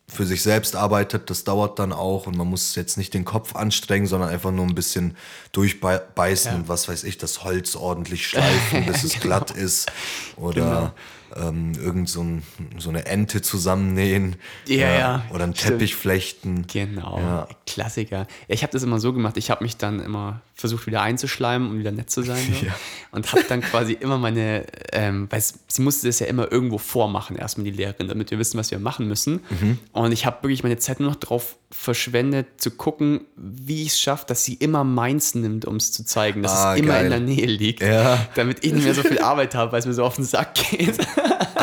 für 0.07 0.25
sich 0.25 0.43
selbst 0.43 0.75
arbeitet, 0.75 1.29
das 1.29 1.43
dauert 1.43 1.79
dann 1.79 1.91
auch 1.91 2.27
und 2.27 2.37
man 2.37 2.47
muss 2.47 2.75
jetzt 2.75 2.97
nicht 2.97 3.13
den 3.13 3.25
Kopf 3.25 3.55
anstrengen, 3.55 4.05
sondern 4.05 4.29
einfach 4.29 4.51
nur 4.51 4.65
ein 4.65 4.75
bisschen 4.75 5.17
durchbeißen 5.51 6.53
und 6.53 6.69
was 6.69 6.87
weiß 6.87 7.03
ich, 7.05 7.17
das 7.17 7.43
Holz 7.43 7.75
ordentlich 7.75 8.27
schleifen, 8.27 8.85
bis 8.85 9.03
es 9.03 9.13
glatt 9.19 9.51
ist 9.51 9.91
oder 10.37 10.93
ähm, 11.35 11.73
irgend 11.73 12.09
so, 12.09 12.21
ein, 12.21 12.43
so 12.77 12.89
eine 12.89 13.05
Ente 13.05 13.41
zusammennähen 13.41 14.35
Ja, 14.67 14.75
äh, 14.87 14.99
ja, 14.99 15.25
oder 15.33 15.43
einen 15.43 15.55
stimmt. 15.55 15.73
Teppich 15.79 15.95
flechten. 15.95 16.65
Genau, 16.71 17.19
Ja. 17.19 17.47
Klassiker. 17.67 18.27
Ich 18.47 18.63
habe 18.63 18.71
das 18.71 18.83
immer 18.83 18.99
so 18.99 19.11
gemacht, 19.13 19.37
ich 19.37 19.49
habe 19.51 19.63
mich 19.63 19.77
dann 19.77 19.99
immer 19.99 20.41
versucht 20.57 20.87
wieder 20.87 21.01
einzuschleimen 21.01 21.69
und 21.69 21.79
wieder 21.79 21.91
nett 21.91 22.09
zu 22.09 22.21
sein. 22.23 22.41
So. 22.59 22.65
Ja. 22.65 22.73
Und 23.11 23.31
habe 23.31 23.43
dann 23.47 23.61
quasi 23.61 23.93
immer 23.93 24.17
meine, 24.17 24.65
ähm, 24.93 25.27
weil 25.29 25.41
sie 25.41 25.81
musste 25.81 26.07
das 26.07 26.19
ja 26.19 26.27
immer 26.27 26.51
irgendwo 26.51 26.77
vormachen, 26.77 27.35
erstmal 27.37 27.65
die 27.65 27.71
Lehrerin, 27.71 28.07
damit 28.07 28.31
wir 28.31 28.39
wissen, 28.39 28.57
was 28.57 28.71
wir 28.71 28.79
machen 28.79 29.07
müssen. 29.07 29.41
Mhm. 29.49 29.79
Und 29.93 30.11
ich 30.11 30.25
habe 30.25 30.43
wirklich 30.43 30.63
meine 30.63 30.77
Zeit 30.77 30.99
nur 30.99 31.09
noch 31.09 31.15
darauf 31.17 31.57
verschwendet, 31.71 32.47
zu 32.57 32.71
gucken, 32.71 33.21
wie 33.35 33.83
ich 33.83 33.89
es 33.89 33.99
schaffe, 34.01 34.25
dass 34.27 34.43
sie 34.43 34.53
immer 34.55 34.83
meins 34.83 35.35
nimmt, 35.35 35.65
um 35.65 35.75
es 35.75 35.91
zu 35.91 36.03
zeigen, 36.05 36.41
dass 36.43 36.51
Ah, 36.53 36.73
es 36.73 36.79
immer 36.79 36.93
geil. 36.93 37.05
in 37.05 37.09
der 37.11 37.19
Nähe 37.19 37.45
liegt, 37.45 37.81
Ja. 37.81 38.25
damit 38.35 38.65
ich 38.65 38.73
nicht 38.73 38.83
mehr 38.85 38.93
so 38.95 39.03
viel 39.03 39.19
Arbeit 39.19 39.55
habe, 39.55 39.71
weil 39.73 39.79
es 39.79 39.85
mir 39.85 39.93
so 39.93 40.03
auf 40.03 40.15
den 40.15 40.25
Sack 40.25 40.55
geht. 40.55 40.97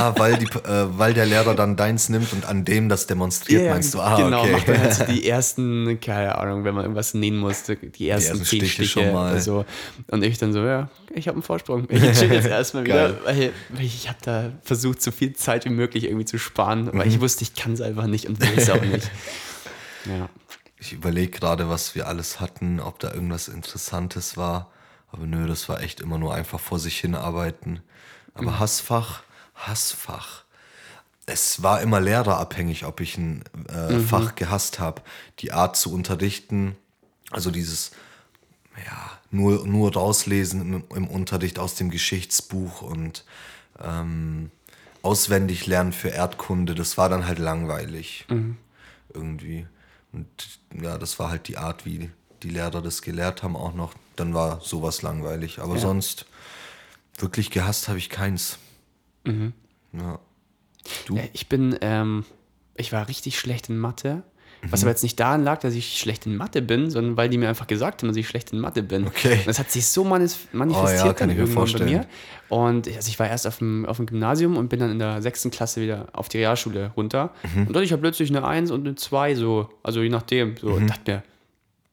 Ah, 0.03 0.15
weil, 0.19 0.37
die, 0.38 0.45
äh, 0.47 0.87
weil 0.99 1.15
der 1.15 1.27
Lehrer 1.27 1.55
dann 1.55 1.77
deins 1.77 2.09
nimmt 2.09 2.33
und 2.33 2.45
an 2.45 2.65
dem 2.65 2.88
das 2.88 3.07
demonstriert, 3.07 3.71
meinst 3.71 3.95
du? 3.95 4.01
Ah, 4.01 4.17
genau, 4.17 4.43
okay. 4.43 4.53
macht 4.53 4.69
man 4.69 4.79
halt 4.81 4.95
so 4.95 5.05
die 5.05 5.29
ersten, 5.29 6.01
keine 6.01 6.37
Ahnung, 6.38 6.65
wenn 6.65 6.75
man 6.75 6.85
irgendwas 6.85 7.15
nähen 7.15 7.37
musste, 7.37 7.77
die 7.77 8.09
ersten, 8.09 8.31
ersten 8.33 8.45
zehn 8.45 8.59
Stiche 8.61 8.73
Stiche, 8.85 8.88
schon 9.05 9.12
mal. 9.12 9.33
oder 9.33 9.41
so. 9.41 9.65
Und 10.11 10.23
ich 10.25 10.38
dann 10.38 10.53
so, 10.53 10.65
ja, 10.65 10.88
ich 11.15 11.29
habe 11.29 11.37
einen 11.37 11.43
Vorsprung. 11.43 11.87
Ich 11.88 12.01
chill 12.19 12.33
jetzt 12.33 12.47
erstmal 12.49 12.85
wieder, 12.85 13.25
weil, 13.25 13.53
weil 13.71 13.85
ich 13.85 14.09
habe 14.09 14.19
da 14.23 14.51
versucht, 14.62 15.01
so 15.03 15.11
viel 15.11 15.35
Zeit 15.35 15.65
wie 15.65 15.71
möglich 15.71 16.05
irgendwie 16.05 16.25
zu 16.25 16.38
sparen, 16.38 16.88
weil 16.93 17.07
Mhm. 17.07 17.12
ich 17.12 17.21
wusste, 17.21 17.43
ich 17.45 17.55
kann 17.55 17.73
es 17.73 17.81
einfach 17.81 18.07
nicht 18.07 18.27
und 18.29 18.41
will 18.41 18.51
es 18.57 18.69
auch 18.71 18.81
nicht. 18.83 19.11
Ja. 20.07 20.29
Ich 20.81 20.93
überlege 20.93 21.31
gerade, 21.31 21.69
was 21.69 21.95
wir 21.95 22.09
alles 22.09 22.41
hatten, 22.41 22.81
ob 22.81 22.99
da 22.99 23.12
irgendwas 23.15 23.47
Interessantes 23.47 24.37
war. 24.37 24.71
Aber 25.12 25.27
nö, 25.27 25.47
das 25.47 25.69
war 25.69 25.81
echt 25.81 26.01
immer 26.01 26.19
nur 26.19 26.35
einfach 26.35 26.59
vor 26.59 26.81
sich 26.81 26.99
hin 26.99 27.15
arbeiten. 27.15 27.81
Aber 28.35 28.59
Hassfach, 28.59 29.23
Hassfach. 29.66 30.44
Es 31.27 31.62
war 31.62 31.81
immer 31.81 32.01
lehrerabhängig, 32.01 32.85
ob 32.85 33.01
ich 33.01 33.16
ein 33.16 33.44
äh, 33.68 34.01
Fach 34.01 34.35
gehasst 34.35 34.81
habe. 34.81 35.03
Die 35.38 35.53
Art 35.53 35.77
zu 35.77 35.92
unterrichten, 35.92 36.77
also 37.31 37.51
dieses, 37.51 37.92
ja, 38.85 39.11
nur, 39.31 39.66
nur 39.66 39.92
rauslesen 39.94 40.61
im, 40.61 40.85
im 40.94 41.09
Unterricht 41.09 41.59
aus 41.59 41.75
dem 41.77 41.90
Geschichtsbuch 41.90 42.83
und 42.83 43.25
ähm, 43.81 44.51
auswendig 45.03 45.66
lernen 45.66 45.92
für 45.92 46.09
Erdkunde, 46.09 46.75
das 46.75 46.98
war 46.98 47.09
dann 47.09 47.27
halt 47.27 47.38
langweilig. 47.38 48.27
Irgendwie. 49.14 49.66
Und 50.12 50.27
ja, 50.81 50.98
das 50.98 51.18
war 51.18 51.31
halt 51.31 51.48
die 51.48 51.57
Art, 51.57 51.85
wie 51.85 52.11
die 52.42 52.51
Lehrer 52.51 52.83
das 52.83 53.03
gelehrt 53.03 53.42
haben 53.42 53.57
auch 53.57 53.75
noch. 53.75 53.94
Dann 54.16 54.35
war 54.35 54.61
sowas 54.61 55.03
langweilig. 55.03 55.61
Aber 55.61 55.75
sonst 55.79 56.27
wirklich 57.18 57.51
gehasst 57.51 57.88
habe 57.88 57.98
ich 57.98 58.11
keins. 58.11 58.59
Ja. 59.24 60.18
Du? 61.06 61.16
Ja, 61.16 61.22
Ich 61.32 61.48
bin, 61.48 61.76
ähm, 61.80 62.24
ich 62.76 62.92
war 62.92 63.08
richtig 63.08 63.38
schlecht 63.38 63.68
in 63.68 63.78
Mathe. 63.78 64.22
Mhm. 64.62 64.70
Was 64.72 64.82
aber 64.82 64.90
jetzt 64.90 65.02
nicht 65.02 65.18
daran 65.18 65.42
lag, 65.44 65.61
dass 65.61 65.74
ich 65.74 65.98
schlecht 65.98 66.26
in 66.26 66.37
Mathe 66.37 66.62
bin, 66.62 66.90
sondern 66.90 67.16
weil 67.16 67.28
die 67.28 67.38
mir 67.38 67.48
einfach 67.48 67.66
gesagt 67.66 68.02
haben, 68.02 68.08
dass 68.08 68.16
ich 68.16 68.28
schlecht 68.28 68.52
in 68.52 68.61
Mathe 68.61 68.82
bin. 68.82 69.06
Okay. 69.06 69.38
Und 69.38 69.46
das 69.48 69.58
hat 69.58 69.70
sich 69.70 69.87
so 69.87 70.04
manifestiert 70.04 70.52
Oh 70.54 70.88
ja, 70.88 71.12
kann 71.12 71.28
dann 71.28 71.38
ich 71.38 71.54
mir 71.54 71.64
bei 71.78 71.85
mir. 71.85 72.06
Und 72.48 72.87
also 72.88 73.08
ich 73.08 73.18
war 73.18 73.28
erst 73.28 73.46
auf 73.46 73.58
dem, 73.58 73.87
auf 73.87 73.96
dem 73.96 74.06
Gymnasium 74.06 74.56
und 74.56 74.68
bin 74.68 74.78
dann 74.80 74.90
in 74.90 74.98
der 74.98 75.20
sechsten 75.22 75.50
Klasse 75.50 75.80
wieder 75.80 76.08
auf 76.12 76.28
die 76.28 76.38
Realschule 76.38 76.92
runter. 76.96 77.32
Mhm. 77.54 77.66
Und 77.68 77.72
dort 77.74 77.85
ich 77.85 77.92
habe 77.92 78.02
plötzlich 78.02 78.30
eine 78.30 78.46
Eins 78.46 78.70
und 78.70 78.87
eine 78.87 78.94
Zwei, 78.96 79.35
so, 79.35 79.68
also 79.82 80.02
je 80.02 80.08
nachdem. 80.11 80.56
So, 80.56 80.68
Mhm. 80.68 80.74
und 80.74 80.87
dachte 80.90 81.11
mir, 81.12 81.22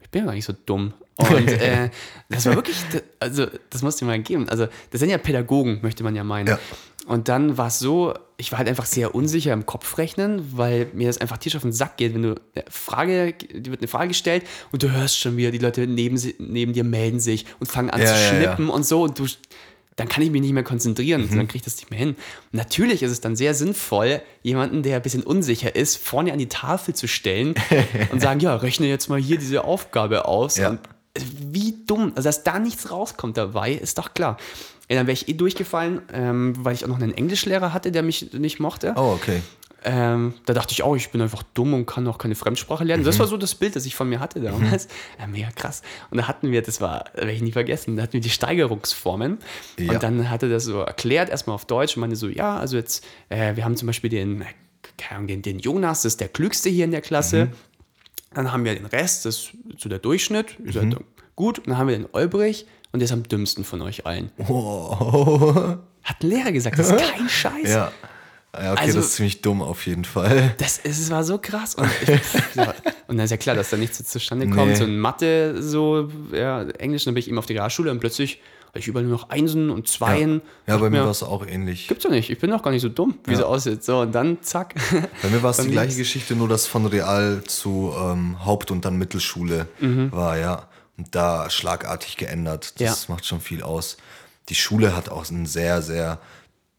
ich 0.02 0.10
bin 0.10 0.22
ja 0.22 0.26
gar 0.28 0.34
nicht 0.34 0.46
so 0.46 0.54
dumm. 0.66 0.94
Und 1.16 1.48
äh, 1.48 1.90
das 2.30 2.46
war 2.46 2.56
wirklich, 2.56 2.78
also 3.20 3.48
das 3.70 3.82
musste 3.82 4.06
mal 4.06 4.20
geben. 4.22 4.48
Also 4.50 4.68
das 4.92 5.00
sind 5.00 5.10
ja 5.10 5.18
Pädagogen, 5.18 5.80
möchte 5.82 6.04
man 6.04 6.16
ja 6.16 6.24
meinen. 6.24 6.48
Ja. 6.48 6.60
Und 7.08 7.28
dann 7.28 7.58
war 7.58 7.68
es 7.68 7.80
so, 7.80 8.14
ich 8.38 8.52
war 8.52 8.60
halt 8.60 8.70
einfach 8.70 8.86
sehr 8.86 9.16
unsicher 9.16 9.52
im 9.54 9.66
Kopfrechnen, 9.66 10.56
weil 10.58 10.88
mir 10.94 11.08
das 11.08 11.18
einfach 11.18 11.38
tierisch 11.38 11.56
auf 11.56 11.64
den 11.64 11.72
Sack 11.74 11.98
geht, 11.98 12.14
wenn 12.14 12.22
du 12.22 12.36
eine 12.56 12.66
Frage, 12.70 13.34
die 13.34 13.72
wird 13.72 13.82
eine 13.82 13.88
Frage 13.88 14.10
gestellt 14.10 14.44
und 14.72 14.84
du 14.84 14.92
hörst 14.92 15.18
schon 15.20 15.36
wieder, 15.36 15.50
die 15.52 15.58
Leute 15.58 15.88
neben, 15.88 16.22
neben 16.38 16.74
dir 16.74 16.84
melden 16.84 17.20
sich 17.20 17.46
und 17.60 17.68
fangen 17.68 17.90
an 17.90 18.00
Ja, 18.02 18.08
zu 18.08 18.14
ja, 18.14 18.20
ja. 18.20 18.28
schnippen 18.30 18.70
und 18.70 18.86
so 18.86 19.02
und 19.04 19.18
du, 19.18 19.26
dann 19.96 20.08
kann 20.08 20.24
ich 20.24 20.30
mich 20.30 20.42
nicht 20.42 20.54
mehr 20.54 20.64
konzentrieren, 20.64 21.24
Mhm. 21.24 21.36
dann 21.38 21.48
kriege 21.48 21.58
ich 21.58 21.64
das 21.64 21.78
nicht 21.78 21.90
mehr 21.90 22.00
hin. 22.00 22.10
Und 22.10 22.54
natürlich 22.54 23.02
ist 23.02 23.12
es 23.12 23.22
dann 23.22 23.36
sehr 23.36 23.54
sinnvoll, 23.54 24.22
jemanden, 24.44 24.84
der 24.84 24.98
ein 24.98 25.02
bisschen 25.02 25.24
unsicher 25.24 25.76
ist, 25.76 25.98
vorne 25.98 26.32
an 26.32 26.38
die 26.40 26.48
Tafel 26.48 26.94
zu 26.94 27.08
stellen 27.08 27.56
und 28.12 28.22
sagen, 28.22 28.40
ja, 28.40 28.56
rechne 28.56 28.88
jetzt 28.88 29.10
mal 29.10 29.20
hier 29.20 29.38
diese 29.40 29.64
Aufgabe 29.64 30.26
aus. 30.26 30.58
Und 30.60 30.80
wie 31.52 31.76
dumm, 31.88 32.14
also 32.16 32.30
dass 32.30 32.44
da 32.44 32.60
nichts 32.60 32.92
rauskommt 32.92 33.36
dabei, 33.36 33.74
ist 33.74 33.98
doch 33.98 34.14
klar. 34.14 34.38
Ja, 34.90 34.98
dann 34.98 35.08
wäre 35.08 35.14
ich 35.14 35.30
eh 35.30 35.34
durchgefallen, 35.34 36.02
ähm, 36.12 36.54
weil 36.58 36.74
ich 36.74 36.84
auch 36.84 36.90
noch 36.90 37.00
einen 37.00 37.14
Englischlehrer 37.14 37.74
hatte, 37.74 37.92
der 37.92 38.02
mich 38.02 38.34
nicht 38.34 38.60
mochte. 38.60 38.94
Oh, 38.96 39.14
okay. 39.14 39.42
Ähm, 39.84 40.34
da 40.46 40.54
dachte 40.54 40.74
ich 40.74 40.84
auch, 40.84 40.96
ich 40.96 41.10
bin 41.10 41.22
einfach 41.22 41.44
dumm 41.54 41.74
und 41.74 41.86
kann 41.86 42.06
auch 42.08 42.18
keine 42.18 42.36
Fremdsprache 42.36 42.84
lernen. 42.84 43.04
Das 43.04 43.18
war 43.20 43.28
so 43.28 43.38
das 43.38 43.56
Bild, 43.56 43.76
das 43.76 43.86
ich 43.86 43.96
von 43.96 44.10
mir 44.10 44.20
hatte 44.20 44.42
damals. 44.42 44.88
Ja, 45.18 45.28
mega 45.28 45.50
krass. 45.52 45.84
Und 46.10 46.18
da 46.18 46.28
hatten 46.28 46.52
wir, 46.52 46.62
das 46.62 46.82
war, 46.82 47.06
werde 47.14 47.32
ich 47.32 47.42
nie 47.42 47.52
vergessen, 47.52 47.96
da 47.96 48.04
hatten 48.04 48.14
wir 48.14 48.20
die 48.20 48.30
Steigerungsformen. 48.30 49.38
Ja. 49.78 49.94
Und 49.94 50.04
dann 50.04 50.30
hatte 50.30 50.50
das 50.50 50.66
so 50.66 50.80
erklärt, 50.80 51.30
erstmal 51.30 51.54
auf 51.54 51.66
Deutsch 51.66 51.96
und 51.96 52.02
meinte 52.02 52.18
so, 52.18 52.28
ja, 52.28 52.58
also 52.58 52.76
jetzt, 52.76 53.06
äh, 53.30 53.56
wir 53.56 53.64
haben 53.64 53.78
zum 53.78 53.86
Beispiel 53.86 54.10
den, 54.10 54.44
den, 55.28 55.42
den 55.42 55.60
Jonas, 55.60 56.02
das 56.02 56.14
ist 56.14 56.22
der 56.22 56.30
Klügste 56.30 56.70
hier 56.70 56.84
in 56.84 56.92
der 56.92 57.02
Klasse. 57.02 57.50
Dann 58.34 58.52
haben 58.52 58.66
wir 58.66 58.76
den 58.76 58.86
Rest, 58.86 59.26
das 59.26 59.38
ist 59.38 59.52
so 59.78 59.88
der 59.88 60.00
Durchschnitt, 60.00 60.58
ihr 60.64 60.74
seid 60.74 60.98
gut. 61.36 61.60
Und 61.60 61.68
dann 61.68 61.78
haben 61.78 61.88
wir 61.88 61.98
den 61.98 62.08
Olbrich 62.12 62.66
und 62.92 63.00
der 63.00 63.06
ist 63.06 63.12
am 63.12 63.24
dümmsten 63.24 63.64
von 63.64 63.82
euch 63.82 64.06
allen. 64.06 64.32
Oh. 64.48 65.76
Hat 66.04 66.24
ein 66.24 66.28
Lehrer 66.30 66.52
gesagt, 66.52 66.80
das 66.80 66.92
ist 66.92 66.98
kein 67.16 67.30
Scheiß. 67.30 67.70
Ja. 67.70 67.92
Ja, 68.60 68.72
okay, 68.72 68.82
Also- 68.82 68.98
das 68.98 69.06
ist 69.10 69.14
ziemlich 69.16 69.42
dumm 69.42 69.62
auf 69.62 69.86
jeden 69.86 70.06
Fall. 70.06 70.56
Das 70.58 70.80
ist, 70.80 71.00
es 71.00 71.12
war 71.12 71.24
so 71.24 71.38
krass. 71.38 71.76
Und, 71.76 71.88
ich, 72.02 72.10
ja, 72.56 72.74
und 73.08 73.18
dann 73.18 73.26
ist 73.26 73.30
ja 73.32 73.38
klar, 73.38 73.56
dass 73.56 73.70
da 73.70 73.78
nichts 73.78 74.04
zustande 74.04 74.48
kommt. 74.50 74.70
Nee. 74.72 74.76
So 74.76 74.86
in 74.86 74.98
Mathe, 74.98 75.62
so 75.62 76.10
ja, 76.32 76.64
Englisch, 76.64 77.04
dann 77.06 77.14
bin 77.14 77.20
ich 77.22 77.28
eben 77.28 77.38
auf 77.38 77.46
die 77.46 77.54
Realschule 77.54 77.92
und 77.92 78.00
plötzlich 78.00 78.42
habe 78.70 78.80
ich 78.80 78.88
überall 78.88 79.04
nur 79.06 79.14
noch 79.20 79.30
Einsen 79.30 79.70
und 79.70 79.88
Zweien. 79.88 80.42
Ja, 80.66 80.74
Dachte 80.74 80.82
bei 80.82 80.90
mir 80.90 81.04
war 81.04 81.12
es 81.12 81.22
auch 81.22 81.46
ähnlich. 81.46 81.88
Gibt's 81.88 82.04
doch 82.04 82.12
nicht. 82.12 82.30
Ich 82.32 82.40
bin 82.40 82.50
doch 82.50 82.64
gar 82.64 82.72
nicht 82.72 82.82
so 82.82 82.90
dumm, 82.90 83.20
wie 83.26 83.32
Ja. 83.34 83.38
so 83.40 83.46
aussieht. 83.46 83.84
So, 83.84 84.00
und 84.02 84.14
dann 84.14 84.42
zack. 84.42 84.74
Bei 85.22 85.30
mir 85.30 85.42
war 85.44 85.52
es 85.52 85.58
die 85.64 85.70
gleiche. 85.70 85.98
Geschichte, 85.98 86.36
nur 86.36 86.48
dass 86.48 86.66
von 86.66 86.86
Real 86.88 87.44
zu 87.46 87.94
ähm, 88.00 88.44
Haupt- 88.46 88.72
und 88.72 88.84
dann 88.84 88.98
Mittelschule 88.98 89.68
war, 89.80 90.38
ja. 90.40 90.68
Da 91.12 91.50
schlagartig 91.50 92.18
geändert. 92.18 92.80
Das 92.80 93.10
macht 93.10 93.26
schon 93.26 93.42
viel 93.42 93.64
aus. 93.64 93.98
Die 94.50 94.56
Schule 94.56 94.96
hat 94.96 95.10
auch 95.10 95.30
einen 95.30 95.46
sehr, 95.46 95.82
sehr 95.82 96.20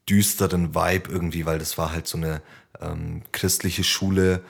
düsteren 0.09 0.75
Vibe 0.75 1.09
irgendwie, 1.11 1.45
weil 1.45 1.59
das 1.59 1.77
war 1.77 1.91
halt 1.91 2.07
so 2.07 2.17
eine 2.17 2.41
ähm, 2.81 3.21
christliche 3.31 3.83
Schule. 3.83 4.41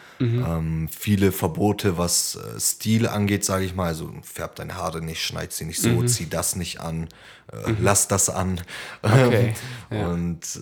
Ähm, 0.45 0.89
viele 0.89 1.31
Verbote, 1.31 1.97
was 1.97 2.35
äh, 2.35 2.59
Stil 2.59 3.07
angeht, 3.07 3.45
sage 3.45 3.65
ich 3.65 3.75
mal. 3.75 3.87
Also 3.87 4.11
färb 4.23 4.55
deine 4.55 4.75
Haare 4.75 5.01
nicht, 5.01 5.23
schneid 5.23 5.51
sie 5.53 5.65
nicht 5.65 5.81
so, 5.81 6.03
zieh 6.03 6.29
das 6.29 6.55
nicht 6.55 6.79
an, 6.79 7.09
äh, 7.51 7.73
lass 7.79 8.07
das 8.07 8.29
an. 8.29 8.61
Okay, 9.01 9.53
ja. 9.91 10.07
Und 10.07 10.59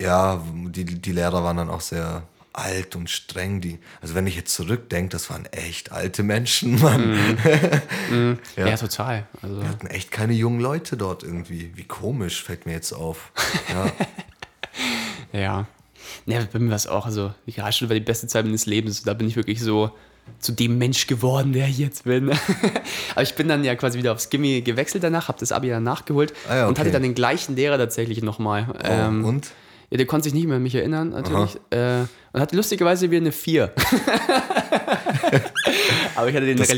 äh, 0.00 0.04
ja, 0.04 0.42
die, 0.66 0.84
die 0.84 1.12
Lehrer 1.12 1.44
waren 1.44 1.56
dann 1.56 1.70
auch 1.70 1.80
sehr 1.80 2.24
alt 2.54 2.96
und 2.96 3.10
streng. 3.10 3.60
Die, 3.60 3.78
also 4.00 4.14
wenn 4.14 4.26
ich 4.26 4.36
jetzt 4.36 4.54
zurückdenke, 4.54 5.10
das 5.10 5.28
waren 5.28 5.46
echt 5.46 5.92
alte 5.92 6.22
Menschen, 6.22 6.80
Mann. 6.80 7.36
ja. 8.56 8.66
Ja. 8.66 8.76
total. 8.76 9.26
Also, 9.42 9.60
Wir 9.60 9.68
hatten 9.68 9.86
echt 9.88 10.10
keine 10.10 10.32
jungen 10.32 10.60
Leute 10.60 10.96
dort 10.96 11.22
irgendwie. 11.22 11.72
Wie 11.74 11.84
komisch, 11.84 12.42
fällt 12.42 12.66
mir 12.66 12.72
jetzt 12.72 12.92
auf. 12.92 13.32
Ja, 13.68 13.92
ja. 15.40 15.66
Ja, 16.26 16.40
bei 16.52 16.58
mir 16.58 16.70
war 16.70 16.76
es 16.76 16.86
auch. 16.86 17.06
Also, 17.06 17.34
die 17.46 17.50
Realschule 17.52 17.90
war 17.90 17.94
die 17.94 18.00
beste 18.00 18.26
Zeit 18.26 18.44
meines 18.44 18.66
Lebens. 18.66 19.02
Da 19.02 19.14
bin 19.14 19.26
ich 19.26 19.36
wirklich 19.36 19.60
so 19.60 19.90
zu 20.38 20.52
dem 20.52 20.78
Mensch 20.78 21.06
geworden, 21.06 21.52
der 21.52 21.68
ich 21.68 21.78
jetzt 21.78 22.04
bin. 22.04 22.30
Aber 23.14 23.22
ich 23.22 23.34
bin 23.34 23.48
dann 23.48 23.64
ja 23.64 23.74
quasi 23.74 23.98
wieder 23.98 24.12
aufs 24.12 24.30
Gimmi 24.30 24.62
gewechselt 24.62 25.04
danach, 25.04 25.28
habe 25.28 25.38
das 25.38 25.52
Abi 25.52 25.68
dann 25.68 25.82
nachgeholt 25.82 26.32
Ah 26.48 26.56
ja, 26.56 26.66
und 26.66 26.78
hatte 26.78 26.88
okay. 26.88 26.92
dann 26.92 27.02
den 27.02 27.14
gleichen 27.14 27.56
Lehrer 27.56 27.76
tatsächlich 27.76 28.22
nochmal. 28.22 28.68
oh, 28.70 28.78
Ähm, 28.84 29.24
und? 29.24 29.52
Ja, 29.90 29.98
der 29.98 30.06
konnte 30.06 30.24
sich 30.24 30.34
nicht 30.34 30.46
mehr 30.46 30.56
an 30.56 30.62
mich 30.62 30.74
erinnern, 30.74 31.10
natürlich. 31.10 31.56
Äh, 31.70 32.04
und 32.34 32.40
hatte 32.40 32.56
lustigerweise 32.56 33.10
wieder 33.10 33.20
eine 33.22 33.32
4. 33.32 33.72
Aber 36.16 36.28
ich 36.28 36.34
hatte 36.36 36.46
den 36.46 36.56
das 36.56 36.68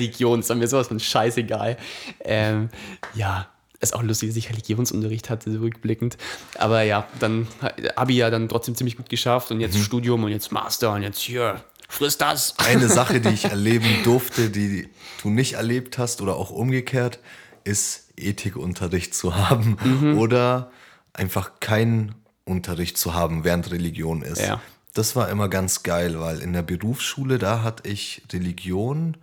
war 0.51 0.57
mir 0.57 0.69
sowas 0.69 0.88
von 0.88 1.01
scheißegal. 1.01 1.77
Ähm, 2.21 2.69
ja, 3.14 3.49
ist 3.81 3.95
auch 3.95 4.03
lustig, 4.03 4.29
dass 4.31 4.37
ich 4.37 4.51
Religionsunterricht 4.51 5.31
hatte, 5.31 5.51
so 5.51 5.59
rückblickend. 5.61 6.19
Aber 6.59 6.83
ja, 6.83 7.09
dann 7.21 7.49
Abi 7.97 8.16
ja 8.16 8.31
dann 8.31 8.49
trotzdem 8.49 8.75
ziemlich 8.75 8.97
gut 8.97 9.09
geschafft 9.09 9.51
und 9.51 9.61
jetzt 9.61 9.79
Studium 9.79 10.25
und 10.25 10.31
jetzt 10.31 10.53
Master 10.53 10.92
und 10.92 11.03
jetzt 11.03 11.19
hier, 11.21 11.64
friss 11.88 12.19
das. 12.19 12.55
Eine 12.59 12.88
Sache, 12.88 13.21
die 13.21 13.31
ich 13.31 13.45
erleben 13.51 13.88
durfte, 14.05 14.51
die 14.51 14.88
du 15.23 15.31
nicht 15.31 15.55
erlebt 15.55 15.97
hast 15.99 16.21
oder 16.21 16.37
auch 16.37 16.51
umgekehrt, 16.51 17.19
ist 17.64 18.12
Ethikunterricht 18.19 19.14
zu 19.14 19.37
haben 19.37 19.79
Mhm. 19.83 20.19
oder 20.19 20.71
einfach 21.14 21.61
keinen 21.61 22.14
Unterricht 22.45 22.99
zu 22.99 23.14
haben, 23.14 23.42
während 23.45 23.71
Religion 23.73 24.21
ist. 24.23 24.40
Ja. 24.42 24.61
Das 24.96 25.14
war 25.14 25.28
immer 25.28 25.50
ganz 25.50 25.82
geil, 25.82 26.18
weil 26.20 26.40
in 26.40 26.54
der 26.54 26.62
Berufsschule, 26.62 27.37
da 27.37 27.62
hatte 27.62 27.87
ich 27.87 28.22
Religion, 28.32 29.18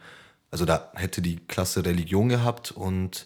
also 0.52 0.66
da 0.66 0.92
hätte 0.94 1.20
die 1.24 1.38
Klasse 1.48 1.84
Religion 1.84 2.30
gehabt 2.30 2.72
und 2.72 3.26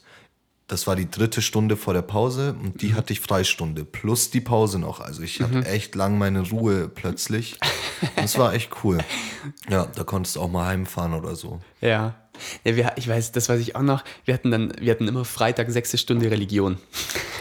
das 0.67 0.87
war 0.87 0.95
die 0.95 1.11
dritte 1.11 1.41
Stunde 1.41 1.75
vor 1.75 1.93
der 1.93 2.03
Pause 2.03 2.53
und 2.53 2.75
Mhm. 2.75 2.77
die 2.77 2.93
hatte 2.93 3.11
ich 3.11 3.19
Freistunde 3.19 3.83
plus 3.83 4.29
die 4.29 4.39
Pause 4.39 4.79
noch. 4.79 5.01
Also 5.01 5.23
ich 5.23 5.41
hatte 5.41 5.65
echt 5.65 5.93
lang 5.95 6.17
meine 6.17 6.49
Ruhe 6.49 6.87
plötzlich. 6.87 7.57
Das 8.15 8.37
war 8.37 8.53
echt 8.53 8.71
cool. 8.83 8.99
Ja, 9.69 9.85
da 9.85 10.03
konntest 10.05 10.37
du 10.37 10.41
auch 10.41 10.49
mal 10.49 10.67
heimfahren 10.67 11.13
oder 11.13 11.35
so. 11.35 11.59
Ja. 11.81 12.15
ja 12.63 12.75
wir, 12.77 12.93
ich 12.95 13.07
weiß, 13.09 13.33
das 13.33 13.49
weiß 13.49 13.59
ich 13.59 13.75
auch 13.75 13.81
noch. 13.81 14.05
Wir 14.23 14.33
hatten 14.33 14.51
dann, 14.51 14.73
wir 14.79 14.91
hatten 14.91 15.07
immer 15.07 15.25
Freitag 15.25 15.69
sechste 15.69 15.97
Stunde 15.97 16.31
Religion. 16.31 16.77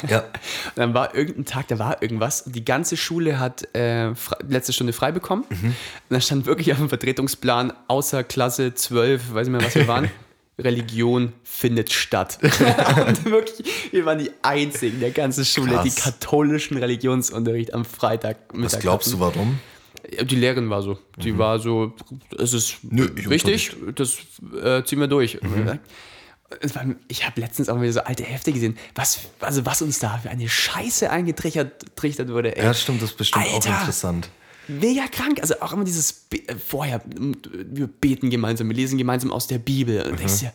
Ja, 0.09 0.21
Und 0.21 0.29
dann 0.77 0.95
war 0.95 1.15
irgendein 1.15 1.45
Tag, 1.45 1.69
da 1.69 1.79
war 1.79 2.03
irgendwas. 2.03 2.45
Die 2.47 2.65
ganze 2.65 2.97
Schule 2.97 3.39
hat 3.39 3.75
äh, 3.75 4.13
letzte 4.49 4.73
Stunde 4.73 4.93
frei 4.93 5.13
bekommen. 5.13 5.45
Und 5.49 5.75
da 6.09 6.21
stand 6.21 6.47
wirklich 6.47 6.73
auf 6.73 6.79
dem 6.79 6.89
Vertretungsplan, 6.89 7.73
außer 7.89 8.25
Klasse 8.25 8.75
12, 8.75 9.35
weiß 9.35 9.49
nicht 9.49 9.57
mehr, 9.57 9.67
was 9.67 9.75
wir 9.75 9.89
waren, 9.89 10.11
Religion 10.59 11.33
findet 11.43 11.93
statt. 11.93 12.39
und 12.43 13.25
wirklich, 13.27 13.67
wir 13.93 14.07
waren 14.07 14.19
die 14.19 14.31
einzigen 14.43 15.01
der 15.01 15.11
ganzen 15.11 15.45
Schule, 15.45 15.73
Krass. 15.73 15.85
die 15.85 16.01
katholischen 16.01 16.79
Religionsunterricht 16.79 17.75
am 17.75 17.85
Freitag 17.85 18.39
was 18.53 18.79
glaubst 18.79 19.13
du, 19.13 19.21
warum? 19.21 19.59
Die 20.23 20.37
Lehrerin 20.37 20.71
war 20.71 20.83
so. 20.83 20.99
Die 21.17 21.37
war 21.37 21.59
so, 21.59 21.93
es 22.39 22.53
ist 22.53 22.79
Nö, 22.83 23.09
ich 23.17 23.29
wichtig, 23.29 23.75
das 23.97 24.19
äh, 24.63 24.85
ziehen 24.85 25.01
wir 25.01 25.09
durch. 25.09 25.39
War, 25.43 25.79
ich 27.09 27.27
habe 27.27 27.41
letztens 27.41 27.69
auch 27.69 27.81
wieder 27.81 27.93
so 27.93 28.01
alte 28.01 28.23
Hefte 28.23 28.53
gesehen, 28.53 28.79
was, 28.95 29.21
also 29.41 29.67
was 29.67 29.83
uns 29.83 29.99
da 29.99 30.19
für 30.19 30.31
eine 30.31 30.49
Scheiße 30.49 31.11
eingetrichtert 31.11 31.97
trichtert 31.97 32.29
wurde. 32.29 32.57
Ey. 32.57 32.65
Ja, 32.65 32.75
stimmt, 32.75 33.03
das 33.03 33.11
ist 33.11 33.17
bestimmt 33.17 33.47
auch 33.47 33.55
Alter. 33.55 33.81
interessant. 33.81 34.31
Mega 34.69 35.07
krank. 35.09 35.41
Also 35.41 35.61
auch 35.61 35.73
immer 35.73 35.85
dieses 35.85 36.13
Be 36.13 36.49
äh, 36.49 36.57
vorher, 36.57 37.01
wir 37.07 37.87
beten 37.87 38.31
gemeinsam, 38.31 38.69
wir 38.69 38.77
lesen 38.77 38.99
gemeinsam 38.99 39.33
aus 39.33 39.47
der 39.47 39.59
Bibel. 39.59 40.03
Und 40.03 40.19
denkst 40.19 40.41
dir, 40.41 40.53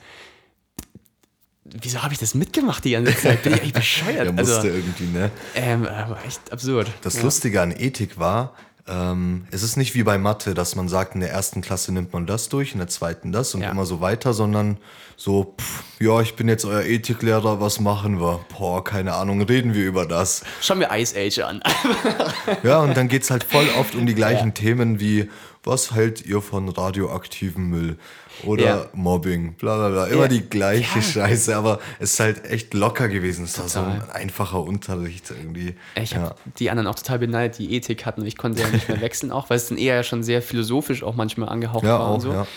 wieso 1.65 2.01
habe 2.03 2.13
ich 2.13 2.19
das 2.19 2.35
mitgemacht 2.35 2.83
die 2.83 2.91
ganze 2.91 3.15
Zeit? 3.15 3.43
Bin 3.43 3.53
ich 3.53 3.59
eigentlich 3.59 3.73
bescheuert? 3.81 4.25
Der 4.25 4.33
musste 4.33 4.55
also, 4.55 4.67
irgendwie, 4.67 5.05
ne? 5.05 5.31
ähm, 5.55 5.85
aber 5.85 6.23
echt 6.25 6.51
absurd. 6.51 6.91
Das 7.01 7.15
ja. 7.15 7.23
Lustige 7.23 7.61
an 7.61 7.71
Ethik 7.71 8.17
war, 8.17 8.55
ähm, 8.87 9.45
es 9.51 9.63
ist 9.63 9.77
nicht 9.77 9.93
wie 9.95 10.03
bei 10.03 10.17
Mathe, 10.17 10.53
dass 10.53 10.75
man 10.75 10.89
sagt, 10.89 11.15
in 11.15 11.21
der 11.21 11.31
ersten 11.31 11.61
Klasse 11.61 11.93
nimmt 11.93 12.13
man 12.13 12.25
das 12.25 12.49
durch, 12.49 12.73
in 12.73 12.79
der 12.79 12.87
zweiten 12.87 13.31
das 13.31 13.53
und 13.55 13.61
Ja. 13.61 13.71
immer 13.71 13.85
so 13.85 14.01
weiter, 14.01 14.33
sondern 14.33 14.77
so, 15.17 15.55
pff, 15.59 15.83
ja, 15.99 16.19
ich 16.21 16.35
bin 16.35 16.47
jetzt 16.47 16.65
euer 16.65 16.83
Ethiklehrer, 16.83 17.61
was 17.61 17.79
machen 17.79 18.19
wir? 18.19 18.39
Boah, 18.57 18.83
keine 18.83 19.13
Ahnung, 19.13 19.41
reden 19.43 19.73
wir 19.73 19.85
über 19.85 20.05
das. 20.05 20.43
Schauen 20.61 20.79
wir 20.79 20.89
Ice 20.91 21.15
Age 21.17 21.39
an. 21.39 21.61
Ja, 22.63 22.79
und 22.79 22.97
dann 22.97 23.07
geht's 23.07 23.29
halt 23.31 23.43
voll 23.43 23.67
oft 23.79 23.95
um 23.95 24.05
die 24.05 24.15
gleichen 24.21 24.53
Themen 24.53 24.99
wie, 24.99 25.29
was 25.63 25.93
hält 25.93 26.25
ihr 26.25 26.41
von 26.41 26.67
radioaktivem 26.69 27.69
Müll? 27.69 27.97
Oder 28.45 28.63
Ja. 28.65 28.85
Mobbing, 28.93 29.53
bla 29.53 29.75
bla 29.77 29.89
bla. 29.89 30.05
Immer 30.07 30.23
Ja. 30.23 30.27
die 30.27 30.41
gleiche 30.49 30.99
Ja. 30.99 31.01
Scheiße, 31.01 31.55
aber 31.55 31.79
es 31.99 32.13
ist 32.13 32.19
halt 32.19 32.45
echt 32.45 32.73
locker 32.73 33.07
gewesen. 33.09 33.45
Es 33.45 33.57
war 33.59 33.67
so 33.69 33.79
ein 33.79 34.01
einfacher 34.11 34.61
Unterricht 34.61 35.29
irgendwie. 35.31 35.75
Ich 35.95 36.15
habe 36.15 36.27
ja. 36.27 36.35
die 36.59 36.69
anderen 36.69 36.87
auch 36.87 36.95
total 36.95 37.19
beneidet, 37.19 37.59
die 37.59 37.73
Ethik 37.75 38.05
hatten. 38.05 38.25
Ich 38.25 38.37
konnte 38.37 38.61
ja 38.61 38.67
nicht 38.69 38.87
mehr 38.89 39.01
wechseln, 39.01 39.31
auch 39.31 39.49
weil 39.49 39.57
es 39.57 39.67
dann 39.67 39.77
eher 39.77 40.03
schon 40.03 40.23
sehr 40.23 40.41
philosophisch 40.41 41.03
auch 41.03 41.15
manchmal 41.15 41.49
angehaucht 41.49 41.83
ja, 41.83 41.99
war 41.99 42.09
und 42.11 42.17
auch, 42.17 42.21
so. 42.21 42.31
ja. 42.31 42.47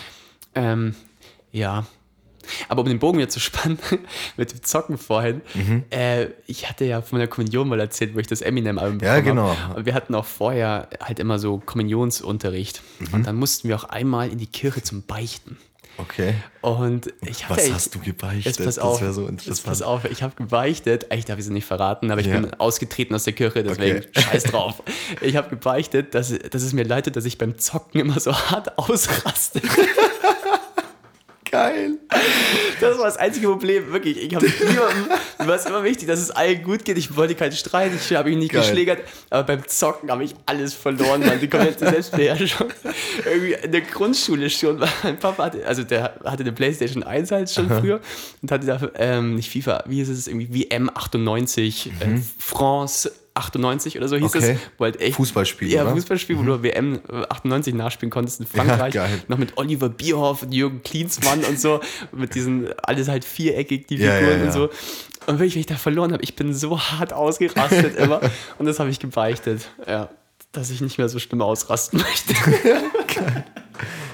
Ähm, 0.55 0.95
ja. 1.51 1.85
Aber 2.69 2.83
um 2.83 2.87
den 2.87 2.99
Bogen 2.99 3.17
jetzt 3.19 3.33
zu 3.33 3.39
spannen, 3.39 3.79
mit 4.37 4.51
dem 4.51 4.61
Zocken 4.61 4.99
vorhin, 4.99 5.41
Mhm. 5.55 5.83
äh, 5.89 6.27
ich 6.45 6.69
hatte 6.69 6.85
ja 6.85 7.01
von 7.01 7.17
der 7.17 7.27
Kommunion 7.27 7.67
mal 7.67 7.79
erzählt, 7.79 8.13
wo 8.13 8.19
ich 8.19 8.27
das 8.27 8.41
Eminem-Album 8.41 8.99
Ja, 8.99 9.19
genau. 9.19 9.57
habe. 9.57 9.79
Und 9.79 9.85
wir 9.87 9.95
hatten 9.95 10.13
auch 10.13 10.25
vorher 10.25 10.87
halt 11.01 11.19
immer 11.19 11.39
so 11.39 11.57
Kommunionsunterricht. 11.57 12.81
Mhm. 12.99 13.13
Und 13.13 13.25
dann 13.27 13.35
mussten 13.37 13.67
wir 13.67 13.75
auch 13.75 13.85
einmal 13.85 14.29
in 14.29 14.37
die 14.37 14.45
Kirche 14.47 14.83
zum 14.83 15.01
Beichten. 15.03 15.57
Okay. 15.97 16.35
Und 16.61 17.13
ich 17.21 17.45
hatte 17.47 17.57
Was 17.57 17.65
echt- 17.65 17.73
hast 17.73 17.95
du 17.95 17.99
gebeichtet? 17.99 18.45
Jetzt 18.45 18.57
pass 18.57 18.75
Das 18.75 18.79
auf, 18.79 19.01
wär 19.01 19.13
so 19.13 19.21
jetzt 19.21 19.29
interessant. 19.31 19.65
pass 19.65 19.81
auf, 19.81 20.05
ich 20.05 20.23
habe 20.23 20.35
gebeichtet, 20.35 21.09
eigentlich 21.11 21.25
darf 21.25 21.39
ich 21.39 21.45
es 21.45 21.51
nicht 21.51 21.65
verraten, 21.65 22.11
aber 22.11 22.19
ich 22.19 22.27
Ja. 22.27 22.39
bin 22.39 22.53
ausgetreten 22.55 23.15
aus 23.15 23.23
der 23.23 23.33
Kirche, 23.33 23.63
deswegen 23.63 23.99
Okay. 23.99 24.09
scheiß 24.21 24.43
drauf. 24.43 24.83
Ich 25.21 25.35
habe 25.37 25.49
gebeichtet, 25.49 26.13
dass, 26.13 26.33
dass 26.37 26.63
es 26.63 26.73
mir 26.73 26.83
leid 26.83 27.05
tut, 27.05 27.15
dass 27.15 27.23
ich 27.25 27.37
beim 27.37 27.57
Zocken 27.57 28.01
immer 28.01 28.19
so 28.19 28.33
hart 28.33 28.77
ausraste. 28.77 29.61
Geil. 31.55 31.97
Das 32.81 32.97
war 32.97 33.05
das 33.05 33.15
einzige 33.15 33.47
Problem, 33.47 33.93
wirklich. 33.93 34.21
Ich 34.21 34.35
habe 34.35 34.45
niemandem, 34.45 35.05
mir 35.39 35.47
war 35.47 35.55
es 35.55 35.65
immer 35.65 35.85
wichtig, 35.85 36.05
dass 36.05 36.19
es 36.19 36.29
allen 36.29 36.61
gut 36.61 36.83
geht. 36.83 36.97
Ich 36.97 37.15
wollte 37.15 37.33
keinen 37.33 37.53
Streit, 37.53 37.91
ich 37.95 38.13
habe 38.13 38.29
ihn 38.29 38.39
nicht 38.39 38.51
Geil. 38.51 38.61
geschlägert, 38.61 38.99
aber 39.29 39.43
beim 39.43 39.65
Zocken 39.65 40.11
habe 40.11 40.25
ich 40.25 40.35
alles 40.45 40.73
verloren, 40.73 41.21
man, 41.21 41.39
die 41.39 41.47
komplette 41.47 41.89
Selbstbeherrschung. 41.89 42.67
Irgendwie 43.25 43.53
in 43.53 43.71
der 43.71 43.81
Grundschule 43.81 44.49
schon, 44.49 44.81
weil 44.81 44.89
mein 45.03 45.17
Papa 45.17 45.45
hatte, 45.45 45.65
also 45.65 45.83
der 45.83 46.19
hatte 46.25 46.43
eine 46.43 46.51
Playstation 46.51 47.03
1 47.03 47.31
halt 47.31 47.49
schon 47.49 47.69
früher 47.69 48.01
und 48.41 48.51
hatte 48.51 48.65
da, 48.65 48.89
ähm, 48.95 49.35
nicht 49.35 49.49
FIFA, 49.49 49.85
wie 49.87 49.95
hieß 49.95 50.09
es, 50.09 50.27
irgendwie 50.27 50.53
WM 50.53 50.89
98, 50.93 51.87
äh, 52.01 52.19
France 52.37 53.13
98 53.35 53.97
oder 53.97 54.07
so 54.07 54.15
hieß 54.15 54.33
Mhm. 54.33 54.39
Okay. 54.39 54.51
es. 54.53 54.59
Wo 54.77 54.83
halt 54.85 54.99
echt, 55.01 55.15
Fußballspiel, 55.17 55.69
Ja, 55.71 55.81
oder? 55.83 55.91
Mhm. 55.91 55.95
Fußballspiel, 55.97 56.37
wo 56.37 56.43
du 56.43 56.63
WM 56.63 56.99
98 57.29 57.73
nachspielen 57.75 58.09
konntest 58.09 58.39
in 58.39 58.47
Frankreich. 58.47 58.93
geil. 58.93 59.21
Noch 59.27 59.37
mit 59.37 59.57
Oliver 59.57 59.89
Bierhoff 59.89 60.43
und 60.43 60.53
Jürgen 60.53 60.81
Klinsmann 60.83 61.43
und 61.43 61.59
so. 61.59 61.81
Mit 62.11 62.33
diesen, 62.33 62.67
alles 62.81 63.07
halt 63.09 63.25
viereckig, 63.25 63.87
die 63.87 63.97
Ja, 63.97 64.13
Figuren 64.15 64.31
ja, 64.31 64.37
ja. 64.39 64.45
und 64.45 64.51
so. 64.53 64.63
Und 65.27 65.39
wirklich, 65.39 65.55
wenn 65.55 65.59
ich 65.61 65.65
da 65.67 65.75
verloren 65.75 66.13
habe, 66.13 66.23
ich 66.23 66.35
bin 66.35 66.53
so 66.53 66.79
hart 66.79 67.11
ausgerastet 67.13 67.95
immer. 67.97 68.21
Und 68.57 68.65
das 68.65 68.79
habe 68.79 68.89
ich 68.89 68.99
gebeichtet. 68.99 69.69
Ja, 69.87 70.09
dass 70.53 70.69
ich 70.69 70.79
nicht 70.81 70.97
mehr 70.97 71.09
so 71.09 71.19
schlimm 71.19 71.41
ausrasten 71.41 71.99
möchte. 72.01 72.33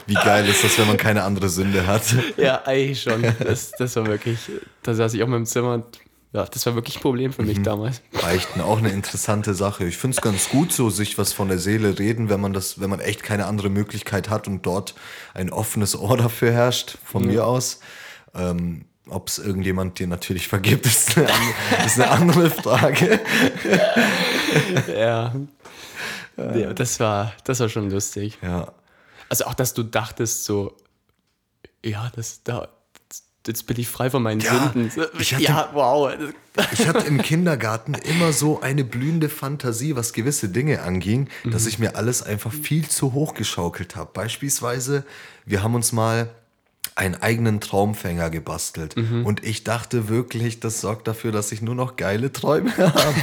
Wie 0.08 0.14
geil 0.16 0.48
ist 0.48 0.64
das, 0.64 0.78
wenn 0.80 0.88
man 0.88 0.98
keine 0.98 1.24
andere 1.24 1.48
Sünde 1.50 1.86
hat? 1.86 2.02
Ja, 2.38 2.64
eigentlich 2.66 3.02
schon. 3.02 3.24
Das, 3.40 3.72
das 3.72 3.96
war 3.96 4.08
wirklich, 4.08 4.40
da 4.84 4.94
saß 4.94 5.14
ich 5.14 5.22
auch 5.24 5.28
mal 5.28 5.38
im 5.38 5.46
Zimmer 5.46 5.76
und 5.76 5.86
ja, 6.34 6.46
das 6.46 6.66
war 6.66 6.76
wirklich 6.76 6.98
ein 6.98 7.02
Problem 7.02 7.34
für 7.34 7.44
mich 7.44 7.58
Mhm. 7.60 7.64
damals. 7.64 8.02
Beichten 8.22 8.62
auch 8.62 8.78
eine 8.78 8.90
interessante 8.90 9.54
Sache. 9.54 9.86
Ich 9.86 9.98
finde 9.98 10.16
es 10.16 10.22
ganz 10.22 10.50
gut, 10.50 10.72
so 10.72 10.90
sich 10.90 11.18
was 11.18 11.34
von 11.34 11.48
der 11.50 11.60
Seele 11.60 12.00
reden, 12.00 12.30
wenn 12.30 12.40
man 12.40 12.54
das, 12.54 12.80
wenn 12.80 12.90
man 12.90 13.00
echt 13.00 13.24
keine 13.24 13.46
andere 13.46 13.70
Möglichkeit 13.70 14.30
hat 14.30 14.48
und 14.48 14.66
dort 14.66 14.96
ein 15.34 15.50
offenes 15.50 15.98
Ohr 15.98 16.18
dafür 16.18 16.52
herrscht, 16.52 16.98
von 17.04 17.26
mir 17.26 17.46
aus. 17.46 17.80
Ähm, 18.34 18.86
Ob 19.10 19.28
es 19.28 19.40
irgendjemand 19.40 20.00
dir 20.00 20.08
natürlich 20.08 20.48
vergibt, 20.48 20.86
ist 20.86 21.18
eine, 21.18 21.28
ist 21.86 22.00
eine 22.00 22.10
andere 22.12 22.50
Frage. 22.50 23.20
Ja. 24.88 25.34
ja 26.38 26.74
das, 26.74 27.00
war, 27.00 27.34
das 27.44 27.60
war 27.60 27.68
schon 27.70 27.90
lustig. 27.90 28.38
Ja. 28.42 28.72
Also 29.30 29.46
auch, 29.46 29.54
dass 29.54 29.74
du 29.74 29.84
dachtest 29.84 30.46
so, 30.46 30.78
ja, 31.84 32.10
das 32.16 32.44
da, 32.44 32.70
jetzt 33.48 33.66
bin 33.68 33.80
ich 33.80 33.88
frei 33.88 34.10
von 34.10 34.22
meinen 34.24 34.40
Ja, 34.42 34.72
Sünden. 34.74 34.92
ich 35.20 35.34
hatte- 35.34 35.44
ja, 35.44 35.70
wow. 35.74 36.12
Ich 36.74 36.88
hatte 36.88 37.08
im 37.08 37.22
Kindergarten 37.22 37.94
immer 37.94 38.34
so 38.34 38.60
eine 38.62 38.84
blühende 38.84 39.30
Fantasie, 39.30 39.96
was 39.96 40.14
gewisse 40.14 40.50
Dinge 40.50 40.82
anging, 40.82 41.30
dass 41.46 41.66
ich 41.66 41.80
mir 41.80 41.96
alles 41.96 42.22
einfach 42.24 42.52
viel 42.52 42.88
zu 42.90 43.14
hoch 43.14 43.34
geschaukelt 43.34 43.96
habe. 43.96 44.12
Beispielsweise, 44.14 45.06
wir 45.46 45.64
haben 45.64 45.76
uns 45.76 45.92
mal 45.94 46.30
einen 47.02 47.16
eigenen 47.16 47.60
Traumfänger 47.60 48.30
gebastelt. 48.30 48.96
Und 48.96 49.44
ich 49.44 49.64
dachte 49.64 50.08
wirklich, 50.08 50.60
das 50.60 50.82
sorgt 50.82 51.08
dafür, 51.08 51.32
dass 51.32 51.52
ich 51.52 51.64
nur 51.64 51.74
noch 51.74 51.96
geile 51.96 52.32
Träume 52.32 52.76
habe. 52.78 53.16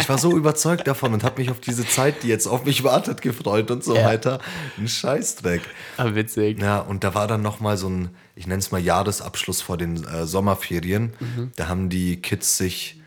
ich 0.00 0.08
war 0.08 0.16
so 0.16 0.34
überzeugt 0.34 0.86
davon 0.88 1.12
und 1.12 1.24
habe 1.24 1.40
mich 1.42 1.50
auf 1.50 1.60
diese 1.60 1.86
Zeit, 1.86 2.22
die 2.22 2.28
jetzt 2.28 2.46
auf 2.46 2.64
mich 2.64 2.84
wartet, 2.84 3.20
gefreut 3.20 3.70
und 3.70 3.84
so 3.84 3.94
Ja. 3.94 4.06
weiter. 4.06 4.40
Ein 4.78 4.88
Scheißdreck. 4.88 5.60
Ah, 5.98 6.14
witzig. 6.14 6.60
Ja, 6.62 6.78
und 6.80 7.04
da 7.04 7.14
war 7.14 7.26
dann 7.28 7.42
noch 7.42 7.60
mal 7.60 7.76
so 7.76 7.90
ein, 7.90 8.08
ich 8.34 8.46
nenne 8.46 8.60
es 8.60 8.70
mal 8.72 8.80
Jahresabschluss 8.80 9.60
vor 9.60 9.76
den 9.76 10.02
äh, 10.04 10.26
Sommerferien. 10.26 11.12
Da 11.56 11.68
haben 11.68 11.90
die 11.90 12.22
Kids 12.22 12.56
sich, 12.56 12.97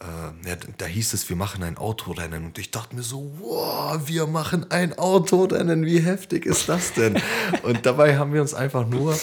äh, 0.00 0.48
ja, 0.48 0.56
da 0.78 0.86
hieß 0.86 1.14
es, 1.14 1.28
wir 1.28 1.36
machen 1.36 1.62
ein 1.62 1.78
Autorennen. 1.78 2.44
Und 2.46 2.58
ich 2.58 2.70
dachte 2.70 2.94
mir 2.94 3.02
so, 3.02 3.32
wow, 3.40 3.98
wir 4.06 4.26
machen 4.26 4.70
ein 4.70 4.98
Autorennen, 4.98 5.86
wie 5.86 6.00
heftig 6.00 6.46
ist 6.46 6.68
das 6.68 6.92
denn? 6.92 7.20
und 7.62 7.86
dabei 7.86 8.18
haben 8.18 8.32
wir 8.32 8.40
uns 8.42 8.54
einfach 8.54 8.86
nur 8.86 9.18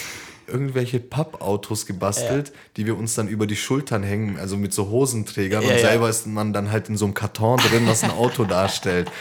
irgendwelche 0.48 1.00
Pappautos 1.00 1.86
gebastelt, 1.86 2.54
die 2.78 2.86
wir 2.86 2.98
uns 2.98 3.16
dann 3.16 3.28
über 3.28 3.48
die 3.48 3.56
Schultern 3.56 4.04
hängen, 4.04 4.38
also 4.38 4.58
mit 4.58 4.74
so 4.74 4.90
Hosenträgern. 4.90 5.64
Ja, 5.64 5.70
und 5.70 5.76
ja. 5.76 5.82
selber 5.82 6.10
ist 6.10 6.28
man 6.28 6.54
dann 6.54 6.72
halt 6.72 6.90
in 6.90 6.98
so 6.98 7.06
einem 7.06 7.14
Karton 7.14 7.58
drin, 7.60 7.88
was 7.88 8.04
ein 8.04 8.12
Auto 8.12 8.44
darstellt. 8.46 9.12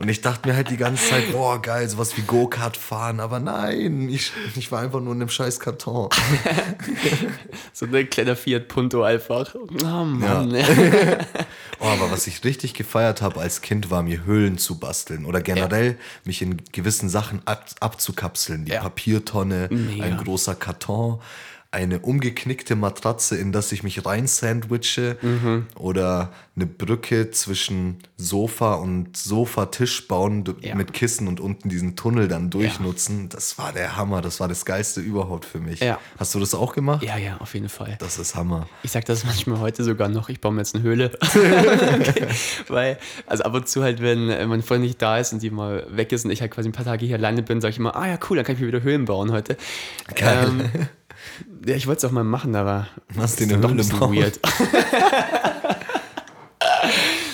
Und 0.00 0.08
ich 0.08 0.22
dachte 0.22 0.48
mir 0.48 0.56
halt 0.56 0.70
die 0.70 0.78
ganze 0.78 1.10
Zeit, 1.10 1.30
boah, 1.30 1.60
geil, 1.60 1.86
sowas 1.86 2.16
wie 2.16 2.22
Go-Kart 2.22 2.78
fahren. 2.78 3.20
Aber 3.20 3.38
nein, 3.38 4.08
ich, 4.08 4.32
ich 4.56 4.72
war 4.72 4.80
einfach 4.80 5.00
nur 5.00 5.12
in 5.12 5.20
einem 5.20 5.28
scheiß 5.28 5.60
Karton. 5.60 6.08
So 7.72 7.86
ein 7.86 8.10
kleiner 8.10 8.36
Fiat 8.36 8.68
Punto 8.68 9.02
einfach. 9.02 9.54
Oh 9.54 10.04
Mann. 10.04 10.50
Ja. 10.50 10.64
Aber 11.90 12.10
was 12.10 12.26
ich 12.26 12.44
richtig 12.44 12.74
gefeiert 12.74 13.20
habe 13.20 13.40
als 13.40 13.60
Kind, 13.60 13.90
war 13.90 14.02
mir 14.02 14.24
Höhlen 14.24 14.58
zu 14.58 14.78
basteln 14.78 15.24
oder 15.24 15.40
generell 15.40 15.98
mich 16.24 16.40
in 16.42 16.62
gewissen 16.72 17.08
Sachen 17.08 17.42
ab, 17.46 17.66
abzukapseln. 17.80 18.64
Die 18.64 18.72
Ja. 18.72 18.82
Papiertonne, 18.82 19.68
Mega. 19.70 20.04
ein 20.04 20.16
großer 20.16 20.54
Karton, 20.54 21.20
eine 21.72 22.00
umgeknickte 22.00 22.74
Matratze, 22.74 23.36
in 23.36 23.52
das 23.52 23.70
ich 23.70 23.84
mich 23.84 24.04
rein 24.04 24.26
sandwiche 24.26 25.16
Mhm. 25.22 25.66
oder 25.76 26.32
eine 26.56 26.66
Brücke 26.66 27.30
zwischen 27.30 27.98
Sofa 28.16 28.74
und 28.74 29.16
Sofatisch 29.16 30.08
bauen 30.08 30.42
Ja. 30.62 30.74
mit 30.74 30.92
Kissen 30.92 31.28
und 31.28 31.38
unten 31.38 31.68
diesen 31.68 31.94
Tunnel 31.94 32.26
dann 32.26 32.50
durchnutzen. 32.50 33.28
Das 33.28 33.56
war 33.56 33.72
der 33.72 33.96
Hammer, 33.96 34.20
das 34.20 34.40
war 34.40 34.48
das 34.48 34.64
Geilste 34.64 35.00
überhaupt 35.00 35.44
für 35.44 35.60
mich. 35.60 35.78
Ja. 35.78 36.00
Hast 36.18 36.34
du 36.34 36.40
das 36.40 36.54
auch 36.54 36.74
gemacht? 36.74 37.04
ja, 37.04 37.16
ja, 37.16 37.36
auf 37.38 37.54
jeden 37.54 37.68
Fall. 37.68 37.96
Das 38.00 38.18
ist 38.18 38.34
Hammer. 38.34 38.68
Ich 38.82 38.90
sag 38.90 39.04
das 39.04 39.24
manchmal 39.24 39.60
heute 39.60 39.84
sogar 39.84 40.08
noch, 40.08 40.28
ich 40.28 40.40
baue 40.40 40.52
mir 40.52 40.62
jetzt 40.62 40.74
eine 40.74 40.82
Höhle. 40.82 41.12
Weil, 42.68 42.98
also 43.26 43.44
ab 43.44 43.54
und 43.54 43.68
zu 43.68 43.82
halt, 43.82 44.00
wenn 44.02 44.28
äh, 44.28 44.46
meine 44.46 44.62
Freundin 44.62 44.88
nicht 44.88 45.00
da 45.00 45.18
ist 45.18 45.32
und 45.32 45.40
die 45.42 45.50
mal 45.50 45.86
weg 45.90 46.12
ist 46.12 46.24
und 46.24 46.30
ich 46.30 46.40
halt 46.40 46.50
quasi 46.50 46.68
ein 46.68 46.72
paar 46.72 46.84
Tage 46.84 47.06
hier 47.06 47.16
alleine 47.16 47.42
bin, 47.42 47.60
sage 47.60 47.70
ich 47.72 47.78
immer, 47.78 47.94
ah 47.96 48.08
ja, 48.08 48.18
cool, 48.28 48.36
dann 48.36 48.46
kann 48.46 48.54
ich 48.56 48.60
mir 48.60 48.66
wieder 48.68 48.82
Höhlen 48.82 49.04
bauen 49.04 49.32
heute. 49.32 49.56
Geil. 50.16 50.48
Ähm, 50.48 50.88
ja, 51.66 51.74
ich 51.74 51.86
wollte 51.86 51.98
es 51.98 52.04
auch 52.10 52.14
mal 52.14 52.24
machen, 52.24 52.54
aber 52.56 52.88
ist 53.22 53.40
eine 53.40 53.52
dann 53.52 53.62
doch 53.62 53.70
ein 53.70 53.76
bisschen 53.76 54.00
weird. 54.00 54.40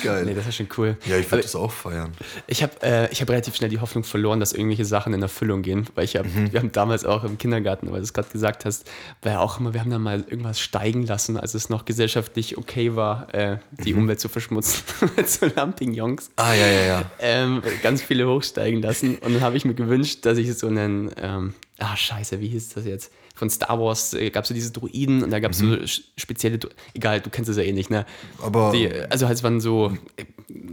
Geil. 0.03 0.25
nee, 0.25 0.35
das 0.35 0.47
ist 0.47 0.55
schon 0.55 0.67
cool. 0.77 0.95
ja, 1.05 1.17
ich 1.17 1.29
würde 1.31 1.41
das 1.41 1.55
auch 1.55 1.71
feiern. 1.71 2.11
Ich 2.45 2.61
habe 2.63 2.71
äh, 2.83 3.11
ich 3.11 3.19
hab 3.21 3.29
relativ 3.29 3.55
schnell 3.55 3.69
die 3.69 3.79
Hoffnung 3.79 4.03
verloren, 4.03 4.39
dass 4.39 4.53
irgendwelche 4.53 4.85
Sachen 4.85 5.11
in 5.13 5.21
Erfüllung 5.21 5.63
gehen. 5.63 5.87
Weil 5.95 6.05
ich 6.05 6.15
hab, 6.15 6.25
Mhm. 6.27 6.53
wir 6.53 6.59
haben 6.59 6.71
damals 6.71 7.03
auch 7.03 7.23
im 7.23 7.37
Kindergarten, 7.37 7.87
weil 7.91 7.97
du 7.97 8.03
es 8.03 8.13
gerade 8.13 8.29
gesagt 8.29 8.63
hast, 8.63 8.87
war 9.23 9.31
ja 9.33 9.39
auch 9.39 9.59
immer, 9.59 9.73
wir 9.73 9.81
haben 9.81 9.89
dann 9.89 10.03
mal 10.03 10.23
irgendwas 10.29 10.61
steigen 10.61 11.05
lassen, 11.05 11.35
als 11.35 11.55
es 11.55 11.69
noch 11.69 11.83
gesellschaftlich 11.85 12.57
okay 12.57 12.95
war, 12.95 13.33
äh, 13.33 13.57
die 13.83 13.93
Mhm. 13.93 14.03
Umwelt 14.03 14.19
zu 14.19 14.29
verschmutzen 14.29 14.83
mit 15.17 15.29
so 15.29 15.47
Lampignons. 15.47 16.29
Ah, 16.35 16.53
ja, 16.53 16.67
ja, 16.67 16.85
ja. 16.85 17.03
Ähm, 17.19 17.61
ganz 17.81 18.01
viele 18.03 18.27
hochsteigen 18.29 18.81
lassen. 18.81 19.17
Und 19.17 19.33
dann 19.33 19.41
habe 19.41 19.57
ich 19.57 19.65
mir 19.65 19.73
gewünscht, 19.73 20.25
dass 20.25 20.37
ich 20.37 20.53
so 20.57 20.67
einen, 20.67 21.11
ähm, 21.17 21.53
ah 21.79 21.97
scheiße, 21.97 22.39
wie 22.39 22.47
hieß 22.49 22.69
das 22.69 22.85
jetzt? 22.85 23.11
Von 23.37 23.49
Star 23.51 23.79
Wars 23.79 24.13
äh, 24.13 24.29
gab 24.31 24.43
es 24.43 24.47
so 24.49 24.53
diese 24.53 24.71
Druiden 24.71 25.23
und 25.23 25.29
da 25.29 25.39
gab 25.39 25.51
es 25.51 25.59
so 25.59 25.65
sch- 25.65 26.01
spezielle, 26.17 26.57
Dru- 26.57 26.71
egal, 26.95 27.21
du 27.21 27.29
kennst 27.29 27.49
es 27.49 27.57
ja 27.57 27.63
eh 27.63 27.71
nicht, 27.71 27.89
ne? 27.89 28.05
Mhm. 28.39 28.43
Aber- 28.43 28.71
Die, 28.71 28.91
also 29.09 29.27
halt, 29.27 29.37
es 29.37 29.43
waren 29.43 29.61
so, 29.61 29.95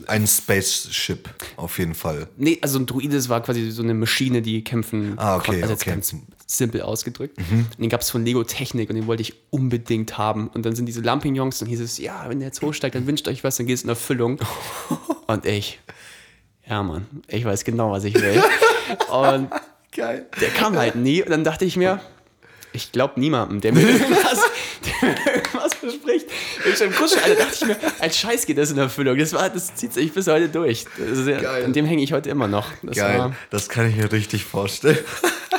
Ein 0.07 0.27
Spaceship, 0.27 1.29
auf 1.57 1.79
jeden 1.79 1.95
Fall. 1.95 2.29
Nee, 2.37 2.59
also 2.63 2.79
ein 2.79 2.87
Druide, 2.87 3.17
das 3.17 3.29
war 3.29 3.43
quasi 3.43 3.71
so 3.71 3.83
eine 3.83 3.93
Maschine, 3.95 4.41
die 4.41 4.65
kämpfen 4.65 5.15
Ah, 5.19 5.37
okay, 5.37 5.47
konnte. 5.47 5.63
Also 5.63 5.75
okay. 5.75 5.91
Mhm. 5.91 5.95
ganz 5.95 6.15
simpel 6.47 6.83
ausgedrückt. 6.83 7.37
Und 7.39 7.67
den 7.79 7.89
gab 7.89 8.01
es 8.03 8.11
von 8.11 8.25
Lego 8.25 8.45
Technik 8.45 8.89
und 8.91 8.97
den 8.97 9.07
wollte 9.07 9.23
ich 9.23 9.35
unbedingt 9.51 10.17
haben. 10.19 10.49
Und 10.49 10.65
dann 10.65 10.75
sind 10.77 10.87
diese 10.87 11.01
Lampignons 11.01 11.61
und 11.63 11.69
hieß 11.69 11.81
es, 11.81 11.99
ja, 11.99 12.25
wenn 12.29 12.39
der 12.39 12.49
jetzt 12.49 12.63
hochsteigt, 12.63 12.95
dann 12.95 13.07
wünscht 13.07 13.27
euch 13.29 13.43
was, 13.45 13.57
dann 13.57 13.67
geht 13.67 13.77
es 13.77 13.83
in 13.83 13.89
Erfüllung. 13.89 14.39
und 15.27 15.45
ich, 15.47 15.81
ja 16.69 16.83
Mann, 16.83 17.07
ich 17.29 17.45
weiß 17.45 17.65
genau, 17.65 17.91
was 17.93 18.05
ich 18.05 18.15
will. 18.15 18.43
und 19.11 19.51
Geil. 19.93 20.27
der 20.41 20.51
kam 20.51 20.77
halt 20.77 20.97
nie. 20.97 21.23
Und 21.23 21.31
dann 21.31 21.45
dachte 21.45 21.65
ich 21.65 21.77
mir, 21.77 22.01
ich 22.75 22.93
glaube 22.93 23.19
niemandem, 23.21 23.61
der 23.61 23.73
mir 23.75 23.81
irgendwas, 23.89 24.41
der 24.85 25.09
mir 25.09 25.17
irgendwas 25.37 25.75
verspricht. 25.75 26.27
Ich 26.69 26.77
schon 26.77 26.89
im 26.89 26.95
Kuschel, 26.95 27.19
Alter, 27.23 27.37
dachte 27.45 27.55
ich 27.55 27.67
mir, 27.67 27.77
ein 28.01 28.11
Scheiß 28.13 28.47
geht 28.47 28.59
das 28.59 28.71
in 28.71 28.79
Erfüllung. 28.79 29.17
Das, 29.17 29.33
war, 29.33 29.49
das 29.49 29.75
zieht 29.75 29.93
sich 29.95 30.13
bis 30.13 30.27
heute 30.27 30.49
durch. 30.49 30.85
Ja, 31.27 31.41
Geil. 31.41 31.65
an 31.65 31.73
dem 31.73 31.87
hänge 31.87 32.03
ich 32.03 32.13
heute 32.13 32.31
immer 32.31 32.49
noch. 32.49 32.69
Das 32.83 32.97
Geil. 32.97 33.19
War, 33.19 33.33
Das 33.51 33.69
kann 33.69 33.89
ich 33.89 33.97
mir 33.97 34.11
richtig 34.11 34.45
vorstellen. 34.45 34.99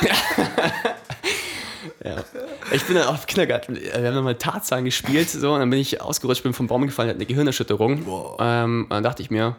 ja. 2.04 2.24
Ich 2.72 2.82
bin 2.84 2.96
dann 2.96 3.08
im 3.08 3.26
Kindergarten, 3.26 3.76
wir 3.76 3.92
haben 3.94 4.02
dann 4.14 4.24
mal 4.24 4.34
Tarzan 4.34 4.84
gespielt, 4.84 5.30
so, 5.30 5.54
und 5.54 5.60
dann 5.60 5.70
bin 5.70 5.78
ich 5.78 6.00
ausgerutscht, 6.00 6.42
bin 6.42 6.52
vom 6.52 6.66
Baum 6.66 6.86
gefallen, 6.86 7.08
hatte 7.08 7.18
eine 7.18 7.26
Gehirnerschütterung. 7.26 8.36
Ähm, 8.38 8.82
und 8.84 8.90
dann 8.90 9.02
dachte 9.02 9.22
ich 9.22 9.30
mir, 9.30 9.56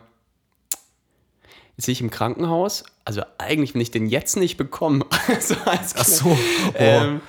jetzt 1.77 1.85
bin 1.85 1.93
ich 1.93 2.01
im 2.01 2.09
Krankenhaus. 2.11 2.83
Also 3.05 3.21
eigentlich, 3.37 3.73
wenn 3.73 3.81
ich 3.81 3.91
den 3.91 4.07
jetzt 4.07 4.35
nicht 4.35 4.57
bekomme, 4.57 5.05
so 5.39 5.55
als 5.65 5.95
Ach 5.97 6.03
so. 6.03 6.25
Oh. 6.29 6.37
Ähm, 6.75 7.21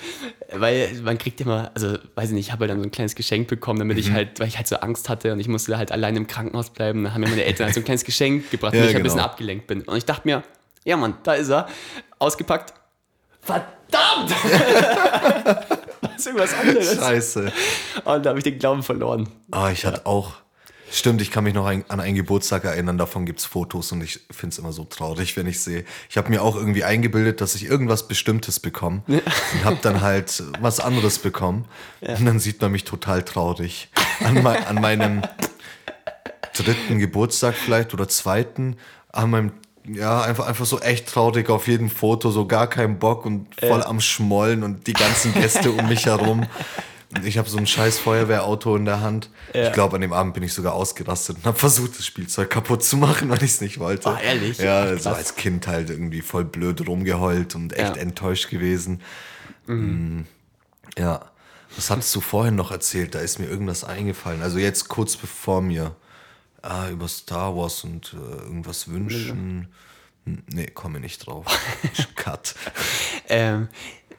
weil 0.52 0.92
man 1.02 1.18
kriegt 1.18 1.40
immer, 1.42 1.70
also 1.74 1.98
weiß 2.14 2.30
ich 2.30 2.34
nicht, 2.34 2.46
ich 2.46 2.52
habe 2.52 2.62
halt 2.62 2.70
dann 2.70 2.78
so 2.80 2.84
ein 2.84 2.90
kleines 2.90 3.14
Geschenk 3.14 3.48
bekommen, 3.48 3.78
damit 3.78 3.96
Mhm. 3.96 4.02
ich 4.02 4.10
halt, 4.12 4.40
weil 4.40 4.48
ich 4.48 4.56
halt 4.56 4.66
so 4.66 4.76
Angst 4.76 5.08
hatte 5.08 5.32
und 5.32 5.40
ich 5.40 5.46
musste 5.48 5.76
halt 5.76 5.92
alleine 5.92 6.16
im 6.16 6.26
Krankenhaus 6.26 6.70
bleiben. 6.70 7.04
Dann 7.04 7.12
haben 7.14 7.20
mir 7.20 7.28
meine 7.28 7.44
Eltern 7.44 7.66
halt 7.66 7.74
so 7.74 7.80
ein 7.80 7.84
kleines 7.84 8.04
Geschenk 8.04 8.50
gebracht, 8.50 8.72
Ja, 8.74 8.80
damit 8.80 8.90
ich 8.90 8.96
ein 8.96 9.02
genau. 9.02 9.14
bisschen 9.14 9.24
abgelenkt 9.30 9.66
bin. 9.66 9.82
Und 9.82 9.96
ich 9.96 10.06
dachte 10.06 10.26
mir, 10.26 10.42
ja 10.84 10.96
Mann, 10.96 11.14
da 11.22 11.34
ist 11.34 11.50
er, 11.50 11.68
ausgepackt. 12.18 12.72
Verdammt! 13.42 14.30
das 16.00 16.16
ist 16.16 16.26
irgendwas 16.26 16.54
anderes. 16.54 16.96
Scheiße. 16.96 17.52
Und 18.04 18.24
da 18.26 18.30
habe 18.30 18.38
ich 18.38 18.44
den 18.44 18.58
Glauben 18.58 18.82
verloren. 18.82 19.28
Ah, 19.50 19.70
ich 19.70 19.84
hatte 19.84 20.06
auch. 20.06 20.32
Stimmt, 20.90 21.20
ich 21.20 21.30
kann 21.30 21.44
mich 21.44 21.54
noch 21.54 21.66
ein, 21.66 21.84
an 21.88 22.00
einen 22.00 22.14
Geburtstag 22.14 22.64
erinnern, 22.64 22.96
davon 22.96 23.26
gibt 23.26 23.40
es 23.40 23.44
Fotos 23.44 23.92
und 23.92 24.02
ich 24.02 24.20
finde 24.30 24.52
es 24.54 24.58
immer 24.58 24.72
so 24.72 24.84
traurig, 24.84 25.36
wenn 25.36 25.46
ich 25.46 25.60
sehe. 25.60 25.84
Ich 26.08 26.16
habe 26.16 26.30
mir 26.30 26.42
auch 26.42 26.56
irgendwie 26.56 26.84
eingebildet, 26.84 27.40
dass 27.40 27.54
ich 27.54 27.66
irgendwas 27.66 28.08
Bestimmtes 28.08 28.58
bekomme 28.58 29.02
und 29.06 29.64
habe 29.64 29.78
dann 29.82 30.00
halt 30.00 30.42
was 30.60 30.80
anderes 30.80 31.18
bekommen. 31.18 31.66
Und 32.00 32.24
dann 32.24 32.38
sieht 32.38 32.60
man 32.60 32.72
mich 32.72 32.84
total 32.84 33.22
traurig. 33.22 33.88
An, 34.24 34.42
mei 34.42 34.66
an 34.66 34.76
meinem 34.76 35.22
dritten 36.54 36.98
Geburtstag 36.98 37.54
vielleicht 37.54 37.94
oder 37.94 38.08
zweiten, 38.08 38.76
an 39.12 39.30
meinem, 39.30 39.52
ja, 39.86 40.22
einfach, 40.22 40.46
einfach 40.46 40.66
so 40.66 40.80
echt 40.80 41.08
traurig 41.08 41.50
auf 41.50 41.68
jedem 41.68 41.90
Foto, 41.90 42.30
so 42.30 42.46
gar 42.46 42.68
keinen 42.68 42.98
Bock 42.98 43.26
und 43.26 43.48
voll 43.60 43.82
am 43.82 44.00
Schmollen 44.00 44.62
und 44.62 44.86
die 44.86 44.92
ganzen 44.92 45.34
Gäste 45.34 45.70
um 45.70 45.88
mich 45.88 46.06
herum. 46.06 46.46
Ich 47.24 47.38
habe 47.38 47.48
so 47.48 47.56
ein 47.56 47.66
scheiß 47.66 47.98
Feuerwehrauto 47.98 48.76
in 48.76 48.84
der 48.84 49.00
Hand. 49.00 49.30
Ich 49.54 49.72
glaube, 49.72 49.96
an 49.96 50.02
dem 50.02 50.12
Abend 50.12 50.34
bin 50.34 50.42
ich 50.42 50.52
sogar 50.52 50.74
ausgerastet 50.74 51.36
und 51.38 51.44
habe 51.46 51.58
versucht, 51.58 51.98
das 51.98 52.04
Spielzeug 52.04 52.50
kaputt 52.50 52.84
zu 52.84 52.98
machen, 52.98 53.28
weil 53.30 53.38
ich 53.38 53.52
es 53.52 53.60
nicht 53.62 53.78
wollte. 53.78 54.10
Ah, 54.10 54.20
ehrlich? 54.20 54.58
Ja, 54.58 54.92
Ach, 54.94 54.98
so 54.98 55.10
als 55.10 55.34
Kind 55.34 55.66
halt 55.66 55.88
irgendwie 55.88 56.20
voll 56.20 56.44
blöd 56.44 56.86
rumgeheult 56.86 57.54
und 57.54 57.72
echt 57.72 57.96
Ja. 57.96 58.02
enttäuscht 58.02 58.50
gewesen. 58.50 59.00
Mm, 59.66 60.22
Ja. 60.98 61.30
Was 61.76 61.90
hattest 61.90 62.14
du 62.16 62.20
vorhin 62.20 62.56
noch 62.56 62.70
erzählt? 62.72 63.14
Da 63.14 63.20
ist 63.20 63.38
mir 63.38 63.46
irgendwas 63.46 63.84
eingefallen. 63.84 64.42
Also 64.42 64.58
jetzt 64.58 64.88
kurz 64.88 65.16
bevor 65.16 65.60
mir. 65.62 65.94
Ah, 66.60 66.88
über 66.88 67.06
Star 67.08 67.56
Wars 67.56 67.84
und 67.84 68.14
äh, 68.14 68.42
irgendwas 68.42 68.88
wünschen. 68.88 69.68
Hm, 70.24 70.42
Nee, 70.50 70.66
komme 70.66 71.00
nicht 71.00 71.26
drauf. 71.26 71.46
Cut. 72.16 72.54
Ähm, 73.30 73.68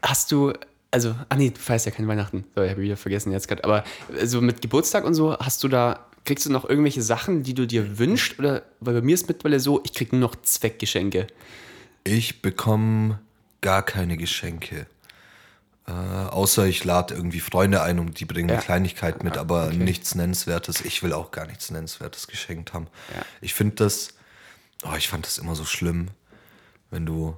hast 0.01 0.31
du, 0.31 0.53
also, 0.91 1.15
ah 1.29 1.35
nee, 1.35 1.51
du 1.51 1.59
feierst 1.59 1.85
ja 1.85 1.91
kein 1.91 2.07
Weihnachten. 2.07 2.45
So, 2.55 2.63
ich 2.63 2.71
habe 2.71 2.81
wieder 2.81 2.97
vergessen 2.97 3.31
jetzt 3.31 3.47
gerade. 3.47 3.63
Aber 3.63 3.83
äh, 4.17 4.25
so 4.25 4.41
mit 4.41 4.61
Geburtstag 4.61 5.05
und 5.05 5.13
so, 5.13 5.37
hast 5.37 5.63
du 5.63 5.67
da, 5.67 6.05
kriegst 6.25 6.45
du 6.45 6.51
noch 6.51 6.67
irgendwelche 6.67 7.01
Sachen, 7.01 7.43
die 7.43 7.53
du 7.53 7.67
dir 7.67 7.99
wünschst? 7.99 8.39
Oder, 8.39 8.63
weil 8.79 8.95
bei 8.95 9.01
mir 9.01 9.13
ist 9.13 9.27
mittlerweile 9.27 9.59
so, 9.59 9.81
ich 9.83 9.93
krieg 9.93 10.11
nur 10.11 10.21
noch 10.21 10.35
Zweckgeschenke. 10.41 11.27
Ich 12.03 12.41
bekomme 12.41 13.19
gar 13.61 13.83
keine 13.83 14.17
Geschenke. 14.17 14.87
Äh, 15.87 15.91
außer 15.91 16.65
ich 16.65 16.83
lade 16.83 17.13
irgendwie 17.13 17.39
Freunde 17.39 17.81
ein 17.81 17.99
und 17.99 18.19
die 18.19 18.25
bringen 18.25 18.49
Ja. 18.49 18.55
eine 18.55 18.63
Kleinigkeit 18.63 19.23
mit, 19.23 19.37
aber 19.37 19.67
okay. 19.67 19.77
nichts 19.77 20.15
Nennenswertes. 20.15 20.81
Ich 20.81 21.03
will 21.03 21.13
auch 21.13 21.31
gar 21.31 21.45
nichts 21.45 21.71
Nennenswertes 21.71 22.27
geschenkt 22.27 22.73
haben. 22.73 22.87
Ja. 23.15 23.23
Ich 23.41 23.53
finde 23.53 23.75
das, 23.75 24.09
oh, 24.83 24.95
ich 24.97 25.07
fand 25.07 25.25
das 25.25 25.37
immer 25.37 25.55
so 25.55 25.65
schlimm, 25.65 26.09
wenn 26.91 27.05
du 27.05 27.37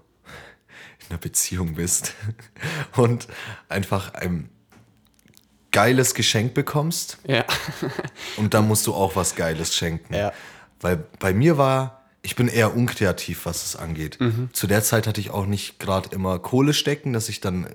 einer 1.11 1.19
Beziehung 1.19 1.75
bist 1.75 2.13
und 2.95 3.27
einfach 3.69 4.13
ein 4.13 4.49
geiles 5.71 6.15
Geschenk 6.15 6.53
bekommst 6.53 7.17
Ja. 7.27 7.45
und 8.37 8.53
dann 8.53 8.67
musst 8.67 8.87
du 8.87 8.93
auch 8.93 9.15
was 9.15 9.35
Geiles 9.35 9.75
schenken. 9.75 10.13
Ja. 10.13 10.33
Weil 10.79 10.97
bei 11.19 11.33
mir 11.33 11.57
war, 11.57 12.01
ich 12.23 12.35
bin 12.35 12.47
eher 12.47 12.75
unkreativ, 12.75 13.45
was 13.45 13.63
es 13.65 13.75
angeht. 13.75 14.17
Mhm. 14.19 14.49
Zu 14.53 14.67
der 14.67 14.83
Zeit 14.83 15.07
hatte 15.07 15.21
ich 15.21 15.29
auch 15.31 15.45
nicht 15.45 15.79
gerade 15.79 16.09
immer 16.13 16.39
Kohle 16.39 16.73
stecken, 16.73 17.13
dass 17.13 17.29
ich 17.29 17.39
dann 17.39 17.67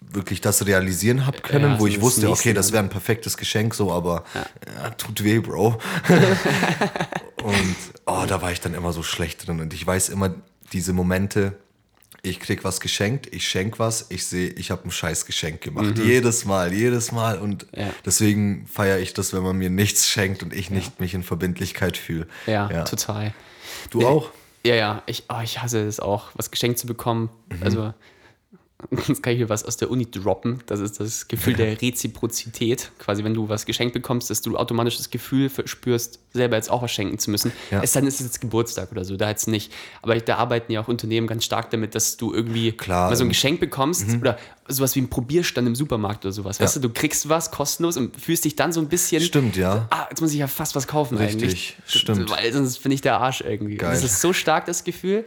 wirklich 0.00 0.40
das 0.40 0.66
realisieren 0.66 1.26
habe 1.26 1.40
können, 1.40 1.72
Ja, 1.72 1.80
wo 1.80 1.86
ich 1.86 2.00
wusste, 2.00 2.30
okay, 2.30 2.54
das 2.54 2.72
wäre 2.72 2.82
ein 2.82 2.88
perfektes 2.88 3.36
Geschenk, 3.36 3.74
so, 3.74 3.92
aber 3.92 4.24
ja, 4.34 4.90
tut 4.90 5.22
weh, 5.24 5.40
Bro. 5.40 5.78
und 7.42 7.76
oh, 8.06 8.24
da 8.26 8.40
war 8.40 8.52
ich 8.52 8.60
dann 8.60 8.74
immer 8.74 8.92
so 8.92 9.02
schlecht 9.02 9.46
drin. 9.46 9.60
Und 9.60 9.74
ich 9.74 9.84
weiß 9.86 10.08
immer 10.08 10.34
diese 10.72 10.92
Momente, 10.92 11.58
ich 12.30 12.40
krieg 12.40 12.64
was 12.64 12.80
geschenkt, 12.80 13.32
ich 13.34 13.46
schenk 13.48 13.78
was, 13.78 14.06
ich 14.10 14.26
sehe, 14.26 14.48
ich 14.50 14.70
habe 14.70 14.84
ein 14.84 14.90
scheiß 14.90 15.26
Geschenk 15.26 15.60
gemacht. 15.60 15.98
Jedes 15.98 16.44
Mal, 16.44 16.72
jedes 16.72 17.12
Mal. 17.12 17.38
Und 17.38 17.70
Mhm. 17.72 17.80
Ja. 17.80 17.90
deswegen 18.04 18.66
feiere 18.66 18.98
ich 18.98 19.14
das, 19.14 19.32
wenn 19.32 19.42
man 19.42 19.56
mir 19.56 19.70
nichts 19.70 20.08
schenkt 20.08 20.42
und 20.42 20.52
ich 20.54 20.70
nicht 20.70 21.00
mich 21.00 21.14
in 21.14 21.22
Verbindlichkeit 21.22 21.96
fühle. 21.96 22.26
Ja, 22.46 22.82
total. 22.84 23.32
Du 23.90 24.06
auch? 24.06 24.30
Ja, 24.64 24.74
ja, 24.74 25.02
ich, 25.06 25.24
oh, 25.28 25.40
ich 25.44 25.62
hasse 25.62 25.86
es 25.86 26.00
auch, 26.00 26.30
was 26.34 26.50
geschenkt 26.50 26.78
zu 26.78 26.86
bekommen. 26.86 27.30
Also, 27.60 27.94
jetzt 29.08 29.22
kann 29.22 29.32
ich 29.32 29.38
hier 29.38 29.48
was 29.48 29.64
aus 29.64 29.78
der 29.78 29.90
Uni 29.90 30.10
droppen. 30.10 30.62
Das 30.66 30.80
ist 30.80 31.00
das 31.00 31.28
Gefühl 31.28 31.54
der 31.54 31.80
Reziprozität. 31.80 32.90
Quasi, 32.98 33.24
wenn 33.24 33.32
du 33.32 33.48
was 33.48 33.64
geschenkt 33.64 33.94
bekommst, 33.94 34.28
dass 34.28 34.42
du 34.42 34.56
automatisch 34.58 34.98
das 34.98 35.10
Gefühl 35.10 35.48
verspürst, 35.48 36.18
selber 36.32 36.56
jetzt 36.56 36.70
auch 36.70 36.82
was 36.82 36.92
schenken 36.92 37.18
zu 37.18 37.30
müssen. 37.30 37.52
Ja. 37.70 37.82
Es 37.82 37.94
sei 37.94 38.00
denn, 38.00 38.08
es 38.08 38.20
ist 38.20 38.26
jetzt 38.26 38.40
Geburtstag 38.40 38.92
oder 38.92 39.04
so, 39.04 39.16
da 39.16 39.30
jetzt 39.30 39.48
nicht. 39.48 39.72
Aber 40.02 40.14
da 40.20 40.36
arbeiten 40.36 40.72
ja 40.72 40.82
auch 40.82 40.88
Unternehmen 40.88 41.26
ganz 41.26 41.44
stark 41.44 41.70
damit, 41.70 41.94
dass 41.94 42.18
du 42.18 42.34
irgendwie 42.34 42.72
Klar, 42.72 43.08
mal 43.08 43.16
so 43.16 43.22
ein 43.22 43.26
ähm, 43.26 43.28
Geschenk 43.30 43.60
bekommst 43.60 44.14
oder 44.20 44.38
sowas 44.68 44.94
wie 44.94 45.00
ein 45.00 45.08
Probierstand 45.08 45.66
im 45.66 45.74
Supermarkt 45.74 46.26
oder 46.26 46.32
sowas. 46.32 46.60
Weißt 46.60 46.76
du, 46.76 46.80
du 46.80 46.90
kriegst 46.90 47.30
was 47.30 47.50
kostenlos 47.50 47.96
und 47.96 48.20
fühlst 48.20 48.44
dich 48.44 48.56
dann 48.56 48.72
so 48.72 48.80
ein 48.80 48.88
bisschen. 48.88 49.22
Stimmt, 49.22 49.56
ja. 49.56 49.86
Ah, 49.90 50.06
jetzt 50.10 50.20
muss 50.20 50.32
ich 50.32 50.38
ja 50.38 50.48
fast 50.48 50.74
was 50.74 50.86
kaufen 50.86 51.16
Richtig, 51.16 51.42
eigentlich. 51.42 51.76
stimmt. 51.86 52.30
Weil 52.30 52.52
sonst 52.52 52.82
bin 52.82 52.92
ich 52.92 53.00
der 53.00 53.20
Arsch 53.20 53.40
irgendwie. 53.40 53.76
Geil. 53.76 53.92
Das 53.92 54.04
ist 54.04 54.20
so 54.20 54.34
stark, 54.34 54.66
das 54.66 54.84
Gefühl. 54.84 55.24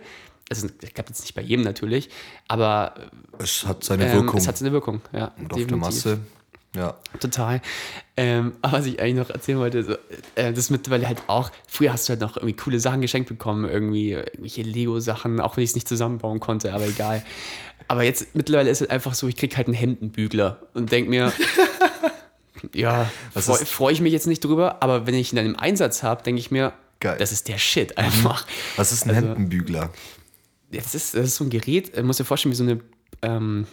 Also, 0.50 0.68
ich 0.82 0.94
glaube 0.94 1.10
jetzt 1.10 1.22
nicht 1.22 1.36
bei 1.36 1.42
jedem 1.42 1.64
natürlich, 1.64 2.10
aber 2.48 2.94
Es 3.38 3.66
hat 3.66 3.84
seine 3.84 4.08
ähm, 4.10 4.14
Wirkung. 4.24 4.40
es 4.40 4.48
hat 4.48 4.58
seine 4.58 4.72
Wirkung. 4.72 5.02
Ja, 5.14 5.32
und 5.38 5.54
auf 5.54 5.66
der 5.68 5.78
Masse. 5.78 6.20
Ja. 6.76 6.96
Total. 7.20 7.62
Ähm, 8.16 8.54
aber 8.62 8.78
was 8.80 8.86
ich 8.86 9.00
eigentlich 9.00 9.16
noch 9.28 9.30
erzählen 9.34 9.58
wollte, 9.58 9.84
so, 9.84 9.94
äh, 10.36 10.52
das 10.52 10.58
ist 10.60 10.70
mittlerweile 10.70 11.08
halt 11.08 11.24
auch, 11.28 11.50
früher 11.68 11.92
hast 11.94 12.08
du 12.08 12.12
halt 12.12 12.22
noch 12.22 12.38
irgendwie 12.38 12.56
coole 12.56 12.80
Sachen 12.80 13.02
geschenkt 13.02 13.28
bekommen, 13.30 13.68
irgendwie 13.68 14.12
irgendwelche 14.12 14.62
Lego-Sachen, 14.62 15.40
auch 15.40 15.58
wenn 15.58 15.64
ich 15.64 15.72
es 15.72 15.76
nicht 15.76 15.88
zusammenbauen 15.88 16.40
konnte, 16.40 16.72
aber 16.74 16.86
egal. 16.88 17.24
Aber 17.88 18.04
jetzt 18.04 18.36
mittlerweile 18.36 18.70
ist 18.70 18.82
es 18.84 18.90
einfach 18.90 19.16
so, 19.16 19.28
ich 19.28 19.36
krieg 19.36 19.58
halt 19.58 19.66
einen 19.66 19.74
Hemdenbügler 19.76 20.60
und 20.76 20.92
denk 20.92 21.10
mir, 21.10 21.34
ja, 22.76 23.10
freue 23.34 23.58
ist- 23.62 23.70
freu 23.70 23.92
ich 23.92 24.02
mich 24.02 24.14
jetzt 24.14 24.28
nicht 24.28 24.44
drüber, 24.44 24.84
aber 24.84 25.08
wenn 25.08 25.16
ich 25.16 25.32
ihn 25.34 25.38
dann 25.38 25.46
im 25.48 25.58
Einsatz 25.58 26.04
habe, 26.04 26.22
denke 26.24 26.40
ich 26.40 26.52
mir, 26.52 26.74
Geil. 27.00 27.16
das 27.18 27.32
ist 27.32 27.48
der 27.48 27.58
Shit 27.58 27.98
einfach. 27.98 28.46
Was 28.76 28.92
ist 28.92 29.06
ein 29.08 29.16
Also- 29.16 29.28
Hemdenbügler? 29.28 29.90
Das 30.72 30.94
ist, 30.96 31.16
das 31.16 31.26
ist 31.28 31.36
so 31.38 31.44
ein 31.44 31.50
Gerät, 31.50 31.96
äh, 31.96 32.04
musst 32.04 32.20
dir 32.20 32.26
vorstellen, 32.26 32.52
wie 32.52 32.58
so 32.58 32.64
eine, 32.64 32.80
ähm, 33.22 33.66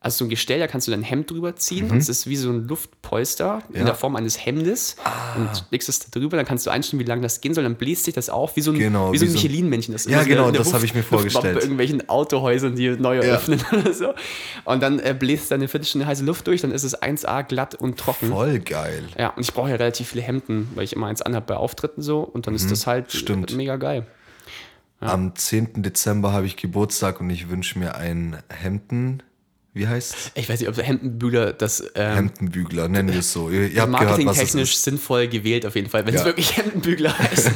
also 0.00 0.18
so 0.18 0.24
ein 0.26 0.28
Gestell, 0.28 0.58
da 0.58 0.66
kannst 0.66 0.86
du 0.86 0.90
dein 0.90 1.02
Hemd 1.02 1.30
drüber 1.30 1.56
ziehen 1.56 1.90
und 1.90 1.96
es 1.96 2.10
ist 2.10 2.26
wie 2.26 2.36
so 2.36 2.50
ein 2.50 2.68
Luftpolster 2.68 3.62
in 3.68 3.72
Mhm. 3.72 3.78
Ja. 3.78 3.84
der 3.86 3.94
Form 3.94 4.16
eines 4.16 4.44
Hemdes 4.44 4.96
und 5.34 5.64
legst 5.70 5.88
es 5.88 5.98
da 6.00 6.08
drüber, 6.20 6.36
dann 6.36 6.44
kannst 6.44 6.66
du 6.66 6.70
einstellen, 6.70 7.00
wie 7.00 7.04
lange 7.06 7.22
das 7.22 7.40
gehen 7.40 7.54
soll, 7.54 7.64
dann 7.64 7.76
bläst 7.76 8.04
sich 8.04 8.12
das 8.12 8.28
auf, 8.28 8.54
wie 8.56 8.60
so 8.60 8.72
ein, 8.72 8.78
Genau, 8.78 9.14
wie 9.14 9.16
so 9.16 9.24
ein 9.24 9.30
so 9.30 9.38
Michelin-Männchen. 9.38 9.92
Das 9.94 10.04
Ja, 10.04 10.22
genau, 10.24 10.48
in 10.48 10.54
das 10.54 10.74
habe 10.74 10.84
ich 10.84 10.92
mir 10.92 11.02
vorgestellt. 11.02 11.54
Bei 11.54 11.60
irgendwelchen 11.62 12.06
Autohäusern, 12.10 12.76
die 12.76 12.90
neu 12.90 13.16
Ja. 13.16 13.22
eröffnen 13.22 13.62
oder 13.72 13.94
so. 13.94 14.12
Und 14.66 14.82
dann 14.82 14.98
äh, 14.98 15.16
bläst 15.18 15.50
dann 15.50 15.60
eine 15.60 15.68
Viertelstunde 15.68 16.06
heiße 16.06 16.22
Luft 16.22 16.46
durch, 16.48 16.60
dann 16.60 16.72
ist 16.72 16.84
es 16.84 17.00
1A 17.00 17.42
glatt 17.42 17.74
und 17.74 17.98
trocken. 17.98 18.28
Voll 18.28 18.58
geil. 18.58 19.04
Ja, 19.18 19.30
und 19.30 19.42
ich 19.42 19.54
brauche 19.54 19.70
ja 19.70 19.76
relativ 19.76 20.08
viele 20.10 20.22
Hemden, 20.22 20.68
weil 20.74 20.84
ich 20.84 20.92
immer 20.92 21.06
eins 21.06 21.22
anhabe 21.22 21.46
bei 21.46 21.56
Auftritten 21.56 22.02
so 22.02 22.20
und 22.20 22.46
dann 22.46 22.54
ist 22.54 22.70
das 22.70 22.86
halt 22.86 23.06
Mhm. 23.14 23.18
stimmt. 23.18 23.56
mega 23.56 23.76
geil. 23.76 24.04
Am 25.04 25.34
10. 25.36 25.82
Dezember 25.82 26.32
habe 26.32 26.46
ich 26.46 26.56
Geburtstag 26.56 27.20
und 27.20 27.30
ich 27.30 27.48
wünsche 27.48 27.78
mir 27.78 27.94
ein 27.96 28.38
Hemden. 28.48 29.22
Wie 29.72 29.88
heißt 29.88 30.32
Ich 30.34 30.48
weiß 30.48 30.60
nicht, 30.60 30.68
ob 30.68 30.76
Hemdenbügler 30.76 31.52
das 31.52 31.82
ähm, 31.96 32.14
Hemdenbügler, 32.14 32.88
nennen 32.88 33.12
wir 33.12 33.18
es 33.20 33.32
so. 33.32 33.50
Ihr, 33.50 33.68
ihr 33.68 33.82
es 33.82 33.88
marketingtechnisch 33.88 34.76
sinnvoll 34.76 35.26
gewählt 35.28 35.66
auf 35.66 35.74
jeden 35.74 35.88
Fall, 35.90 36.06
wenn 36.06 36.14
es 36.14 36.20
Ja. 36.20 36.26
wirklich 36.26 36.56
Hemdenbügler 36.56 37.18
heißt. 37.18 37.50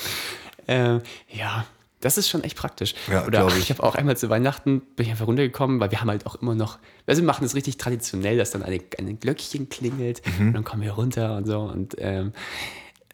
ähm, 0.68 1.00
ja, 1.28 1.66
das 2.00 2.16
ist 2.16 2.28
schon 2.28 2.44
echt 2.44 2.56
praktisch. 2.56 2.94
Ja, 3.10 3.26
Oder 3.26 3.48
ich, 3.48 3.58
ich. 3.58 3.70
habe 3.70 3.82
auch 3.82 3.96
einmal 3.96 4.16
zu 4.16 4.28
Weihnachten 4.30 4.82
bin 4.94 5.06
ich 5.06 5.10
einfach 5.10 5.26
runtergekommen, 5.26 5.80
weil 5.80 5.90
wir 5.90 6.00
haben 6.00 6.08
halt 6.10 6.26
auch 6.26 6.36
immer 6.36 6.54
noch, 6.54 6.78
also 7.08 7.22
wir 7.22 7.26
machen 7.26 7.44
es 7.44 7.56
richtig 7.56 7.76
traditionell, 7.76 8.36
dass 8.38 8.52
dann 8.52 8.62
eine, 8.62 8.78
ein 8.98 9.18
Glöckchen 9.18 9.68
klingelt 9.68 10.22
Mhm. 10.38 10.48
und 10.48 10.52
dann 10.54 10.64
kommen 10.64 10.82
wir 10.82 10.92
runter 10.92 11.36
und 11.36 11.46
so 11.46 11.58
und 11.62 11.96
ähm, 11.98 12.32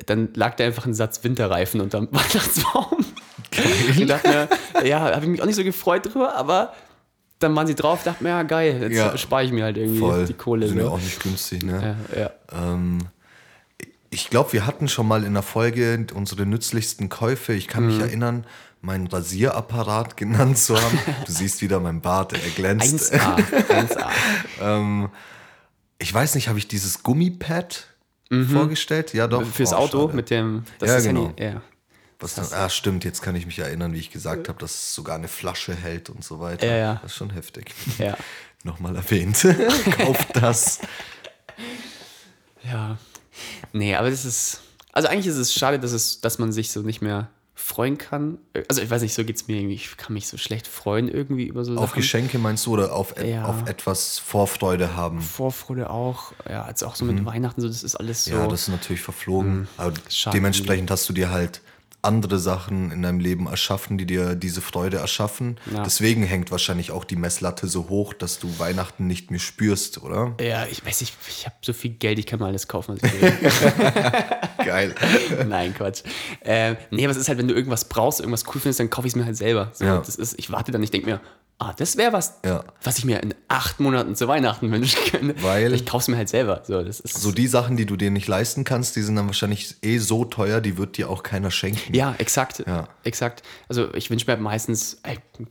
dann 0.05 0.29
lag 0.35 0.57
da 0.57 0.65
einfach 0.65 0.85
ein 0.85 0.93
Satz 0.93 1.25
Winterreifen 1.25 1.81
unterm 1.81 2.09
Weihnachtsbaum. 2.13 3.07
Ich 3.97 4.07
dachte 4.07 4.29
mir, 4.29 4.87
ja, 4.87 5.01
habe 5.01 5.21
ich 5.25 5.29
mich 5.31 5.43
auch 5.43 5.47
nicht 5.47 5.57
so 5.57 5.65
gefreut 5.65 6.07
drüber, 6.07 6.35
aber 6.37 6.73
dann 7.39 7.55
waren 7.57 7.67
sie 7.67 7.75
drauf, 7.75 8.03
dachte 8.05 8.23
mir, 8.23 8.31
ja 8.31 8.43
geil, 8.43 8.79
jetzt 8.83 8.97
Ja. 8.97 9.17
spare 9.19 9.45
ich 9.45 9.53
mir 9.53 9.65
halt 9.65 9.77
irgendwie 9.77 9.99
Voll. 10.01 10.25
die 10.27 10.35
Kohle. 10.35 10.69
Sind 10.69 10.79
ja 10.79 10.85
so. 10.85 10.91
auch 10.93 10.99
nicht 11.01 11.23
günstig, 11.23 11.63
ne? 11.63 11.97
ja, 12.15 12.21
ja. 12.21 12.31
Ich 14.11 14.31
glaube, 14.31 14.53
wir 14.53 14.65
hatten 14.67 14.87
schon 14.89 15.09
mal 15.09 15.25
in 15.25 15.35
der 15.35 15.43
Folge 15.43 16.07
unsere 16.15 16.47
nützlichsten 16.47 17.09
Käufe. 17.09 17.53
Ich 17.53 17.67
kann 17.67 17.83
Mhm. 17.85 17.89
mich 17.91 17.99
erinnern, 18.01 18.47
meinen 18.81 19.07
Rasierapparat 19.09 20.17
genannt 20.17 20.57
zu 20.59 20.77
haben. 20.81 20.99
Du 21.27 21.33
siehst 21.33 21.63
wieder 21.63 21.81
mein 21.81 22.01
Bart, 22.01 22.33
er 22.33 22.39
glänzt. 22.51 23.13
1A, 23.13 23.37
1A. 24.61 25.09
Ich 25.99 26.13
weiß 26.13 26.35
nicht, 26.35 26.49
habe 26.49 26.59
ich 26.59 26.69
dieses 26.69 27.03
Gummipad 27.03 27.87
vorgestellt? 28.53 29.15
Ja, 29.15 29.27
doch. 29.29 29.41
Mhm. 29.43 29.47
Fürs 29.47 29.73
Oh, 29.73 29.77
Auto 29.77 30.03
schade. 30.03 30.17
mit 30.17 30.29
dem. 30.31 30.65
Das 30.81 30.91
Ja, 30.91 30.97
ist 30.97 31.05
genau. 31.07 31.27
Handy, 31.29 31.43
ja. 31.43 31.63
Was 32.25 32.35
dann, 32.35 32.47
ah, 32.59 32.69
stimmt, 32.71 33.05
jetzt 33.05 33.21
kann 33.23 33.37
ich 33.37 33.45
mich 33.47 33.59
erinnern, 33.59 33.93
wie 33.93 33.99
ich 33.99 34.11
gesagt 34.11 34.49
habe, 34.49 34.59
dass 34.59 34.73
es 34.75 34.95
sogar 34.95 35.17
eine 35.17 35.29
Flasche 35.29 35.75
hält 35.75 36.09
und 36.11 36.25
so 36.25 36.41
weiter. 36.41 36.67
Ja, 36.67 36.77
ja. 36.77 36.95
Das 37.03 37.13
ist 37.13 37.19
schon 37.19 37.31
heftig. 37.31 37.73
Ja. 37.99 38.17
Nochmal 38.63 38.97
erwähnt. 38.97 39.37
Kauft 39.99 40.35
das. 40.37 40.79
ja. 42.63 42.97
Nee, 43.73 43.95
aber 43.95 44.11
das 44.11 44.25
ist. 44.25 44.61
Also 44.93 45.09
eigentlich 45.09 45.27
ist 45.27 45.37
es 45.37 45.53
schade, 45.53 45.79
dass, 45.79 45.93
es, 45.93 46.21
dass 46.21 46.39
man 46.39 46.53
sich 46.53 46.71
so 46.71 46.81
nicht 46.81 47.03
mehr 47.03 47.29
freuen 47.55 47.99
kann. 47.99 48.39
Also 48.69 48.81
ich 48.81 48.89
weiß 48.91 49.03
nicht, 49.03 49.13
so 49.15 49.25
geht 49.25 49.37
es 49.37 49.49
mir 49.49 49.57
irgendwie. 49.57 49.75
Ich 49.75 49.97
kann 49.97 50.13
mich 50.15 50.29
so 50.29 50.37
schlecht 50.37 50.67
freuen 50.67 51.09
irgendwie 51.09 51.45
über 51.47 51.65
so 51.65 51.77
Auf 51.77 51.91
Sachen. 51.91 52.01
Geschenke 52.01 52.39
meinst 52.39 52.65
du 52.67 52.73
oder 52.73 52.93
auf, 52.95 53.17
et 53.19 53.27
Ja. 53.29 53.45
auf 53.47 53.69
etwas 53.69 54.19
Vorfreude 54.19 54.97
haben? 54.97 55.21
Vorfreude 55.21 55.91
auch. 55.91 56.33
Ja, 56.49 56.69
jetzt 56.69 56.83
auch 56.85 56.95
so 56.95 57.05
mit 57.05 57.25
Weihnachten, 57.25 57.61
so, 57.61 57.69
das 57.69 57.83
ist 57.83 57.97
alles 57.97 58.25
so. 58.25 58.35
Mhm. 58.35 58.41
Ja, 58.41 58.47
das 58.49 58.63
ist 58.63 58.69
natürlich 58.69 59.03
verflogen. 59.03 59.69
Aber 59.77 59.93
schade. 60.09 60.37
dementsprechend 60.37 60.91
hast 60.91 61.09
du 61.09 61.13
dir 61.13 61.31
halt 61.31 61.61
andere 62.05 62.39
Sachen 62.39 62.91
in 62.93 63.03
deinem 63.03 63.19
Leben 63.21 63.47
erschaffen, 63.47 63.99
die 63.99 64.07
dir 64.07 64.35
diese 64.35 64.61
Freude 64.61 64.99
erschaffen. 64.99 65.59
Ja. 65.73 65.83
Deswegen 65.83 66.23
hängt 66.23 66.51
wahrscheinlich 66.51 66.91
auch 66.91 67.05
die 67.05 67.17
Messlatte 67.17 67.67
so 67.67 67.89
hoch, 67.89 68.13
dass 68.15 68.39
du 68.39 68.59
Weihnachten 68.59 69.07
nicht 69.07 69.31
mehr 69.31 69.41
spürst, 69.41 70.03
oder? 70.03 70.35
ja, 70.41 70.67
ich 70.67 70.85
weiß 70.85 71.01
nicht, 71.01 71.15
ich 71.29 71.47
habe 71.47 71.57
so 71.63 71.73
viel 71.73 71.91
Geld, 71.93 72.19
ich 72.19 72.27
kann 72.27 72.39
mir 72.39 72.47
alles 72.47 72.69
kaufen, 72.69 72.99
was 73.01 73.11
ich 73.13 73.21
will. 73.21 73.33
Geil. 74.65 74.95
Nein, 75.47 75.75
Quatsch. 75.75 76.03
Ähm, 76.45 76.77
nee, 76.91 77.05
aber 77.05 77.11
es 77.13 77.17
ist 77.19 77.29
halt, 77.29 77.39
wenn 77.39 77.49
du 77.49 77.55
irgendwas 77.55 77.89
brauchst, 77.89 78.21
irgendwas 78.21 78.45
cool 78.49 78.61
findest, 78.61 78.81
dann 78.81 78.91
kaufe 78.91 79.07
ich 79.07 79.13
es 79.13 79.17
mir 79.17 79.25
halt 79.25 79.37
selber. 79.37 79.71
So, 79.73 79.85
Ja. 79.85 79.99
das 79.99 80.17
ist, 80.17 80.39
ich 80.39 80.51
warte 80.51 80.73
dann, 80.73 80.83
ich 80.83 80.91
denke 80.91 81.07
mir, 81.09 81.21
ah, 81.59 81.73
das 81.77 81.97
wäre 81.97 82.13
was, 82.13 82.41
Ja. 82.45 82.65
was 82.83 82.99
ich 82.99 83.05
mir 83.05 83.23
in 83.23 83.35
acht 83.49 83.81
Monaten 83.81 84.15
zu 84.17 84.29
Weihnachten 84.29 84.71
wünschen 84.73 84.99
könnte. 85.11 85.43
Weil- 85.43 85.73
ich 85.73 85.87
kaufe 85.87 86.03
es 86.03 86.09
mir 86.09 86.17
halt 86.17 86.29
selber. 86.29 86.63
So, 86.67 86.83
das 86.83 87.01
ist, 87.01 87.21
So 87.21 87.33
die 87.33 87.47
Sachen, 87.47 87.77
die 87.77 87.87
du 87.87 87.97
dir 87.97 88.11
nicht 88.11 88.27
leisten 88.29 88.65
kannst, 88.65 88.97
die 88.97 89.03
sind 89.03 89.17
dann 89.17 89.27
wahrscheinlich 89.27 89.77
eh 89.83 89.99
so 89.99 90.25
teuer, 90.25 90.61
die 90.61 90.77
wird 90.77 90.97
dir 90.99 91.09
auch 91.11 91.23
keiner 91.23 91.51
schenken. 91.51 91.95
ja, 91.95 92.15
exakt. 92.19 92.65
Ja. 92.67 92.89
Exakt. 93.05 93.43
Also 93.69 93.93
ich 93.95 94.11
wünsche 94.11 94.27
mir 94.27 94.33
halt 94.33 94.43
meistens 94.43 94.99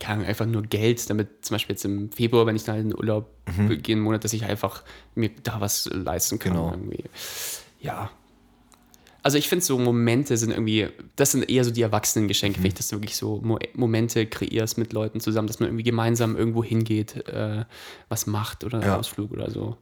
Ahnung, 0.06 0.26
einfach 0.26 0.46
nur 0.46 0.62
Geld, 0.62 1.08
damit 1.10 1.44
zum 1.44 1.54
Beispiel 1.54 1.74
jetzt 1.74 1.84
im 1.84 2.12
Februar, 2.12 2.46
wenn 2.46 2.56
ich 2.56 2.64
dann 2.64 2.76
in 2.78 2.88
den 2.90 2.98
Urlaub 2.98 3.30
Mhm. 3.56 3.82
gehe, 3.82 3.94
einen 3.96 4.04
Monat, 4.04 4.24
dass 4.24 4.32
ich 4.32 4.44
einfach 4.44 4.82
mir 5.14 5.30
da 5.42 5.60
was 5.60 5.88
leisten 5.92 6.38
kann. 6.38 6.52
Genau. 6.52 6.70
Irgendwie. 6.70 7.04
Ja. 7.80 8.10
Also 9.24 9.38
ich 9.38 9.48
finde 9.48 9.64
so 9.64 9.78
Momente 9.78 10.36
sind 10.36 10.50
irgendwie, 10.50 10.88
das 11.16 11.32
sind 11.32 11.48
eher 11.50 11.64
so 11.64 11.70
die 11.72 11.82
Erwachsenengeschenke, 11.82 12.60
Mhm. 12.60 12.74
dass 12.74 12.88
du 12.88 12.96
wirklich 12.96 13.16
so 13.16 13.40
Mo 13.42 13.58
Momente 13.74 14.26
kreierst 14.26 14.78
mit 14.78 14.92
Leuten 14.92 15.18
zusammen, 15.18 15.48
dass 15.48 15.58
man 15.60 15.70
irgendwie 15.70 15.82
gemeinsam 15.84 16.36
irgendwo 16.36 16.62
hingeht, 16.62 17.26
äh, 17.28 17.64
was 18.08 18.26
macht 18.26 18.62
oder 18.64 18.78
einen 18.78 18.86
Ja. 18.86 18.98
Ausflug 18.98 19.32
oder 19.32 19.50
so. 19.50 19.76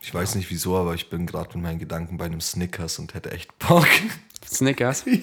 Ich 0.00 0.12
weiß 0.14 0.36
nicht 0.36 0.50
wieso, 0.50 0.76
aber 0.76 0.94
ich 0.94 1.10
bin 1.10 1.26
gerade 1.26 1.50
mit 1.54 1.62
meinen 1.64 1.78
Gedanken 1.78 2.16
bei 2.16 2.24
einem 2.24 2.40
Snickers 2.40 2.98
und 2.98 3.14
hätte 3.14 3.30
echt 3.30 3.56
Bock. 3.58 3.86
Snickers? 4.46 5.04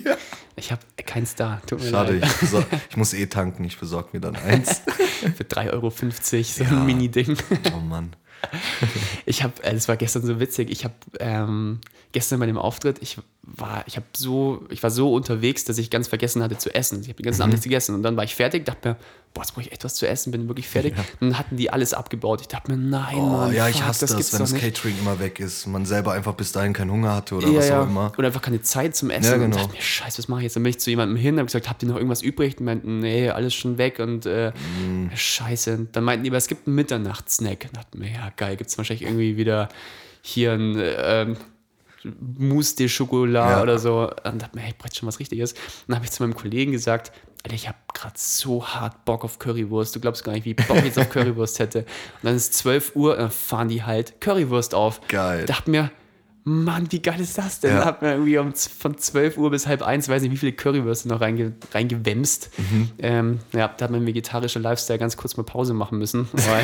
Ich 0.57 0.71
habe 0.71 0.81
keins 1.05 1.35
da. 1.35 1.61
Schade, 1.89 2.15
ich, 2.15 2.23
besor- 2.23 2.63
ich 2.89 2.95
muss 2.95 3.13
eh 3.13 3.25
tanken, 3.25 3.65
ich 3.65 3.77
besorge 3.77 4.07
mir 4.13 4.21
dann 4.21 4.37
eins. 4.37 4.81
Für 5.35 5.43
3,50 5.43 5.73
Euro 5.73 5.89
so 5.89 6.63
ein 6.63 6.85
Mini-Ding. 6.85 7.35
Oh 7.75 7.79
Mann. 7.81 8.15
Ich 9.25 9.43
habe, 9.43 9.61
äh, 9.63 9.73
das 9.73 9.89
war 9.89 9.97
gestern 9.97 10.25
so 10.25 10.39
witzig. 10.39 10.69
Ich 10.71 10.85
habe 10.85 10.93
ähm, 11.19 11.81
gestern 12.15 12.39
bei 12.39 12.45
dem 12.45 12.57
Auftritt, 12.57 12.97
ich 13.01 13.17
war, 13.43 13.83
ich 13.87 13.97
habe 13.97 14.05
so, 14.15 14.63
ich 14.69 14.81
war 14.81 14.89
so 14.89 15.13
unterwegs, 15.13 15.65
dass 15.65 15.77
ich 15.77 15.89
ganz 15.91 16.07
vergessen 16.07 16.41
hatte 16.41 16.57
zu 16.57 16.73
essen. 16.73 17.01
Ich 17.01 17.09
habe 17.09 17.15
den 17.17 17.25
ganzen 17.25 17.39
Mhm. 17.39 17.43
Abend 17.43 17.53
nichts 17.53 17.63
gegessen 17.65 17.93
und 17.93 18.03
dann 18.03 18.15
war 18.17 18.23
ich 18.23 18.33
fertig, 18.33 18.65
dachte 18.65 18.89
mir, 18.89 18.95
boah, 19.33 19.41
jetzt 19.41 19.51
brauche 19.51 19.61
ich 19.65 19.71
echt 19.73 19.83
was 19.83 19.95
zu 19.95 20.07
essen, 20.07 20.31
bin 20.31 20.47
wirklich 20.47 20.67
fertig. 20.69 20.93
Und 21.19 21.29
dann 21.29 21.37
hatten 21.37 21.57
die 21.57 21.69
alles 21.69 21.93
abgebaut. 21.93 22.39
Ich 22.41 22.47
dachte 22.47 22.71
mir, 22.71 22.77
nein, 22.77 23.15
Oh, 23.17 23.21
Mann, 23.21 23.53
ja, 23.53 23.67
ich 23.67 23.75
fuck, 23.75 23.85
hasse 23.87 24.05
das, 24.07 24.15
gibt's 24.15 24.31
wenn 24.33 24.39
das. 24.39 24.53
Catering 24.55 24.97
immer 24.97 25.19
weg 25.19 25.39
ist. 25.41 25.67
Man 25.67 25.85
selber 25.85 26.13
einfach 26.13 26.33
bis 26.33 26.53
dahin 26.53 26.71
keinen 26.71 26.89
Hunger 26.89 27.13
hatte 27.13 27.35
oder 27.35 27.49
Ja, 27.49 27.57
was 27.57 27.67
ja. 27.69 27.81
auch 27.83 27.87
immer. 27.87 28.13
Oder 28.17 28.27
einfach 28.27 28.41
keine 28.41 28.61
Zeit 28.61 28.95
zum 28.95 29.09
Essen. 29.09 29.25
Ja, 29.25 29.33
Und 29.35 29.41
genau. 29.51 29.57
dachte 29.57 29.73
mir, 29.75 29.81
scheiße, 29.81 30.17
was 30.19 30.27
mache 30.29 30.39
ich 30.39 30.43
jetzt? 30.45 30.55
Dann 30.55 30.63
bin 30.63 30.69
ich 30.69 30.79
zu 30.79 30.89
jemandem 30.89 31.17
hin 31.17 31.33
und 31.35 31.39
habe 31.39 31.47
gesagt, 31.47 31.69
habt 31.69 31.83
ihr 31.83 31.89
noch 31.89 31.97
irgendwas 31.97 32.21
übrig? 32.21 32.55
Die 32.55 32.63
meinten, 32.63 32.99
nee, 33.01 33.29
alles 33.29 33.53
schon 33.53 33.77
weg 33.77 33.99
und 33.99 34.25
äh, 34.25 34.53
Mhm. 34.81 35.11
scheiße. 35.13 35.87
Dann 35.91 36.03
meinten 36.05 36.23
die, 36.23 36.29
aber 36.29 36.37
es 36.37 36.47
gibt 36.47 36.65
einen 36.65 36.75
Mitternachtssnack. 36.77 37.65
Und 37.65 37.75
dachte 37.77 37.97
mir, 37.97 38.09
ja, 38.11 38.31
geil, 38.37 38.55
gibt 38.55 38.69
es 38.69 38.77
wahrscheinlich 38.77 39.03
irgendwie 39.03 39.35
wieder 39.37 39.67
hier 40.21 40.53
ein 40.53 40.75
ähm, 40.79 41.37
Mousse 42.37 42.75
de 42.75 42.87
Chocolat 42.89 43.49
Ja. 43.51 43.61
oder 43.61 43.79
so. 43.79 44.09
Und 44.23 44.41
dachte 44.41 44.55
mir, 44.55 44.61
hey, 44.61 44.71
ich 44.71 44.77
brauche 44.77 44.93
schon 44.95 45.07
was 45.07 45.19
Richtiges. 45.19 45.53
Und 45.53 45.59
dann 45.87 45.95
habe 45.97 46.05
ich 46.05 46.11
zu 46.11 46.23
meinem 46.23 46.35
Kollegen 46.35 46.71
gesagt, 46.71 47.11
Alter, 47.43 47.55
ich 47.55 47.67
habe 47.67 47.77
gerade 47.93 48.15
so 48.17 48.65
hart 48.65 49.05
Bock 49.05 49.23
auf 49.23 49.37
Currywurst. 49.39 49.95
Du 49.95 49.99
glaubst 49.99 50.23
gar 50.23 50.33
nicht, 50.33 50.45
wie 50.45 50.53
Bock 50.55 50.77
ich 50.77 50.85
jetzt 50.85 50.97
auf 50.99 51.09
Currywurst 51.11 51.59
hätte. 51.59 51.79
Und 51.79 51.85
dann 52.23 52.35
ist 52.35 52.53
12 52.55 52.95
Uhr, 52.95 53.15
dann 53.17 53.29
fahren 53.29 53.67
die 53.67 53.83
halt 53.83 54.19
Currywurst 54.19 54.73
auf. 54.73 54.99
Geil. 55.09 55.45
Dachte 55.45 55.69
mir, 55.69 55.91
Mann, 56.47 56.91
wie 56.91 57.01
geil 57.01 57.19
ist 57.19 57.39
das 57.39 57.59
denn? 57.59 57.71
Ja. 57.71 57.79
Da 57.79 57.85
hat 57.85 58.01
mir 58.03 58.11
irgendwie 58.11 58.37
um, 58.37 58.53
von 58.53 58.95
12 58.95 59.35
Uhr 59.37 59.49
bis 59.49 59.65
halb 59.65 59.81
eins, 59.81 60.07
weiß 60.07 60.21
nicht, 60.21 60.31
wie 60.31 60.37
viele 60.37 60.51
Currywürste 60.51 61.07
noch 61.07 61.19
reinge, 61.19 61.53
reingewämst. 61.73 62.51
Mhm. 62.57 62.91
Ähm, 62.99 63.39
ja, 63.51 63.67
da 63.67 63.85
hat 63.85 63.91
mein 63.91 64.05
vegetarischer 64.05 64.59
Lifestyle 64.59 64.99
ganz 64.99 65.17
kurz 65.17 65.37
mal 65.37 65.43
Pause 65.43 65.73
machen 65.73 65.97
müssen, 65.97 66.29
weil 66.33 66.63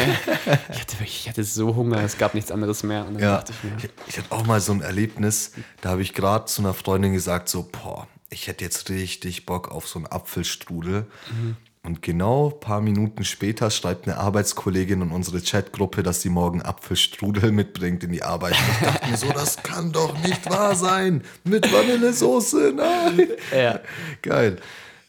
ich 0.72 0.80
hatte 0.80 1.00
wirklich, 1.00 1.22
ich 1.22 1.30
hatte 1.30 1.44
so 1.44 1.76
Hunger, 1.76 2.00
es 2.04 2.20
gab 2.20 2.36
nichts 2.36 2.52
anderes 2.52 2.84
mehr. 2.84 3.08
Ja, 3.18 3.44
ich 3.50 3.64
mir, 3.64 3.90
ich 4.06 4.20
hatte 4.20 4.32
auch 4.32 4.46
mal 4.46 4.62
so 4.62 4.72
ein 4.72 4.82
Erlebnis, 4.82 5.54
da 5.82 5.90
habe 5.90 6.04
ich 6.04 6.14
gerade 6.14 6.46
zu 6.46 6.62
einer 6.62 6.76
Freundin 6.76 7.14
gesagt, 7.14 7.50
so, 7.50 7.68
boah, 7.72 8.08
ich 8.30 8.46
hätte 8.46 8.64
jetzt 8.64 8.88
richtig 8.92 9.48
Bock 9.48 9.72
auf 9.72 9.88
so 9.88 9.98
einen 9.98 10.06
Apfelstrudel. 10.06 11.08
Mhm. 11.32 11.58
Und 11.84 12.04
genau 12.04 12.52
ein 12.52 12.60
paar 12.60 12.80
Minuten 12.80 13.24
später 13.26 13.72
schreibt 13.72 14.08
eine 14.08 14.18
Arbeitskollegin 14.18 15.02
in 15.02 15.12
unsere 15.12 15.42
Chatgruppe, 15.42 16.04
dass 16.04 16.22
sie 16.22 16.30
morgen 16.30 16.62
Apfelstrudel 16.62 17.52
mitbringt 17.52 18.04
in 18.04 18.12
die 18.12 18.22
Arbeit. 18.22 18.54
Und 18.54 18.68
ich 18.72 18.88
dachte 18.88 19.10
mir 19.10 19.18
so, 19.18 19.32
das 19.32 19.64
kann 19.64 19.92
doch 19.92 20.16
nicht 20.20 20.48
wahr 20.48 20.76
sein. 20.76 21.24
Mit 21.44 21.72
Vanillesoße, 21.72 22.74
nein. 22.76 23.30
ja. 23.52 23.80
Geil. 24.22 24.58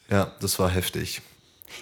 Ja, 0.09 0.31
das 0.39 0.57
war 0.57 0.69
heftig. 0.69 1.21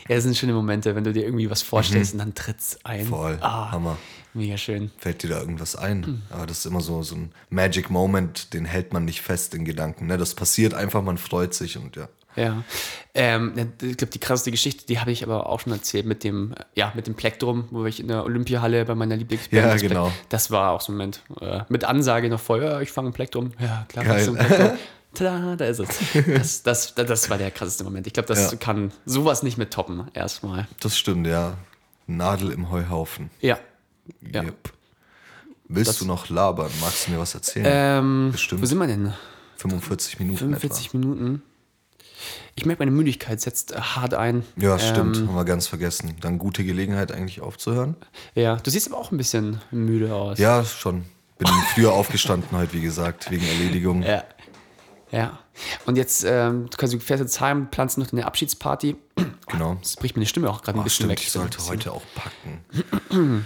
ja, 0.09 0.15
das 0.15 0.25
sind 0.25 0.35
schöne 0.35 0.53
Momente, 0.53 0.93
wenn 0.93 1.05
du 1.05 1.13
dir 1.13 1.23
irgendwie 1.23 1.49
was 1.49 1.61
vorstellst 1.61 2.11
und 2.13 2.19
dann 2.19 2.35
tritt's 2.35 2.77
ein. 2.83 3.05
Mhm. 3.05 3.09
Voll. 3.09 3.37
Ah, 3.39 3.71
Hammer. 3.71 3.97
Mega 4.33 4.57
schön. 4.57 4.91
Fällt 4.97 5.23
dir 5.23 5.29
da 5.29 5.39
irgendwas 5.39 5.75
ein? 5.75 6.05
Hm. 6.05 6.21
Aber 6.29 6.45
das 6.45 6.59
ist 6.59 6.65
immer 6.65 6.79
so, 6.81 7.03
so 7.03 7.15
ein 7.15 7.31
Magic 7.49 7.89
Moment, 7.89 8.53
den 8.53 8.63
hält 8.65 8.93
man 8.93 9.03
nicht 9.03 9.21
fest 9.21 9.53
in 9.53 9.65
Gedanken. 9.65 10.07
Ne? 10.07 10.17
Das 10.17 10.35
passiert 10.35 10.73
einfach, 10.73 11.01
man 11.01 11.17
freut 11.17 11.53
sich 11.53 11.77
und 11.77 11.95
ja. 11.97 12.07
Ja. 12.36 12.63
Ähm, 13.13 13.53
ich 13.82 13.97
glaube, 13.97 14.11
die 14.11 14.19
krasseste 14.19 14.51
Geschichte, 14.51 14.86
die 14.86 14.99
habe 14.99 15.11
ich 15.11 15.23
aber 15.23 15.47
auch 15.47 15.59
schon 15.59 15.73
erzählt 15.73 16.05
mit 16.05 16.23
dem, 16.23 16.55
ja, 16.75 16.91
mit 16.95 17.07
dem 17.07 17.15
Plektrum, 17.15 17.67
wo 17.71 17.86
ich 17.86 17.99
in 17.99 18.07
der 18.07 18.23
Olympiahalle 18.23 18.86
bei 18.86 18.95
meiner 18.95 19.17
Lieblingsband 19.17 19.61
Ja, 19.65 19.73
das 19.73 19.82
genau. 19.82 20.11
Das 20.29 20.49
war 20.51 20.71
auch 20.71 20.82
so 20.82 20.91
ein 20.91 20.95
Moment. 20.95 21.21
Äh, 21.41 21.61
mit 21.69 21.84
Ansage 21.84 22.29
noch 22.29 22.47
ja, 22.49 22.79
ich 22.82 22.91
fange 22.91 23.09
ein 23.09 23.13
Plektrum. 23.13 23.51
Ja, 23.59 23.86
klar, 23.89 24.05
Geil. 24.05 24.29
Plektrum. 24.32 24.77
Tada, 25.13 25.55
da 25.57 25.65
ist 25.65 25.79
es. 25.79 25.89
Das, 26.25 26.63
das, 26.63 26.95
das, 26.95 27.05
das 27.07 27.29
war 27.29 27.38
der 27.38 27.51
krasseste 27.51 27.84
Moment. 27.84 28.07
Ich 28.07 28.13
glaube, 28.13 28.27
das 28.27 28.51
Ja. 28.51 28.57
kann 28.57 28.91
sowas 29.05 29.43
nicht 29.43 29.57
mit 29.57 29.71
toppen, 29.71 30.07
erstmal. 30.13 30.67
Das 30.79 30.97
stimmt, 30.97 31.27
ja. 31.27 31.57
Nadel 32.07 32.51
im 32.51 32.71
Heuhaufen. 32.71 33.29
Ja. 33.41 33.59
Ja. 34.21 34.43
Yep. 34.43 34.71
Willst 35.67 36.01
du 36.01 36.05
noch 36.05 36.29
labern? 36.29 36.71
Magst 36.82 37.07
du 37.07 37.11
mir 37.11 37.19
was 37.19 37.34
erzählen? 37.34 37.65
Ähm, 37.69 38.29
Bestimmt. 38.32 38.61
Wo 38.61 38.65
sind 38.65 38.77
wir 38.77 38.88
denn? 38.88 39.13
45 39.57 40.19
Minuten 40.19 40.38
45 40.38 40.93
Minuten. 40.93 41.41
Ich 42.55 42.65
merke, 42.65 42.80
meine 42.82 42.91
Müdigkeit 42.91 43.39
setzt 43.41 43.72
äh, 43.74 43.80
hart 43.80 44.13
ein. 44.13 44.43
Ja, 44.57 44.78
stimmt. 44.80 45.17
Ähm, 45.17 45.28
Haben 45.30 45.36
wir 45.36 45.45
ganz 45.45 45.67
vergessen. 45.67 46.15
Dann 46.22 46.38
gute 46.38 46.63
Gelegenheit 46.63 47.11
eigentlich 47.11 47.41
aufzuhören. 47.41 47.95
ja, 48.36 48.55
du 48.57 48.69
siehst 48.69 48.88
aber 48.88 48.97
auch 48.99 49.11
ein 49.11 49.17
bisschen 49.17 49.61
müde 49.72 50.13
aus. 50.13 50.38
Ja, 50.39 50.63
schon. 50.63 51.05
Bin 51.38 51.47
früher 51.74 51.91
aufgestanden 51.93 52.57
heute, 52.57 52.74
wie 52.74 52.82
gesagt, 52.82 53.32
wegen 53.32 53.45
Erledigung. 53.47 54.03
Ja. 54.03 54.24
Ja. 55.11 55.39
Und 55.86 55.97
jetzt, 55.97 56.24
ähm, 56.26 56.67
du 56.69 56.78
kannst- 56.78 56.93
du 56.93 56.99
fährst 56.99 57.22
jetzt 57.22 57.41
heim, 57.41 57.69
planst 57.69 57.97
noch 57.97 58.13
eine 58.13 58.26
Abschiedsparty. 58.26 58.95
Genau. 59.47 59.78
Das 59.82 59.97
bricht 59.97 60.15
meine 60.15 60.26
Stimme 60.26 60.49
auch 60.49 60.61
gerade 60.61 60.80
ein 60.80 60.84
bisschen 60.86 61.05
stimmt, 61.07 61.11
weg. 61.11 61.19
ich 61.22 61.32
sollte 61.32 61.57
bisschen- 61.57 61.69
heute 61.72 61.91
auch 61.91 62.03
packen. 62.15 63.45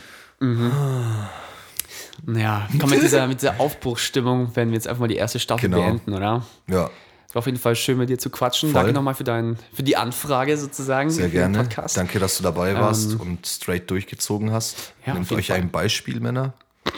Ja, 2.33 2.67
komm 2.79 2.89
mit 2.89 3.01
dieser, 3.01 3.27
mit 3.27 3.41
dieser 3.41 3.59
Aufbruchsstimmung, 3.59 4.55
werden 4.55 4.69
wir 4.69 4.75
jetzt 4.75 4.87
einfach 4.87 5.01
mal 5.01 5.07
die 5.07 5.15
erste 5.15 5.39
Staffel 5.39 5.69
Genau. 5.69 5.81
beenden, 5.81 6.13
oder? 6.13 6.45
Ja, 6.67 6.89
war 7.35 7.39
auf 7.39 7.45
jeden 7.45 7.59
Fall 7.59 7.75
schön, 7.75 7.97
mit 7.97 8.09
dir 8.09 8.17
zu 8.17 8.29
quatschen. 8.29 8.71
Voll. 8.71 8.81
Danke 8.81 8.93
nochmal 8.93 9.13
für, 9.13 9.23
dein, 9.25 9.57
für 9.73 9.83
die 9.83 9.97
Anfrage 9.97 10.57
sozusagen. 10.57 11.09
sehr 11.09 11.29
gerne. 11.29 11.59
Podcast. 11.59 11.97
Danke, 11.97 12.17
dass 12.19 12.37
du 12.37 12.43
dabei 12.43 12.73
warst 12.75 13.19
und 13.19 13.45
straight 13.45 13.89
durchgezogen 13.91 14.51
hast. 14.51 14.93
Ja, 15.05 15.13
Nehmt 15.13 15.31
euch 15.33 15.47
Fall. 15.47 15.57
ein 15.57 15.69
Beispiel, 15.69 16.19
Männer. 16.19 16.53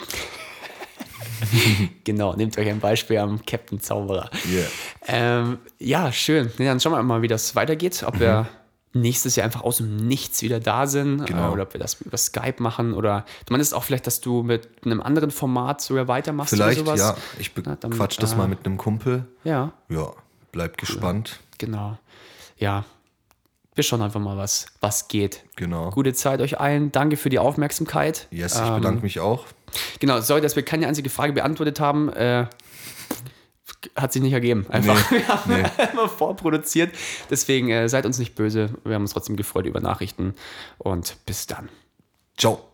Genau, 2.04 2.34
nehmt 2.34 2.58
euch 2.58 2.68
ein 2.68 2.80
Beispiel 2.80 3.18
am 3.18 3.44
Captain 3.46 3.80
Zauberer. 3.80 4.28
Yeah. 4.50 4.66
Ähm, 5.06 5.58
ja, 5.78 6.10
schön. 6.12 6.50
Nee, 6.58 6.64
dann 6.66 6.80
schauen 6.80 6.92
wir 6.92 7.02
mal, 7.02 7.22
wie 7.22 7.28
das 7.28 7.54
weitergeht. 7.54 8.02
Ob 8.06 8.18
wir 8.18 8.48
nächstes 8.92 9.36
Jahr 9.36 9.44
einfach 9.44 9.62
aus 9.62 9.76
dem 9.76 9.96
Nichts 9.96 10.42
wieder 10.42 10.58
da 10.60 10.86
sind 10.86 11.18
Mhm. 11.20 11.24
Genau. 11.26 11.48
äh, 11.50 11.52
oder 11.52 11.62
ob 11.64 11.74
wir 11.74 11.80
das 11.80 12.00
über 12.00 12.16
Skype 12.16 12.56
machen 12.62 12.92
oder 12.94 13.24
du 13.46 13.52
meinst 13.52 13.72
auch 13.74 13.84
vielleicht, 13.84 14.06
dass 14.06 14.20
du 14.20 14.42
mit 14.42 14.68
einem 14.84 15.00
anderen 15.00 15.30
Format 15.30 15.80
sogar 15.80 16.08
weitermachst 16.08 16.54
Vielleicht, 16.54 16.80
oder 16.80 16.96
sowas? 16.96 17.16
ja. 17.16 17.40
Ich 17.40 17.52
Na, 17.64 17.76
dann, 17.76 17.92
quatsch 17.92 18.16
das 18.20 18.32
äh, 18.32 18.36
mal 18.36 18.48
mit 18.48 18.64
einem 18.66 18.76
Kumpel. 18.76 19.24
Ja, 19.44 19.72
Ja, 19.88 20.12
bleibt 20.52 20.78
gespannt. 20.78 21.40
genau. 21.58 21.98
Ja, 22.58 22.84
wir 23.74 23.84
schauen 23.84 24.02
einfach 24.02 24.18
mal, 24.18 24.36
was, 24.36 24.66
was 24.80 25.06
geht. 25.06 25.44
Genau. 25.54 25.90
Gute 25.90 26.12
Zeit 26.12 26.40
euch 26.40 26.58
allen. 26.58 26.90
Danke 26.90 27.16
für 27.16 27.28
die 27.28 27.38
Aufmerksamkeit. 27.38 28.26
Yes, 28.32 28.56
ich 28.56 28.60
Ähm, 28.66 28.74
bedanke 28.76 29.02
mich 29.02 29.20
auch. 29.20 29.46
Genau, 30.00 30.20
sorry, 30.20 30.40
dass 30.40 30.56
wir 30.56 30.64
keine 30.64 30.88
einzige 30.88 31.10
Frage 31.10 31.32
beantwortet 31.32 31.78
haben. 31.78 32.08
Äh, 32.12 32.46
hat 33.94 34.12
sich 34.12 34.20
nicht 34.22 34.32
ergeben. 34.32 34.66
Einfach. 34.70 35.10
Nee, 35.12 35.18
wir 35.18 35.28
haben 35.28 35.52
nee. 35.52 35.64
immer 35.92 36.08
vorproduziert. 36.08 36.92
Deswegen 37.30 37.70
äh, 37.70 37.88
seid 37.88 38.04
uns 38.06 38.18
nicht 38.18 38.34
böse. 38.34 38.70
Wir 38.84 38.94
haben 38.96 39.02
uns 39.02 39.12
trotzdem 39.12 39.36
gefreut 39.36 39.66
über 39.66 39.80
Nachrichten. 39.80 40.34
Und 40.78 41.16
bis 41.26 41.46
dann. 41.46 41.68
Ciao. 42.36 42.67